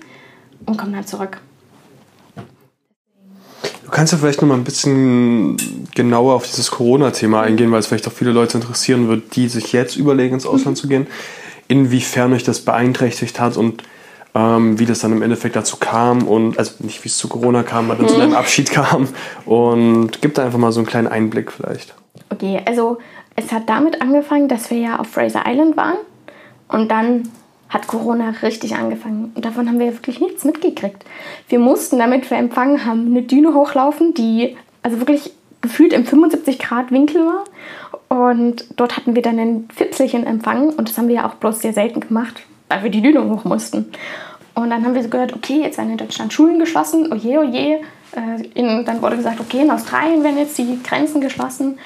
und 0.66 0.78
komme 0.78 0.92
dann 0.92 1.06
zurück. 1.06 1.40
Du 3.84 3.90
kannst 3.90 4.12
ja 4.12 4.18
vielleicht 4.18 4.40
noch 4.40 4.48
mal 4.48 4.54
ein 4.54 4.64
bisschen 4.64 5.56
genauer 5.94 6.34
auf 6.34 6.46
dieses 6.46 6.70
Corona-Thema 6.70 7.42
eingehen, 7.42 7.70
weil 7.70 7.80
es 7.80 7.86
vielleicht 7.86 8.08
auch 8.08 8.12
viele 8.12 8.32
Leute 8.32 8.58
interessieren 8.58 9.08
wird, 9.08 9.36
die 9.36 9.48
sich 9.48 9.72
jetzt 9.72 9.96
überlegen, 9.96 10.34
ins 10.34 10.46
Ausland 10.46 10.76
mhm. 10.76 10.80
zu 10.80 10.88
gehen. 10.88 11.06
Inwiefern 11.68 12.32
euch 12.32 12.44
das 12.44 12.60
beeinträchtigt 12.60 13.40
hat 13.40 13.56
und 13.56 13.82
ähm, 14.34 14.78
wie 14.78 14.86
das 14.86 15.00
dann 15.00 15.12
im 15.12 15.22
Endeffekt 15.22 15.54
dazu 15.54 15.76
kam 15.76 16.26
und 16.26 16.58
also 16.58 16.74
nicht 16.80 17.04
wie 17.04 17.08
es 17.08 17.16
zu 17.16 17.28
Corona 17.28 17.62
kam, 17.62 17.90
aber 17.90 18.00
dann 18.00 18.08
zu 18.08 18.16
deinem 18.16 18.30
mhm. 18.30 18.36
Abschied 18.36 18.70
kam 18.70 19.08
und 19.44 20.20
gib 20.20 20.34
da 20.34 20.44
einfach 20.44 20.58
mal 20.58 20.72
so 20.72 20.80
einen 20.80 20.86
kleinen 20.86 21.06
Einblick 21.06 21.52
vielleicht. 21.52 21.94
Okay, 22.30 22.60
also 22.66 22.98
es 23.36 23.52
hat 23.52 23.68
damit 23.68 24.02
angefangen, 24.02 24.48
dass 24.48 24.70
wir 24.70 24.78
ja 24.78 24.98
auf 24.98 25.08
Fraser 25.08 25.44
Island 25.46 25.76
waren 25.76 25.98
und 26.68 26.90
dann 26.90 27.28
hat 27.68 27.86
Corona 27.86 28.30
richtig 28.42 28.76
angefangen 28.76 29.32
und 29.34 29.44
davon 29.44 29.68
haben 29.68 29.78
wir 29.78 29.92
wirklich 29.92 30.20
nichts 30.20 30.44
mitgekriegt. 30.44 31.04
Wir 31.48 31.58
mussten, 31.58 31.98
damit 31.98 32.30
wir 32.30 32.38
empfangen 32.38 32.84
haben, 32.84 33.06
eine 33.06 33.22
Düne 33.22 33.54
hochlaufen, 33.54 34.14
die 34.14 34.56
also 34.82 34.98
wirklich 34.98 35.32
gefühlt 35.60 35.92
im 35.92 36.04
75 36.04 36.58
Grad 36.58 36.92
Winkel 36.92 37.22
war. 37.26 37.44
Und 38.08 38.66
dort 38.76 38.96
hatten 38.96 39.16
wir 39.16 39.22
dann 39.22 39.38
ein 39.38 39.68
Fipselchen 39.74 40.26
empfangen 40.26 40.70
und 40.70 40.88
das 40.88 40.98
haben 40.98 41.08
wir 41.08 41.16
ja 41.16 41.28
auch 41.28 41.34
bloß 41.34 41.60
sehr 41.60 41.72
selten 41.72 42.00
gemacht, 42.00 42.42
weil 42.68 42.84
wir 42.84 42.90
die 42.90 43.02
Dünung 43.02 43.30
hoch 43.30 43.44
mussten. 43.44 43.86
Und 44.54 44.70
dann 44.70 44.84
haben 44.84 44.94
wir 44.94 45.02
so 45.02 45.08
gehört, 45.08 45.34
okay, 45.34 45.62
jetzt 45.62 45.78
werden 45.78 45.90
in 45.90 45.96
Deutschland 45.96 46.32
Schulen 46.32 46.60
geschlossen, 46.60 47.12
oje, 47.12 47.40
oje. 47.40 47.80
Äh, 48.12 48.42
in, 48.54 48.84
dann 48.84 49.02
wurde 49.02 49.16
gesagt, 49.16 49.40
okay, 49.40 49.62
in 49.62 49.70
Australien 49.70 50.22
werden 50.22 50.38
jetzt 50.38 50.56
die 50.58 50.78
Grenzen 50.82 51.20
geschlossen. 51.20 51.78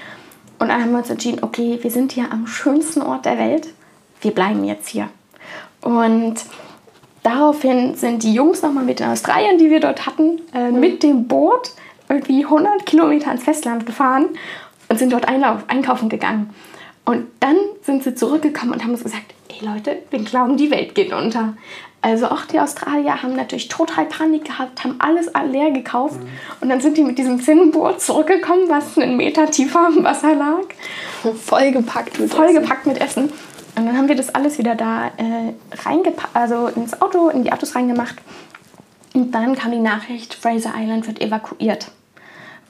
Und 0.59 0.69
dann 0.69 0.83
haben 0.83 0.91
wir 0.91 0.99
uns 0.99 1.09
entschieden, 1.09 1.43
okay, 1.43 1.79
wir 1.81 1.91
sind 1.91 2.13
hier 2.13 2.31
am 2.31 2.47
schönsten 2.47 3.01
Ort 3.01 3.25
der 3.25 3.39
Welt, 3.39 3.69
wir 4.21 4.33
bleiben 4.33 4.65
jetzt 4.65 4.89
hier. 4.89 5.09
Und 5.81 6.35
daraufhin 7.23 7.95
sind 7.95 8.23
die 8.23 8.35
Jungs 8.35 8.63
nochmal 8.63 8.85
mit 8.85 9.01
in 9.01 9.07
Australien, 9.07 9.59
die 9.59 9.71
wir 9.71 9.81
dort 9.81 10.07
hatten, 10.07 10.41
äh, 10.55 10.71
mhm. 10.71 10.81
mit 10.81 11.03
dem 11.03 11.29
Boot 11.29 11.71
irgendwie 12.09 12.45
100 12.45 12.87
Kilometer 12.87 13.31
ins 13.31 13.45
Festland 13.45 13.87
gefahren 13.87 14.27
und 14.89 14.99
sind 14.99 15.13
dort 15.13 15.29
einkaufen 15.29 16.09
gegangen. 16.09 16.51
Und 17.05 17.27
dann 17.41 17.57
sind 17.83 18.05
sie 18.05 18.15
zurückgekommen 18.15 18.73
und 18.73 18.83
haben 18.83 18.91
uns 18.91 19.03
gesagt, 19.03 19.35
ey 19.49 19.67
Leute, 19.67 20.03
wir 20.11 20.21
glauben, 20.21 20.57
die 20.57 20.71
Welt 20.71 20.95
geht 20.95 21.13
unter. 21.13 21.55
Also 22.01 22.27
auch 22.27 22.45
die 22.45 22.61
Australier 22.61 23.23
haben 23.23 23.35
natürlich 23.35 23.69
total 23.69 24.05
Panik 24.05 24.45
gehabt, 24.45 24.85
haben 24.85 24.97
alles 25.01 25.31
leer 25.51 25.73
gekauft 25.73 26.21
mhm. 26.21 26.29
und 26.61 26.69
dann 26.69 26.81
sind 26.81 26.97
die 26.97 27.03
mit 27.03 27.19
diesem 27.19 27.41
Zinnenboot 27.41 28.01
zurückgekommen, 28.01 28.69
was 28.69 28.97
einen 28.97 29.17
Meter 29.17 29.51
tiefer 29.51 29.91
im 29.95 30.05
Wasser 30.05 30.35
lag. 30.35 30.65
Vollgepackt 31.35 32.21
mit 32.21 32.33
Vollgepackt 32.33 32.87
Essen. 32.87 32.93
mit 32.93 33.01
Essen. 33.01 33.33
Und 33.79 33.87
dann 33.87 33.97
haben 33.97 34.09
wir 34.09 34.17
das 34.17 34.35
alles 34.35 34.59
wieder 34.59 34.75
da 34.75 35.07
äh, 35.19 35.53
reingepackt, 35.85 36.35
also 36.35 36.67
ins 36.67 37.01
Auto, 37.01 37.29
in 37.29 37.45
die 37.45 37.53
Autos 37.53 37.77
reingemacht. 37.77 38.17
Und 39.15 39.33
dann 39.33 39.55
kam 39.55 39.71
die 39.71 39.79
Nachricht, 39.79 40.35
Fraser 40.35 40.73
Island 40.77 41.07
wird 41.07 41.21
evakuiert. 41.21 41.93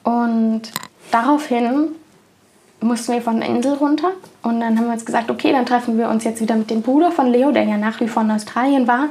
Und 0.03 0.61
daraufhin 1.09 1.95
mussten 2.79 3.13
wir 3.13 3.23
von 3.23 3.39
der 3.39 3.49
Insel 3.49 3.73
runter 3.73 4.11
und 4.43 4.59
dann 4.59 4.77
haben 4.77 4.85
wir 4.85 4.93
uns 4.93 5.05
gesagt, 5.05 5.29
okay, 5.29 5.51
dann 5.51 5.65
treffen 5.65 5.97
wir 5.97 6.09
uns 6.09 6.23
jetzt 6.23 6.41
wieder 6.41 6.55
mit 6.55 6.69
dem 6.69 6.81
Bruder 6.81 7.11
von 7.11 7.27
Leo, 7.27 7.51
der 7.51 7.63
ja 7.63 7.77
nach 7.77 7.99
wie 7.99 8.07
vor 8.07 8.23
in 8.23 8.31
Australien 8.31 8.87
war 8.87 9.09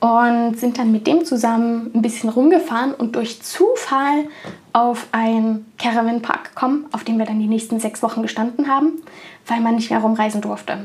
und 0.00 0.58
sind 0.58 0.78
dann 0.78 0.92
mit 0.92 1.06
dem 1.06 1.24
zusammen 1.24 1.90
ein 1.94 2.02
bisschen 2.02 2.28
rumgefahren 2.28 2.94
und 2.94 3.16
durch 3.16 3.42
Zufall 3.42 4.26
auf 4.72 5.06
einen 5.12 5.72
Caravan-Park 5.78 6.54
gekommen, 6.54 6.86
auf 6.92 7.04
dem 7.04 7.18
wir 7.18 7.26
dann 7.26 7.40
die 7.40 7.48
nächsten 7.48 7.80
sechs 7.80 8.02
Wochen 8.02 8.22
gestanden 8.22 8.68
haben, 8.68 9.02
weil 9.46 9.60
man 9.60 9.74
nicht 9.74 9.90
mehr 9.90 10.00
rumreisen 10.00 10.40
durfte. 10.40 10.78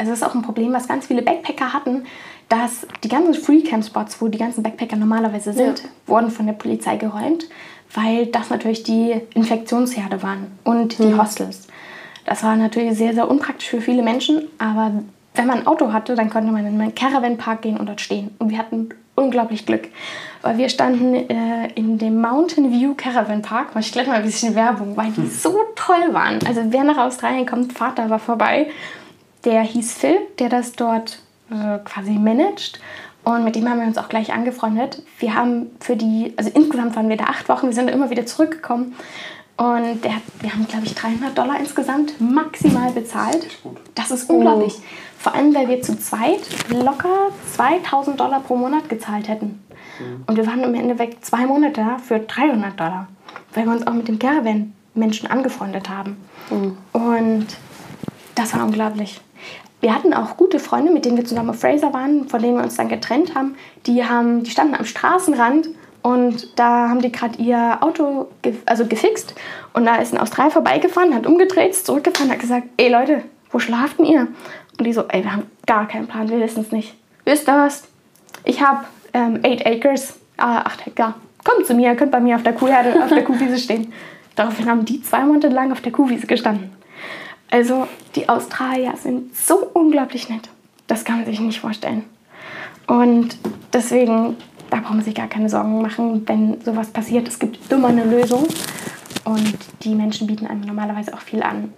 Also 0.00 0.12
das 0.12 0.22
ist 0.22 0.26
auch 0.26 0.34
ein 0.34 0.40
Problem, 0.40 0.72
was 0.72 0.88
ganz 0.88 1.08
viele 1.08 1.20
Backpacker 1.20 1.74
hatten, 1.74 2.04
dass 2.48 2.86
die 3.04 3.08
ganzen 3.08 3.34
Free-Camp-Spots, 3.34 4.22
wo 4.22 4.28
die 4.28 4.38
ganzen 4.38 4.62
Backpacker 4.62 4.96
normalerweise 4.96 5.52
sind, 5.52 5.80
ja. 5.80 5.88
wurden 6.06 6.30
von 6.30 6.46
der 6.46 6.54
Polizei 6.54 6.96
geräumt, 6.96 7.44
weil 7.92 8.24
das 8.26 8.48
natürlich 8.48 8.82
die 8.82 9.20
Infektionsherde 9.34 10.22
waren 10.22 10.46
und 10.64 10.98
die 10.98 11.02
mhm. 11.02 11.20
Hostels. 11.20 11.68
Das 12.24 12.42
war 12.42 12.56
natürlich 12.56 12.96
sehr, 12.96 13.12
sehr 13.12 13.30
unpraktisch 13.30 13.68
für 13.68 13.82
viele 13.82 14.02
Menschen, 14.02 14.48
aber 14.56 14.90
wenn 15.34 15.46
man 15.46 15.58
ein 15.58 15.66
Auto 15.66 15.92
hatte, 15.92 16.14
dann 16.14 16.30
konnte 16.30 16.50
man 16.50 16.64
in 16.64 16.80
einen 16.80 16.94
Caravan-Park 16.94 17.60
gehen 17.60 17.76
und 17.76 17.86
dort 17.86 18.00
stehen. 18.00 18.30
Und 18.38 18.48
wir 18.48 18.56
hatten 18.56 18.88
unglaublich 19.16 19.66
Glück, 19.66 19.88
weil 20.40 20.56
wir 20.56 20.70
standen 20.70 21.14
äh, 21.14 21.68
in 21.74 21.98
dem 21.98 22.22
Mountain 22.22 22.72
View 22.72 22.94
Caravan 22.96 23.42
Park. 23.42 23.68
Mach 23.74 23.82
ich 23.82 23.92
gleich 23.92 24.06
mal 24.06 24.14
ein 24.14 24.22
bisschen 24.22 24.54
Werbung, 24.54 24.96
weil 24.96 25.10
die 25.10 25.22
hm. 25.22 25.30
so 25.30 25.54
toll 25.76 26.12
waren. 26.14 26.38
Also 26.46 26.62
wer 26.70 26.84
nach 26.84 26.96
Australien 26.96 27.44
kommt, 27.44 27.74
Vater 27.74 28.08
war 28.08 28.18
vorbei. 28.18 28.70
Der 29.44 29.62
hieß 29.62 29.94
Phil, 29.94 30.16
der 30.38 30.48
das 30.48 30.72
dort 30.72 31.20
äh, 31.50 31.78
quasi 31.84 32.12
managt. 32.12 32.80
Und 33.24 33.44
mit 33.44 33.54
dem 33.54 33.68
haben 33.68 33.80
wir 33.80 33.86
uns 33.86 33.98
auch 33.98 34.08
gleich 34.08 34.32
angefreundet. 34.32 35.02
Wir 35.18 35.34
haben 35.34 35.70
für 35.80 35.96
die, 35.96 36.32
also 36.36 36.50
insgesamt 36.54 36.96
waren 36.96 37.08
wir 37.08 37.16
da 37.16 37.24
acht 37.24 37.48
Wochen, 37.48 37.66
wir 37.66 37.74
sind 37.74 37.88
da 37.88 37.92
immer 37.92 38.10
wieder 38.10 38.26
zurückgekommen. 38.26 38.94
Und 39.56 40.02
der, 40.04 40.14
wir 40.40 40.54
haben, 40.54 40.66
glaube 40.66 40.86
ich, 40.86 40.94
300 40.94 41.36
Dollar 41.36 41.60
insgesamt 41.60 42.18
maximal 42.18 42.92
bezahlt. 42.92 43.46
Das 43.94 44.10
ist 44.10 44.30
unglaublich. 44.30 44.74
Oh. 44.78 44.82
Vor 45.18 45.34
allem, 45.34 45.54
weil 45.54 45.68
wir 45.68 45.82
zu 45.82 45.98
zweit 45.98 46.40
locker 46.70 47.28
2000 47.54 48.18
Dollar 48.18 48.40
pro 48.40 48.56
Monat 48.56 48.88
gezahlt 48.88 49.28
hätten. 49.28 49.62
Mhm. 49.98 50.24
Und 50.26 50.36
wir 50.36 50.46
waren 50.46 50.62
im 50.62 50.74
Endeffekt 50.74 51.26
zwei 51.26 51.44
Monate 51.44 51.82
da 51.82 51.98
für 51.98 52.20
300 52.20 52.80
Dollar, 52.80 53.08
weil 53.52 53.66
wir 53.66 53.72
uns 53.72 53.86
auch 53.86 53.92
mit 53.92 54.08
dem 54.08 54.18
Caravan-Menschen 54.18 55.30
angefreundet 55.30 55.90
haben. 55.90 56.16
Mhm. 56.48 56.78
Und 56.94 57.46
das 58.34 58.54
war 58.54 58.64
unglaublich. 58.64 59.20
Wir 59.80 59.94
hatten 59.94 60.12
auch 60.12 60.36
gute 60.36 60.58
Freunde, 60.58 60.92
mit 60.92 61.04
denen 61.04 61.16
wir 61.16 61.24
zusammen 61.24 61.50
auf 61.50 61.60
Fraser 61.60 61.92
waren, 61.92 62.28
von 62.28 62.42
denen 62.42 62.56
wir 62.56 62.64
uns 62.64 62.76
dann 62.76 62.88
getrennt 62.88 63.34
haben. 63.34 63.56
Die, 63.86 64.04
haben, 64.04 64.44
die 64.44 64.50
standen 64.50 64.74
am 64.74 64.84
Straßenrand 64.84 65.68
und 66.02 66.58
da 66.58 66.88
haben 66.88 67.00
die 67.00 67.12
gerade 67.12 67.38
ihr 67.38 67.78
Auto 67.80 68.28
ge 68.42 68.54
also 68.66 68.86
gefixt. 68.86 69.34
Und 69.72 69.86
da 69.86 69.96
ist 69.96 70.12
ein 70.12 70.20
Australier 70.20 70.50
vorbeigefahren, 70.50 71.14
hat 71.14 71.26
umgedreht, 71.26 71.74
zurückgefahren, 71.74 72.30
hat 72.30 72.40
gesagt, 72.40 72.66
ey 72.76 72.90
Leute, 72.90 73.22
wo 73.50 73.58
schlaft 73.58 73.98
denn 73.98 74.06
ihr? 74.06 74.28
Und 74.78 74.86
die 74.86 74.92
so, 74.92 75.04
ey, 75.08 75.22
wir 75.24 75.32
haben 75.32 75.50
gar 75.66 75.88
keinen 75.88 76.06
Plan, 76.06 76.28
wir 76.28 76.40
wissen 76.40 76.62
es 76.62 76.72
nicht. 76.72 76.94
Wisst 77.24 77.48
ihr 77.48 77.54
was? 77.54 77.84
Ich 78.44 78.62
habe 78.62 78.84
ähm, 79.12 79.40
eight 79.42 79.66
acres, 79.66 80.12
äh, 80.38 80.42
acht 80.42 80.84
Hektar. 80.86 81.14
Kommt 81.44 81.66
zu 81.66 81.74
mir, 81.74 81.94
könnt 81.94 82.12
bei 82.12 82.20
mir 82.20 82.36
auf 82.36 82.42
der 82.42 82.52
Kuhherde, 82.52 83.02
auf 83.02 83.08
der 83.08 83.24
Kuhwiese 83.24 83.58
stehen. 83.58 83.92
Daraufhin 84.36 84.68
haben 84.70 84.84
die 84.84 85.02
zwei 85.02 85.20
Monate 85.24 85.48
lang 85.48 85.72
auf 85.72 85.80
der 85.80 85.92
Kuhwiese 85.92 86.26
gestanden. 86.26 86.70
Also 87.50 87.88
die 88.14 88.28
Australier 88.28 88.94
sind 88.96 89.36
so 89.36 89.68
unglaublich 89.74 90.28
nett. 90.28 90.48
Das 90.86 91.04
kann 91.04 91.16
man 91.16 91.26
sich 91.26 91.40
nicht 91.40 91.60
vorstellen. 91.60 92.04
Und 92.86 93.36
deswegen, 93.72 94.36
da 94.70 94.78
braucht 94.78 94.94
man 94.94 95.02
sich 95.02 95.14
gar 95.14 95.28
keine 95.28 95.48
Sorgen 95.48 95.82
machen, 95.82 96.26
wenn 96.26 96.60
sowas 96.60 96.90
passiert. 96.90 97.28
Es 97.28 97.38
gibt 97.38 97.70
immer 97.70 97.88
eine 97.88 98.04
Lösung. 98.04 98.46
Und 99.24 99.58
die 99.82 99.94
Menschen 99.94 100.26
bieten 100.26 100.46
einem 100.46 100.62
normalerweise 100.62 101.12
auch 101.14 101.20
viel 101.20 101.42
an. 101.42 101.72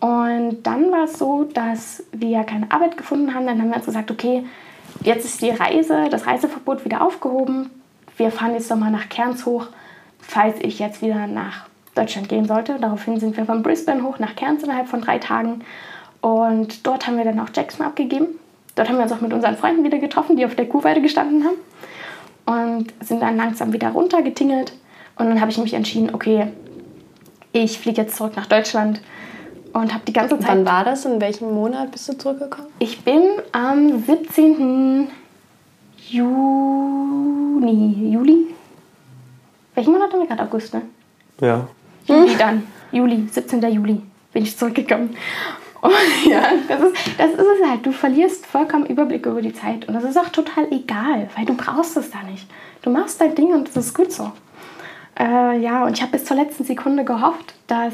Und 0.00 0.62
dann 0.64 0.90
war 0.90 1.04
es 1.04 1.18
so, 1.18 1.44
dass 1.44 2.02
wir 2.12 2.42
keine 2.44 2.70
Arbeit 2.70 2.96
gefunden 2.96 3.34
haben. 3.34 3.46
Dann 3.46 3.60
haben 3.60 3.70
wir 3.70 3.76
uns 3.76 3.86
gesagt, 3.86 4.10
okay, 4.10 4.44
jetzt 5.02 5.24
ist 5.24 5.40
die 5.40 5.50
Reise, 5.50 6.08
das 6.10 6.26
Reiseverbot 6.26 6.84
wieder 6.84 7.02
aufgehoben. 7.02 7.70
Wir 8.16 8.30
fahren 8.30 8.52
jetzt 8.52 8.70
nochmal 8.70 8.90
nach 8.90 9.08
Cairns 9.08 9.46
hoch, 9.46 9.68
falls 10.18 10.56
ich 10.60 10.78
jetzt 10.78 11.00
wieder 11.00 11.26
nach 11.26 11.66
Deutschland 11.94 12.28
gehen 12.28 12.46
sollte. 12.46 12.78
Daraufhin 12.80 13.18
sind 13.20 13.36
wir 13.36 13.44
von 13.44 13.62
Brisbane 13.62 14.02
hoch 14.02 14.18
nach 14.18 14.36
Cairns 14.36 14.62
innerhalb 14.62 14.88
von 14.88 15.00
drei 15.00 15.18
Tagen. 15.18 15.62
Und 16.20 16.86
dort 16.86 17.06
haben 17.06 17.16
wir 17.16 17.24
dann 17.24 17.38
auch 17.40 17.50
Jackson 17.54 17.84
abgegeben. 17.86 18.26
Dort 18.74 18.88
haben 18.88 18.96
wir 18.96 19.04
uns 19.04 19.12
auch 19.12 19.20
mit 19.20 19.32
unseren 19.32 19.56
Freunden 19.56 19.84
wieder 19.84 19.98
getroffen, 19.98 20.36
die 20.36 20.44
auf 20.44 20.54
der 20.54 20.66
Kuhweide 20.66 21.00
gestanden 21.00 21.44
haben. 21.44 21.56
Und 22.46 22.92
sind 23.00 23.22
dann 23.22 23.36
langsam 23.36 23.72
wieder 23.72 23.90
runtergetingelt. 23.90 24.72
Und 25.16 25.28
dann 25.28 25.40
habe 25.40 25.50
ich 25.50 25.58
mich 25.58 25.74
entschieden, 25.74 26.14
okay, 26.14 26.48
ich 27.52 27.78
fliege 27.78 28.02
jetzt 28.02 28.16
zurück 28.16 28.32
nach 28.36 28.46
Deutschland 28.46 29.00
und 29.72 29.92
habe 29.94 30.04
die 30.06 30.12
ganze 30.12 30.38
Zeit. 30.38 30.48
Wann 30.48 30.66
war 30.66 30.84
das? 30.84 31.04
In 31.04 31.20
welchem 31.20 31.52
Monat 31.54 31.92
bist 31.92 32.08
du 32.08 32.18
zurückgekommen? 32.18 32.68
Ich 32.78 33.04
bin 33.04 33.22
am 33.52 34.02
17. 34.02 35.08
Juni. 36.08 37.54
Juli? 38.12 38.54
Welchen 39.74 39.92
Monat 39.92 40.12
haben 40.12 40.20
wir 40.20 40.26
gerade? 40.26 40.42
August, 40.42 40.74
ne? 40.74 40.82
Ja. 41.40 41.68
Juli 42.06 42.36
dann. 42.36 42.66
Juli, 42.92 43.26
17. 43.30 43.62
Juli 43.72 44.00
bin 44.32 44.42
ich 44.42 44.56
zurückgekommen. 44.56 45.16
Und 45.80 45.92
ja, 46.26 46.44
das 46.66 46.80
ist, 46.80 46.96
das 47.18 47.30
ist 47.32 47.38
es 47.38 47.68
halt. 47.68 47.84
Du 47.84 47.92
verlierst 47.92 48.46
vollkommen 48.46 48.86
Überblick 48.86 49.26
über 49.26 49.42
die 49.42 49.52
Zeit. 49.52 49.86
Und 49.86 49.92
das 49.92 50.04
ist 50.04 50.16
auch 50.16 50.30
total 50.30 50.72
egal, 50.72 51.28
weil 51.36 51.44
du 51.44 51.54
brauchst 51.54 51.96
es 51.98 52.10
da 52.10 52.22
nicht. 52.22 52.46
Du 52.80 52.90
machst 52.90 53.20
dein 53.20 53.34
Ding 53.34 53.52
und 53.52 53.68
das 53.68 53.76
ist 53.76 53.94
gut 53.94 54.10
so. 54.10 54.32
Äh, 55.18 55.58
ja, 55.58 55.84
und 55.84 55.92
ich 55.92 56.02
habe 56.02 56.12
bis 56.12 56.24
zur 56.24 56.38
letzten 56.38 56.64
Sekunde 56.64 57.04
gehofft, 57.04 57.54
dass 57.66 57.92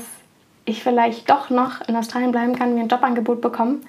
ich 0.65 0.83
vielleicht 0.83 1.29
doch 1.29 1.51
noch 1.51 1.81
in 1.89 1.97
Australien 1.97 2.31
bleiben 2.31 2.55
kann, 2.55 2.75
mir 2.75 2.83
ein 2.83 2.89
Jobangebot 2.89 3.41
bekommen. 3.41 3.81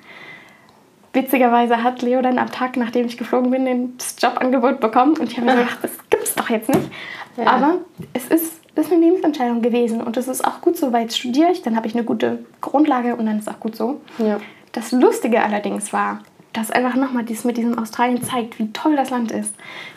Witzigerweise 1.13 1.83
hat 1.83 2.01
Leo 2.01 2.21
dann 2.21 2.39
am 2.39 2.49
Tag, 2.51 2.77
nachdem 2.77 3.05
ich 3.05 3.17
geflogen 3.17 3.51
bin, 3.51 3.97
das 3.97 4.15
Jobangebot 4.19 4.79
bekommen. 4.79 5.17
Und 5.17 5.31
ich 5.31 5.37
habe 5.37 5.45
mir 5.45 5.55
gedacht, 5.57 5.77
das 5.81 5.91
gibt's 6.09 6.33
doch 6.33 6.49
jetzt 6.49 6.69
nicht. 6.69 6.89
Ja. 7.37 7.45
Aber 7.45 7.77
es 8.13 8.27
ist 8.27 8.60
ist 8.75 8.91
eine 8.91 9.01
Lebensentscheidung 9.01 9.61
gewesen 9.61 10.01
und 10.01 10.17
das 10.17 10.27
ist 10.27 10.45
auch 10.45 10.61
gut 10.61 10.77
so, 10.77 10.93
weil 10.93 11.03
jetzt 11.03 11.17
studiere 11.17 11.51
ich, 11.51 11.61
dann 11.61 11.75
habe 11.75 11.87
ich 11.87 11.93
eine 11.93 12.03
gute 12.03 12.39
Grundlage 12.61 13.15
und 13.15 13.25
dann 13.25 13.37
ist 13.37 13.47
es 13.47 13.53
auch 13.53 13.59
gut 13.59 13.75
so. 13.75 13.99
Ja. 14.17 14.39
Das 14.71 14.91
Lustige 14.91 15.43
allerdings 15.43 15.91
war, 15.91 16.19
dass 16.53 16.71
einfach 16.71 16.95
nochmal 16.95 17.23
dies 17.23 17.43
mit 17.43 17.57
diesem 17.57 17.77
Australien 17.77 18.23
zeigt, 18.23 18.59
wie 18.59 18.71
toll 18.71 18.95
das 18.95 19.09
Land 19.09 19.31
ist, 19.31 19.53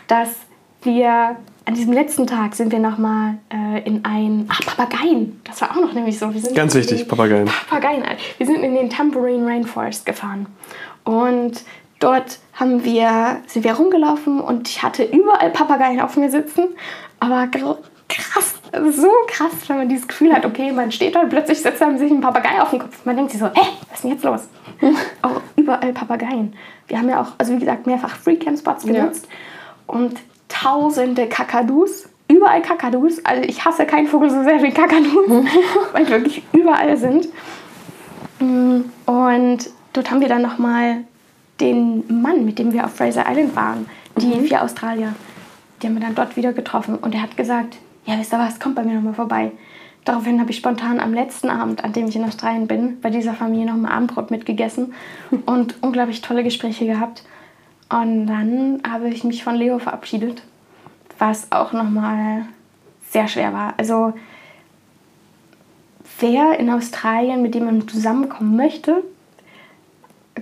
dass 0.09 0.31
wir 0.83 1.37
an 1.67 1.75
diesem 1.75 1.93
letzten 1.93 2.27
Tag 2.27 2.55
sind 2.55 2.73
wir 2.73 2.79
nochmal 2.79 3.39
äh, 3.51 3.81
in 3.85 4.05
ein. 4.05 4.47
Ach, 4.51 4.61
Papageien. 4.61 5.41
Das 5.45 5.61
war 5.63 5.71
auch 5.71 5.81
noch 5.81 5.95
nämlich 5.95 6.19
so. 6.19 6.33
Wir 6.35 6.41
sind 6.41 6.55
Ganz 6.55 6.75
wichtig, 6.75 7.09
Papageien. 7.09 7.47
Papageien. 7.47 8.05
Wir 8.37 8.47
sind 8.47 8.63
in 8.63 8.75
den 8.75 8.91
Tambourine 8.91 9.47
Rainforest 9.47 10.05
gefahren. 10.05 10.47
Und 11.05 11.65
dort 12.01 12.39
haben 12.53 12.85
wir, 12.85 13.41
sind 13.47 13.65
wir 13.65 13.73
rumgelaufen 13.73 14.41
und 14.41 14.69
ich 14.69 14.83
hatte 14.83 15.05
überall 15.05 15.51
Papageien 15.51 16.01
auf 16.01 16.17
mir 16.17 16.31
sitzen. 16.31 16.69
Aber 17.19 17.47
krass, 18.09 18.55
so 18.93 19.11
krass, 19.27 19.53
wenn 19.69 19.79
man 19.79 19.89
dieses 19.89 20.07
Gefühl 20.07 20.33
hat, 20.33 20.45
okay, 20.45 20.73
man 20.73 20.93
steht 20.93 21.15
da 21.15 21.21
und 21.21 21.31
plötzlich 21.31 21.61
setzt 21.61 21.83
einem 21.83 21.99
sich 21.99 22.11
ein 22.11 22.21
Papagei 22.21 22.61
auf 22.61 22.71
den 22.71 22.81
Kopf. 22.81 23.05
Man 23.05 23.17
denkt 23.17 23.33
sich 23.33 23.41
so, 23.41 23.47
hä, 23.47 23.69
was 23.89 23.99
ist 23.99 24.05
denn 24.05 24.11
jetzt 24.13 24.25
los? 24.25 24.49
auch 25.23 25.41
überall 25.57 25.93
Papageien. 25.93 26.55
Wir 26.89 26.99
haben 26.99 27.09
ja 27.09 27.23
auch, 27.23 27.33
also 27.39 27.55
wie 27.55 27.59
gesagt, 27.59 27.87
mehrfach 27.87 28.17
Free 28.17 28.37
Camp 28.37 28.59
Spots 28.59 28.85
genutzt 28.85 29.27
ja. 29.29 29.95
und 29.95 30.19
tausende 30.49 31.29
Kakadus, 31.29 32.09
über 32.29 32.47
überall 32.47 32.63
Kakadus. 32.63 33.25
Also 33.25 33.43
ich 33.43 33.65
hasse 33.65 33.87
keinen 33.87 34.07
Vogel 34.07 34.31
so 34.31 34.43
sehr 34.43 34.63
wie 34.63 34.71
Kakadus, 34.71 35.29
weil 35.93 36.05
die 36.05 36.11
wirklich 36.11 36.43
überall 36.53 36.97
sind. 36.97 37.29
Mm, 38.41 38.83
und 39.07 39.71
dort 39.93 40.11
haben 40.11 40.21
wir 40.21 40.29
dann 40.29 40.43
nochmal 40.43 41.05
den 41.61 42.05
Mann, 42.23 42.45
mit 42.45 42.59
dem 42.59 42.73
wir 42.73 42.85
auf 42.85 42.95
Fraser 42.95 43.25
Island 43.29 43.55
waren, 43.55 43.89
die 44.17 44.27
mhm. 44.27 44.45
vier 44.45 44.63
Australier, 44.63 45.15
die 45.83 45.87
haben 45.87 45.95
wir 45.95 46.01
dann 46.01 46.15
dort 46.15 46.37
wieder 46.37 46.53
getroffen. 46.53 46.97
Und 46.97 47.15
er 47.15 47.23
hat 47.23 47.37
gesagt, 47.37 47.79
ja, 48.07 48.19
wisst 48.19 48.33
ihr 48.33 48.39
was, 48.39 48.61
kommt 48.61 48.75
bei 48.75 48.83
mir 48.83 48.95
nochmal 48.95 49.15
vorbei. 49.15 49.53
Daraufhin 50.05 50.39
habe 50.39 50.51
ich 50.51 50.59
spontan 50.59 51.01
am 51.01 51.15
letzten 51.15 51.49
Abend, 51.49 51.83
an 51.83 51.95
dem 51.95 52.07
ich 52.09 52.17
in 52.17 52.25
Australien 52.25 52.67
bin, 52.67 53.01
bei 53.01 53.09
dieser 53.09 53.33
Familie 53.33 53.67
nochmal 53.67 53.93
Abendbrot 53.93 54.31
mitgegessen 54.31 54.93
und 55.47 55.83
unglaublich 55.83 56.21
tolle 56.21 56.45
Gespräche 56.45 56.87
gehabt. 56.87 57.25
Und 57.89 58.27
dann 58.27 58.83
habe 58.89 59.09
ich 59.09 59.25
mich 59.25 59.45
von 59.45 59.55
Leo 59.55 59.79
verabschiedet, 59.79 60.43
was 61.19 61.53
auch 61.53 61.73
nochmal 61.73 62.47
sehr 63.11 63.29
schwer 63.29 63.53
war. 63.53 63.75
Also 63.79 64.13
wer 66.21 66.59
in 66.59 66.71
Australien 66.71 67.43
mit 67.43 67.55
dem 67.55 67.65
man 67.65 67.89
zusammenkommen 67.89 68.57
möchte, 68.57 69.03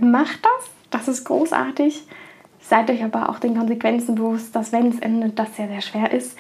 macht 0.01 0.41
das. 0.43 0.71
Das 0.91 1.09
ist 1.09 1.25
großartig. 1.25 2.05
Seid 2.61 2.91
euch 2.91 3.03
aber 3.05 3.29
auch 3.29 3.39
den 3.39 3.57
Konsequenzen 3.57 4.15
bewusst, 4.15 4.55
dass 4.55 4.73
wenn 4.73 4.89
es 4.89 4.99
endet, 5.01 5.39
das 5.39 5.57
sehr, 5.57 5.69
sehr 5.69 5.81
schwer 5.83 6.13
ist. 6.13 6.37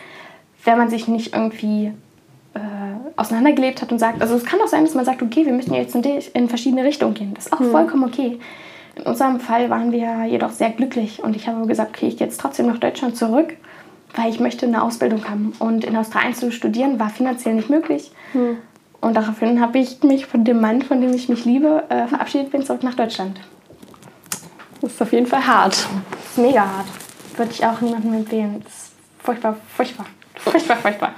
Wenn 0.64 0.78
man 0.78 0.90
sich 0.90 1.08
nicht 1.08 1.34
irgendwie 1.34 1.92
äh, 2.54 2.60
auseinandergelebt 3.16 3.82
hat 3.82 3.92
und 3.92 3.98
sagt, 3.98 4.20
also 4.20 4.34
es 4.34 4.44
kann 4.44 4.60
auch 4.60 4.68
sein, 4.68 4.84
dass 4.84 4.94
man 4.94 5.04
sagt, 5.04 5.22
okay, 5.22 5.46
wir 5.46 5.52
müssen 5.52 5.74
jetzt 5.74 5.94
in, 5.94 6.02
in 6.02 6.48
verschiedene 6.48 6.84
Richtungen 6.84 7.14
gehen. 7.14 7.34
Das 7.34 7.46
ist 7.46 7.52
auch 7.52 7.60
mhm. 7.60 7.70
vollkommen 7.70 8.04
okay. 8.04 8.38
In 8.94 9.02
unserem 9.04 9.40
Fall 9.40 9.70
waren 9.70 9.90
wir 9.90 10.24
jedoch 10.24 10.50
sehr 10.50 10.70
glücklich 10.70 11.22
und 11.22 11.34
ich 11.34 11.48
habe 11.48 11.66
gesagt, 11.66 11.96
okay, 11.96 12.08
ich 12.08 12.18
gehe 12.18 12.26
jetzt 12.26 12.38
trotzdem 12.40 12.66
nach 12.66 12.78
Deutschland 12.78 13.16
zurück, 13.16 13.56
weil 14.14 14.28
ich 14.28 14.38
möchte 14.38 14.66
eine 14.66 14.82
Ausbildung 14.82 15.28
haben. 15.28 15.54
Und 15.58 15.84
in 15.84 15.96
Australien 15.96 16.34
zu 16.34 16.52
studieren 16.52 17.00
war 17.00 17.08
finanziell 17.08 17.54
nicht 17.54 17.70
möglich. 17.70 18.12
Mhm. 18.34 18.58
Und 19.00 19.14
daraufhin 19.14 19.60
habe 19.60 19.78
ich 19.78 20.02
mich 20.02 20.26
von 20.26 20.44
dem 20.44 20.60
Mann, 20.60 20.82
von 20.82 21.00
dem 21.00 21.12
ich 21.12 21.28
mich 21.28 21.44
liebe, 21.44 21.84
äh, 21.88 22.06
verabschiedet, 22.06 22.52
bin 22.52 22.62
zurück 22.64 22.82
nach 22.82 22.94
Deutschland. 22.94 23.40
Das 24.80 24.92
ist 24.92 25.02
auf 25.02 25.12
jeden 25.12 25.26
Fall 25.26 25.44
hart. 25.46 25.88
Mega 26.36 26.60
hart. 26.60 26.86
Würde 27.36 27.50
ich 27.50 27.64
auch 27.64 27.80
niemandem 27.80 28.14
empfehlen. 28.14 28.60
Das 28.62 28.72
ist 28.72 28.92
furchtbar, 29.20 29.56
furchtbar. 29.74 30.06
Furchtbar, 30.37 30.76
furchtbar. 30.76 31.14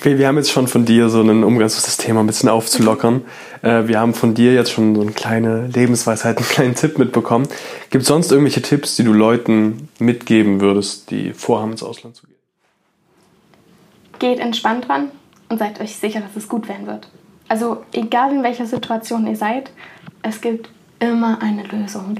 Okay, 0.00 0.16
wir 0.16 0.28
haben 0.28 0.38
jetzt 0.38 0.50
schon 0.50 0.66
von 0.66 0.86
dir 0.86 1.10
so 1.10 1.20
einen 1.20 1.44
Umgang, 1.44 1.68
das 1.68 1.96
Thema 1.98 2.20
ein 2.20 2.26
bisschen 2.26 2.48
aufzulockern. 2.48 3.22
Äh, 3.60 3.86
wir 3.86 4.00
haben 4.00 4.14
von 4.14 4.32
dir 4.32 4.54
jetzt 4.54 4.72
schon 4.72 4.94
so 4.94 5.02
eine 5.02 5.12
kleine 5.12 5.66
Lebensweisheit, 5.66 6.38
einen 6.38 6.46
kleinen 6.46 6.74
Tipp 6.74 6.98
mitbekommen. 6.98 7.46
Gibt 7.90 8.02
es 8.02 8.08
sonst 8.08 8.32
irgendwelche 8.32 8.62
Tipps, 8.62 8.96
die 8.96 9.04
du 9.04 9.12
Leuten 9.12 9.90
mitgeben 9.98 10.62
würdest, 10.62 11.10
die 11.10 11.34
vorhaben, 11.34 11.72
ins 11.72 11.82
Ausland 11.82 12.16
zu 12.16 12.26
gehen? 12.26 12.36
Geht 14.18 14.38
entspannt 14.38 14.88
dran 14.88 15.10
und 15.50 15.58
seid 15.58 15.78
euch 15.82 15.96
sicher, 15.96 16.20
dass 16.20 16.34
es 16.34 16.48
gut 16.48 16.66
werden 16.66 16.86
wird. 16.86 17.10
Also 17.48 17.84
egal 17.92 18.32
in 18.32 18.42
welcher 18.42 18.64
Situation 18.64 19.26
ihr 19.26 19.36
seid, 19.36 19.70
es 20.22 20.40
gibt 20.40 20.70
immer 20.98 21.42
eine 21.42 21.64
Lösung. 21.64 22.16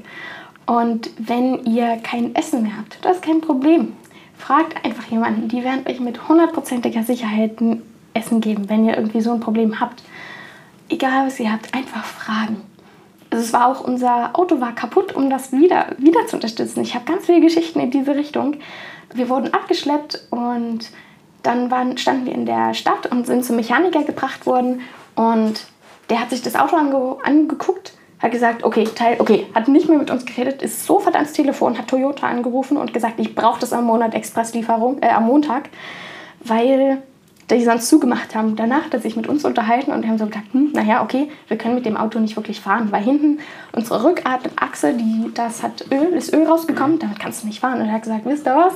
Und 0.67 1.11
wenn 1.19 1.65
ihr 1.65 1.97
kein 2.03 2.35
Essen 2.35 2.63
mehr 2.63 2.77
habt, 2.77 2.99
das 3.03 3.17
ist 3.17 3.23
kein 3.23 3.41
Problem. 3.41 3.93
Fragt 4.41 4.85
einfach 4.85 5.05
jemanden, 5.11 5.49
die 5.49 5.63
werden 5.63 5.87
euch 5.87 6.01
mit 6.01 6.29
hundertprozentiger 6.29 7.03
Sicherheit 7.03 7.61
ein 7.61 7.83
Essen 8.15 8.41
geben, 8.41 8.69
wenn 8.69 8.85
ihr 8.85 8.97
irgendwie 8.97 9.21
so 9.21 9.33
ein 9.33 9.41
Problem 9.41 9.81
habt. 9.81 10.03
Egal 10.89 11.27
was 11.27 11.39
ihr 11.39 11.53
habt, 11.53 11.75
einfach 11.75 12.05
fragen. 12.05 12.63
Also 13.31 13.45
es 13.45 13.53
war 13.53 13.69
auch 13.69 13.83
unser 13.83 14.31
Auto 14.33 14.61
war 14.61 14.75
kaputt, 14.75 15.15
um 15.15 15.31
das 15.31 15.53
wieder, 15.53 15.95
wieder 15.99 16.27
zu 16.27 16.37
unterstützen. 16.37 16.81
Ich 16.81 16.95
habe 16.95 17.05
ganz 17.05 17.27
viele 17.27 17.41
Geschichten 17.41 17.81
in 17.81 17.91
diese 17.91 18.17
Richtung. 18.17 18.57
Wir 19.15 19.29
wurden 19.29 19.53
abgeschleppt 19.53 20.27
und 20.31 20.91
dann 21.43 21.71
waren, 21.71 21.99
standen 21.99 22.27
wir 22.27 22.35
in 22.35 22.47
der 22.47 22.75
Stadt 22.75 23.07
und 23.07 23.27
sind 23.27 23.45
zum 23.45 23.57
Mechaniker 23.57 24.03
gebracht 24.03 24.47
worden 24.47 24.81
und 25.15 25.67
der 26.09 26.21
hat 26.21 26.31
sich 26.31 26.43
das 26.43 26.57
Auto 26.57 26.77
ange 26.77 27.17
angeguckt 27.23 27.93
hat 28.21 28.31
gesagt, 28.31 28.65
okay, 28.65 28.85
Teil, 28.85 29.17
okay, 29.19 29.47
hat 29.55 29.69
nicht 29.69 29.89
mehr 29.89 29.99
mit 29.99 30.11
uns 30.11 30.25
geredet, 30.27 30.63
ist 30.63 30.85
sofort 30.85 31.15
ans 31.15 31.33
Telefon, 31.33 31.79
hat 31.79 31.89
Toyota 31.89 32.27
angerufen 32.27 32.77
und 32.77 32.93
gesagt, 32.93 33.19
ich 33.19 33.35
brauche 33.35 33.61
das 33.61 33.73
am 33.73 33.85
Monat 33.85 34.15
Expresslieferung, 34.15 35.03
äh, 35.03 35.09
am 35.09 35.27
Montag, 35.27 35.71
weil 36.45 37.03
die 37.51 37.65
sonst 37.65 37.89
zugemacht 37.89 38.35
haben. 38.35 38.55
Danach 38.57 38.85
hat 38.85 38.95
er 38.95 39.01
sich 39.01 39.17
mit 39.17 39.27
uns 39.27 39.45
unterhalten 39.45 39.91
und 39.91 40.07
haben 40.07 40.19
so 40.19 40.27
gesagt, 40.27 40.53
hm, 40.53 40.71
naja, 40.73 41.03
okay, 41.03 41.29
wir 41.49 41.59
können 41.59 41.75
mit 41.75 41.87
dem 41.87 41.97
Auto 41.97 42.21
nicht 42.21 42.37
wirklich 42.37 42.61
fahren, 42.61 42.93
weil 42.93 43.03
hinten 43.03 43.41
unsere 43.73 44.05
Rückachse, 44.05 44.95
die, 44.95 45.31
das 45.35 45.63
hat 45.63 45.87
Öl, 45.91 46.13
ist 46.13 46.33
Öl 46.33 46.47
rausgekommen, 46.47 46.99
damit 46.99 47.19
kannst 47.19 47.43
du 47.43 47.47
nicht 47.47 47.61
fahren. 47.61 47.81
Und 47.81 47.87
er 47.87 47.95
hat 47.95 48.03
gesagt, 48.03 48.25
wisst 48.25 48.47
ihr 48.47 48.55
was? 48.55 48.75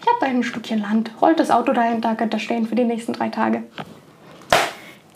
Ich 0.00 0.06
habe 0.06 0.16
da 0.20 0.26
ein 0.26 0.42
Stückchen 0.42 0.80
Land, 0.80 1.10
rollt 1.20 1.38
das 1.38 1.50
Auto 1.50 1.72
dahinter, 1.72 2.14
könnt 2.14 2.34
ihr 2.34 2.40
stehen 2.40 2.66
für 2.66 2.74
die 2.74 2.84
nächsten 2.84 3.12
drei 3.12 3.28
Tage. 3.28 3.62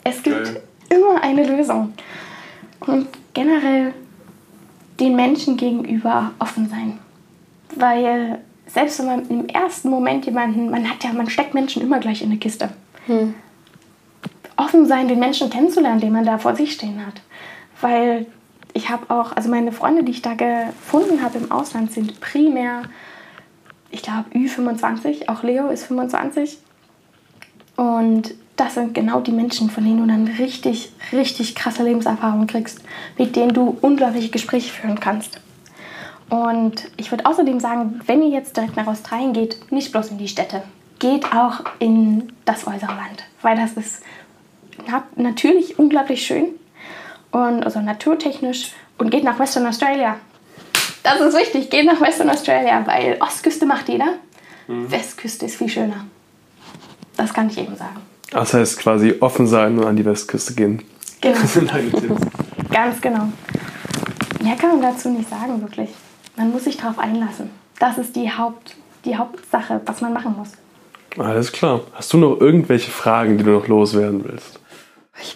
Es 0.03 0.21
gibt 0.21 0.47
okay. 0.47 0.61
immer 0.89 1.21
eine 1.21 1.43
Lösung. 1.43 1.93
Und 2.81 3.07
generell 3.35 3.93
den 4.99 5.15
Menschen 5.15 5.57
gegenüber 5.57 6.31
offen 6.39 6.67
sein. 6.67 6.97
Weil 7.75 8.39
selbst 8.65 8.97
wenn 8.99 9.05
man 9.05 9.29
im 9.29 9.47
ersten 9.47 9.89
Moment 9.89 10.25
jemanden, 10.25 10.71
man 10.71 10.89
hat 10.89 11.03
ja, 11.03 11.13
man 11.13 11.29
steckt 11.29 11.53
Menschen 11.53 11.83
immer 11.83 11.99
gleich 11.99 12.23
in 12.23 12.29
eine 12.29 12.39
Kiste. 12.39 12.69
Hm. 13.05 13.35
Offen 14.57 14.87
sein, 14.87 15.07
den 15.07 15.19
Menschen 15.19 15.49
kennenzulernen, 15.49 15.99
den 15.99 16.13
man 16.13 16.25
da 16.25 16.37
vor 16.37 16.55
sich 16.55 16.73
stehen 16.73 17.05
hat. 17.05 17.21
Weil 17.81 18.25
ich 18.73 18.89
habe 18.89 19.13
auch, 19.13 19.35
also 19.35 19.49
meine 19.49 19.71
Freunde, 19.71 20.03
die 20.03 20.11
ich 20.11 20.21
da 20.21 20.33
gefunden 20.33 21.21
habe 21.21 21.37
im 21.37 21.51
Ausland, 21.51 21.91
sind 21.91 22.19
primär, 22.21 22.83
ich 23.91 24.01
glaube, 24.01 24.29
Ü25, 24.33 25.29
auch 25.29 25.43
Leo 25.43 25.69
ist 25.69 25.85
25. 25.85 26.57
Und 27.75 28.33
das 28.55 28.75
sind 28.75 28.93
genau 28.93 29.19
die 29.19 29.31
Menschen, 29.31 29.69
von 29.69 29.83
denen 29.83 29.97
du 29.97 30.05
dann 30.05 30.27
richtig, 30.39 30.91
richtig 31.11 31.55
krasse 31.55 31.83
Lebenserfahrungen 31.83 32.47
kriegst, 32.47 32.79
mit 33.17 33.35
denen 33.35 33.53
du 33.53 33.77
unglaubliche 33.81 34.29
Gespräche 34.29 34.71
führen 34.71 34.99
kannst. 34.99 35.41
Und 36.29 36.89
ich 36.97 37.11
würde 37.11 37.25
außerdem 37.25 37.59
sagen, 37.59 38.01
wenn 38.05 38.23
ihr 38.23 38.29
jetzt 38.29 38.57
direkt 38.57 38.75
nach 38.75 38.87
Australien 38.87 39.33
geht, 39.33 39.71
nicht 39.71 39.91
bloß 39.91 40.11
in 40.11 40.17
die 40.17 40.27
Städte, 40.27 40.63
geht 40.99 41.25
auch 41.33 41.61
in 41.79 42.31
das 42.45 42.65
äußere 42.65 42.95
Land, 42.95 43.25
weil 43.41 43.57
das 43.57 43.73
ist 43.73 44.01
natürlich 45.15 45.77
unglaublich 45.77 46.25
schön 46.25 46.47
und 47.31 47.63
also 47.63 47.79
naturtechnisch 47.79 48.71
und 48.97 49.11
geht 49.11 49.23
nach 49.23 49.37
Western 49.37 49.67
Australia. 49.67 50.17
Das 51.03 51.19
ist 51.19 51.37
wichtig, 51.37 51.69
geht 51.69 51.85
nach 51.85 52.01
Western 52.01 52.29
Australia, 52.29 52.81
weil 52.87 53.17
Ostküste 53.19 53.65
macht 53.65 53.89
jeder, 53.89 54.13
mhm. 54.67 54.89
Westküste 54.89 55.45
ist 55.45 55.57
viel 55.57 55.69
schöner. 55.69 56.05
Das 57.17 57.33
kann 57.33 57.49
ich 57.49 57.57
eben 57.57 57.75
sagen. 57.75 58.01
Das 58.31 58.53
heißt 58.53 58.79
quasi 58.79 59.15
offen 59.19 59.47
sein 59.47 59.77
und 59.77 59.85
an 59.85 59.95
die 59.95 60.05
Westküste 60.05 60.53
gehen. 60.53 60.81
Genau. 61.21 61.37
Das 61.41 61.53
sind 61.53 61.71
deine 61.71 61.89
Tipps. 61.89 62.21
Ganz 62.71 63.01
genau. 63.01 63.29
Mehr 64.43 64.55
kann 64.55 64.79
man 64.79 64.81
dazu 64.81 65.09
nicht 65.09 65.29
sagen, 65.29 65.61
wirklich. 65.61 65.89
Man 66.35 66.51
muss 66.51 66.65
sich 66.65 66.77
darauf 66.77 66.99
einlassen. 66.99 67.49
Das 67.79 67.97
ist 67.97 68.15
die, 68.15 68.29
Haupt, 68.29 68.75
die 69.05 69.17
Hauptsache, 69.17 69.81
was 69.85 70.01
man 70.01 70.13
machen 70.13 70.35
muss. 70.37 70.49
Alles 71.17 71.51
klar. 71.51 71.81
Hast 71.93 72.13
du 72.13 72.17
noch 72.17 72.39
irgendwelche 72.39 72.91
Fragen, 72.91 73.37
die 73.37 73.43
du 73.43 73.51
noch 73.51 73.67
loswerden 73.67 74.23
willst? 74.25 74.59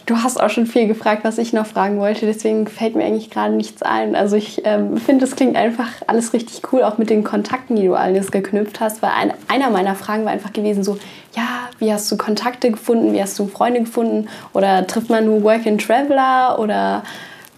Du 0.06 0.18
hast 0.18 0.42
auch 0.42 0.50
schon 0.50 0.66
viel 0.66 0.88
gefragt, 0.88 1.24
was 1.24 1.38
ich 1.38 1.54
noch 1.54 1.66
fragen 1.66 2.00
wollte, 2.00 2.26
deswegen 2.26 2.68
fällt 2.68 2.96
mir 2.96 3.06
eigentlich 3.06 3.30
gerade 3.30 3.54
nichts 3.54 3.82
ein. 3.82 4.14
Also 4.16 4.36
ich 4.36 4.66
ähm, 4.66 4.98
finde, 4.98 5.24
es 5.24 5.38
klingt 5.38 5.56
einfach 5.56 5.88
alles 6.06 6.34
richtig 6.34 6.62
cool, 6.74 6.84
auch 6.84 6.98
mit 6.98 7.10
den 7.10 7.24
Kontakten, 7.24 7.78
die 7.78 7.86
du 7.86 7.96
alles 7.96 8.32
geknüpft 8.32 8.82
hast, 8.82 9.02
weil 9.02 9.12
ein, 9.12 9.34
einer 9.48 9.70
meiner 9.70 9.96
Fragen 9.96 10.26
war 10.26 10.34
einfach 10.34 10.52
gewesen 10.52 10.84
so, 10.84 10.98
ja, 11.36 11.70
wie 11.80 11.94
hast 11.94 12.12
du 12.12 12.18
Kontakte 12.18 12.72
gefunden, 12.72 13.14
wie 13.14 13.22
hast 13.22 13.40
du 13.40 13.48
Freunde 13.48 13.80
gefunden? 13.82 14.28
Oder 14.54 14.86
trifft 14.86 15.10
man 15.10 15.26
nur 15.26 15.44
Work-and-Traveler 15.44 16.60
oder 16.60 17.04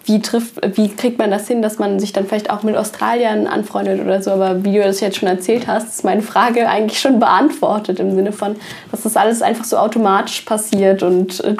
wie, 0.05 0.21
trifft, 0.21 0.59
wie 0.77 0.89
kriegt 0.89 1.17
man 1.17 1.31
das 1.31 1.47
hin, 1.47 1.61
dass 1.61 1.79
man 1.79 1.99
sich 1.99 2.13
dann 2.13 2.25
vielleicht 2.27 2.49
auch 2.49 2.63
mit 2.63 2.75
Australiern 2.75 3.47
anfreundet 3.47 4.01
oder 4.01 4.21
so. 4.21 4.31
Aber 4.31 4.63
wie 4.63 4.73
du 4.73 4.83
das 4.83 4.99
jetzt 4.99 5.17
schon 5.17 5.29
erzählt 5.29 5.67
hast, 5.67 5.87
ist 5.89 6.03
meine 6.03 6.21
Frage 6.21 6.67
eigentlich 6.67 6.99
schon 6.99 7.19
beantwortet 7.19 7.99
im 7.99 8.13
Sinne 8.15 8.31
von, 8.31 8.55
dass 8.91 9.01
das 9.01 9.17
alles 9.17 9.41
einfach 9.41 9.65
so 9.65 9.77
automatisch 9.77 10.41
passiert 10.41 11.03
und 11.03 11.43
äh, 11.43 11.55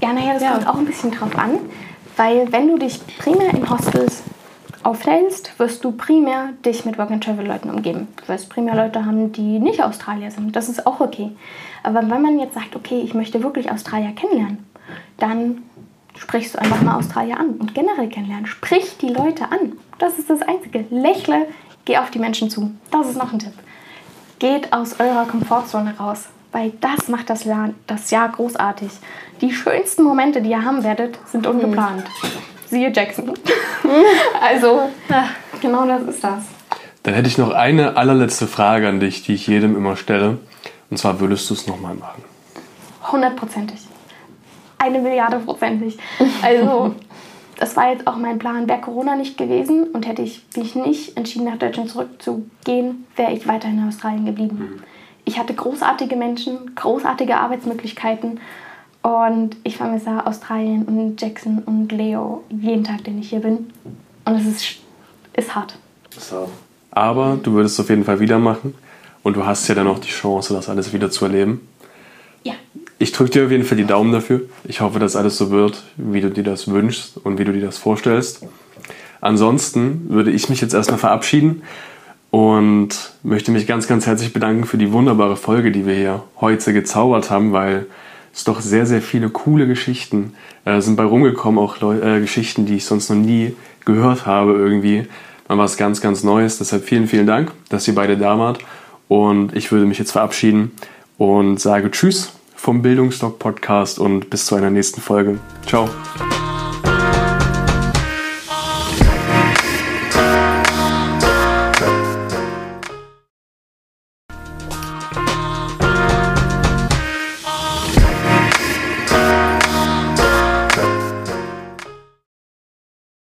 ja, 0.00 0.12
naja, 0.12 0.34
das 0.34 0.42
ja. 0.42 0.52
kommt 0.52 0.68
auch 0.68 0.76
ein 0.76 0.86
bisschen 0.86 1.10
drauf 1.10 1.36
an, 1.36 1.58
weil 2.16 2.50
wenn 2.52 2.68
du 2.68 2.78
dich 2.78 3.00
primär 3.18 3.50
in 3.50 3.68
Hostels 3.68 4.22
aufhältst, 4.82 5.58
wirst 5.58 5.84
du 5.84 5.92
primär 5.92 6.50
dich 6.64 6.84
mit 6.84 6.96
Work-and-Travel-Leuten 6.96 7.70
umgeben. 7.70 8.08
Du 8.16 8.28
wirst 8.28 8.48
primär 8.50 8.76
Leute 8.76 9.04
haben, 9.04 9.32
die 9.32 9.58
nicht 9.58 9.82
Australier 9.82 10.30
sind. 10.30 10.54
Das 10.54 10.68
ist 10.68 10.86
auch 10.86 11.00
okay. 11.00 11.32
Aber 11.82 12.02
wenn 12.08 12.22
man 12.22 12.38
jetzt 12.38 12.54
sagt, 12.54 12.76
okay, 12.76 13.00
ich 13.00 13.14
möchte 13.14 13.42
wirklich 13.42 13.70
Australier 13.70 14.12
kennenlernen, 14.12 14.64
dann 15.18 15.62
sprichst 16.16 16.54
du 16.54 16.60
einfach 16.60 16.82
mal 16.82 16.96
Australier 16.96 17.38
an 17.40 17.54
und 17.58 17.74
generell 17.74 18.08
kennenlernen. 18.08 18.46
Sprich 18.46 18.96
die 18.98 19.08
Leute 19.08 19.44
an. 19.44 19.72
Das 19.98 20.18
ist 20.18 20.30
das 20.30 20.42
Einzige. 20.42 20.84
Lächle, 20.90 21.46
geh 21.84 21.98
auf 21.98 22.10
die 22.10 22.18
Menschen 22.18 22.48
zu. 22.48 22.70
Das 22.90 23.08
ist 23.08 23.18
noch 23.18 23.32
ein 23.32 23.38
Tipp. 23.40 23.54
Geht 24.38 24.72
aus 24.72 25.00
eurer 25.00 25.26
Komfortzone 25.26 25.98
raus 25.98 26.28
weil 26.56 26.72
das 26.80 27.08
macht 27.08 27.28
das 27.28 27.44
Jahr, 27.44 27.68
das 27.86 28.10
Jahr 28.10 28.30
großartig. 28.30 28.90
Die 29.40 29.52
schönsten 29.52 30.02
Momente, 30.02 30.40
die 30.40 30.50
ihr 30.50 30.64
haben 30.64 30.82
werdet, 30.82 31.18
sind 31.26 31.46
ungeplant. 31.46 32.04
Mhm. 32.04 32.28
Siehe 32.68 32.92
Jackson. 32.92 33.32
also, 34.40 34.90
genau 35.60 35.86
das 35.86 36.02
ist 36.02 36.24
das. 36.24 36.44
Dann 37.02 37.14
hätte 37.14 37.28
ich 37.28 37.38
noch 37.38 37.52
eine 37.52 37.96
allerletzte 37.96 38.46
Frage 38.46 38.88
an 38.88 38.98
dich, 38.98 39.22
die 39.22 39.34
ich 39.34 39.46
jedem 39.46 39.76
immer 39.76 39.96
stelle. 39.96 40.38
Und 40.90 40.96
zwar 40.96 41.20
würdest 41.20 41.48
du 41.50 41.54
es 41.54 41.66
nochmal 41.66 41.94
machen? 41.94 42.24
Hundertprozentig. 43.12 43.78
Eine 44.78 44.98
Milliarde 44.98 45.38
prozentig. 45.38 45.98
Also, 46.42 46.94
das 47.58 47.76
war 47.76 47.92
jetzt 47.92 48.06
auch 48.06 48.16
mein 48.16 48.38
Plan. 48.38 48.68
Wäre 48.68 48.80
Corona 48.80 49.16
nicht 49.16 49.38
gewesen 49.38 49.84
und 49.92 50.06
hätte 50.06 50.22
ich 50.22 50.44
mich 50.56 50.74
nicht 50.74 51.16
entschieden, 51.16 51.44
nach 51.44 51.58
Deutschland 51.58 51.90
zurückzugehen, 51.90 53.06
wäre 53.14 53.32
ich 53.32 53.46
weiter 53.46 53.68
in 53.68 53.86
Australien 53.86 54.26
geblieben. 54.26 54.82
Ich 55.24 55.38
hatte 55.38 55.54
großartige 55.54 56.16
Menschen, 56.16 56.74
großartige 56.74 57.36
Arbeitsmöglichkeiten 57.36 58.40
und 59.06 59.56
ich 59.62 59.76
vermisse 59.76 60.26
Australien 60.26 60.82
und 60.82 61.20
Jackson 61.20 61.62
und 61.64 61.92
Leo 61.92 62.42
jeden 62.50 62.82
Tag, 62.82 63.04
den 63.04 63.20
ich 63.20 63.30
hier 63.30 63.38
bin. 63.38 63.70
Und 64.24 64.34
es 64.34 64.46
ist, 64.46 64.78
ist 65.36 65.54
hart. 65.54 65.78
Hart. 66.32 66.48
Aber 66.90 67.38
du 67.40 67.52
würdest 67.52 67.74
es 67.74 67.84
auf 67.84 67.88
jeden 67.88 68.04
Fall 68.04 68.18
wieder 68.18 68.40
machen 68.40 68.74
und 69.22 69.36
du 69.36 69.46
hast 69.46 69.68
ja 69.68 69.76
dann 69.76 69.86
auch 69.86 70.00
die 70.00 70.08
Chance, 70.08 70.54
das 70.54 70.68
alles 70.68 70.92
wieder 70.92 71.08
zu 71.08 71.24
erleben. 71.24 71.68
Ja. 72.42 72.54
Ich 72.98 73.12
drücke 73.12 73.30
dir 73.30 73.44
auf 73.44 73.52
jeden 73.52 73.62
Fall 73.62 73.78
die 73.78 73.84
Daumen 73.84 74.10
dafür. 74.10 74.40
Ich 74.64 74.80
hoffe, 74.80 74.98
dass 74.98 75.14
alles 75.14 75.36
so 75.36 75.52
wird, 75.52 75.84
wie 75.96 76.20
du 76.20 76.28
dir 76.28 76.42
das 76.42 76.66
wünschst 76.66 77.16
und 77.18 77.38
wie 77.38 77.44
du 77.44 77.52
dir 77.52 77.64
das 77.64 77.78
vorstellst. 77.78 78.44
Ansonsten 79.20 80.06
würde 80.08 80.32
ich 80.32 80.48
mich 80.48 80.60
jetzt 80.60 80.74
erstmal 80.74 80.98
verabschieden 80.98 81.62
und 82.32 83.12
möchte 83.22 83.52
mich 83.52 83.68
ganz, 83.68 83.86
ganz 83.86 84.04
herzlich 84.04 84.32
bedanken 84.32 84.64
für 84.64 84.78
die 84.78 84.90
wunderbare 84.90 85.36
Folge, 85.36 85.70
die 85.70 85.86
wir 85.86 85.94
hier 85.94 86.24
heute 86.40 86.72
gezaubert 86.72 87.30
haben, 87.30 87.52
weil 87.52 87.86
es 88.36 88.44
doch 88.44 88.60
sehr, 88.60 88.86
sehr 88.86 89.00
viele 89.00 89.30
coole 89.30 89.66
Geschichten 89.66 90.34
äh, 90.64 90.80
sind 90.80 90.96
bei 90.96 91.04
rumgekommen, 91.04 91.58
auch 91.58 91.80
Leu 91.80 91.98
äh, 91.98 92.20
Geschichten, 92.20 92.66
die 92.66 92.76
ich 92.76 92.84
sonst 92.84 93.08
noch 93.08 93.16
nie 93.16 93.56
gehört 93.84 94.26
habe 94.26 94.52
irgendwie. 94.52 95.06
Mal 95.48 95.58
was 95.58 95.76
ganz, 95.76 96.00
ganz 96.00 96.22
Neues. 96.22 96.58
Deshalb 96.58 96.84
vielen, 96.84 97.08
vielen 97.08 97.26
Dank, 97.26 97.52
dass 97.70 97.88
ihr 97.88 97.94
beide 97.94 98.18
da 98.18 98.38
wart. 98.38 98.58
Und 99.08 99.56
ich 99.56 99.72
würde 99.72 99.86
mich 99.86 99.98
jetzt 99.98 100.12
verabschieden 100.12 100.72
und 101.16 101.60
sage 101.60 101.90
Tschüss 101.90 102.32
vom 102.54 102.82
Bildungsdoc 102.82 103.38
Podcast 103.38 103.98
und 103.98 104.28
bis 104.28 104.46
zu 104.46 104.54
einer 104.54 104.70
nächsten 104.70 105.00
Folge. 105.00 105.38
Ciao. 105.66 105.88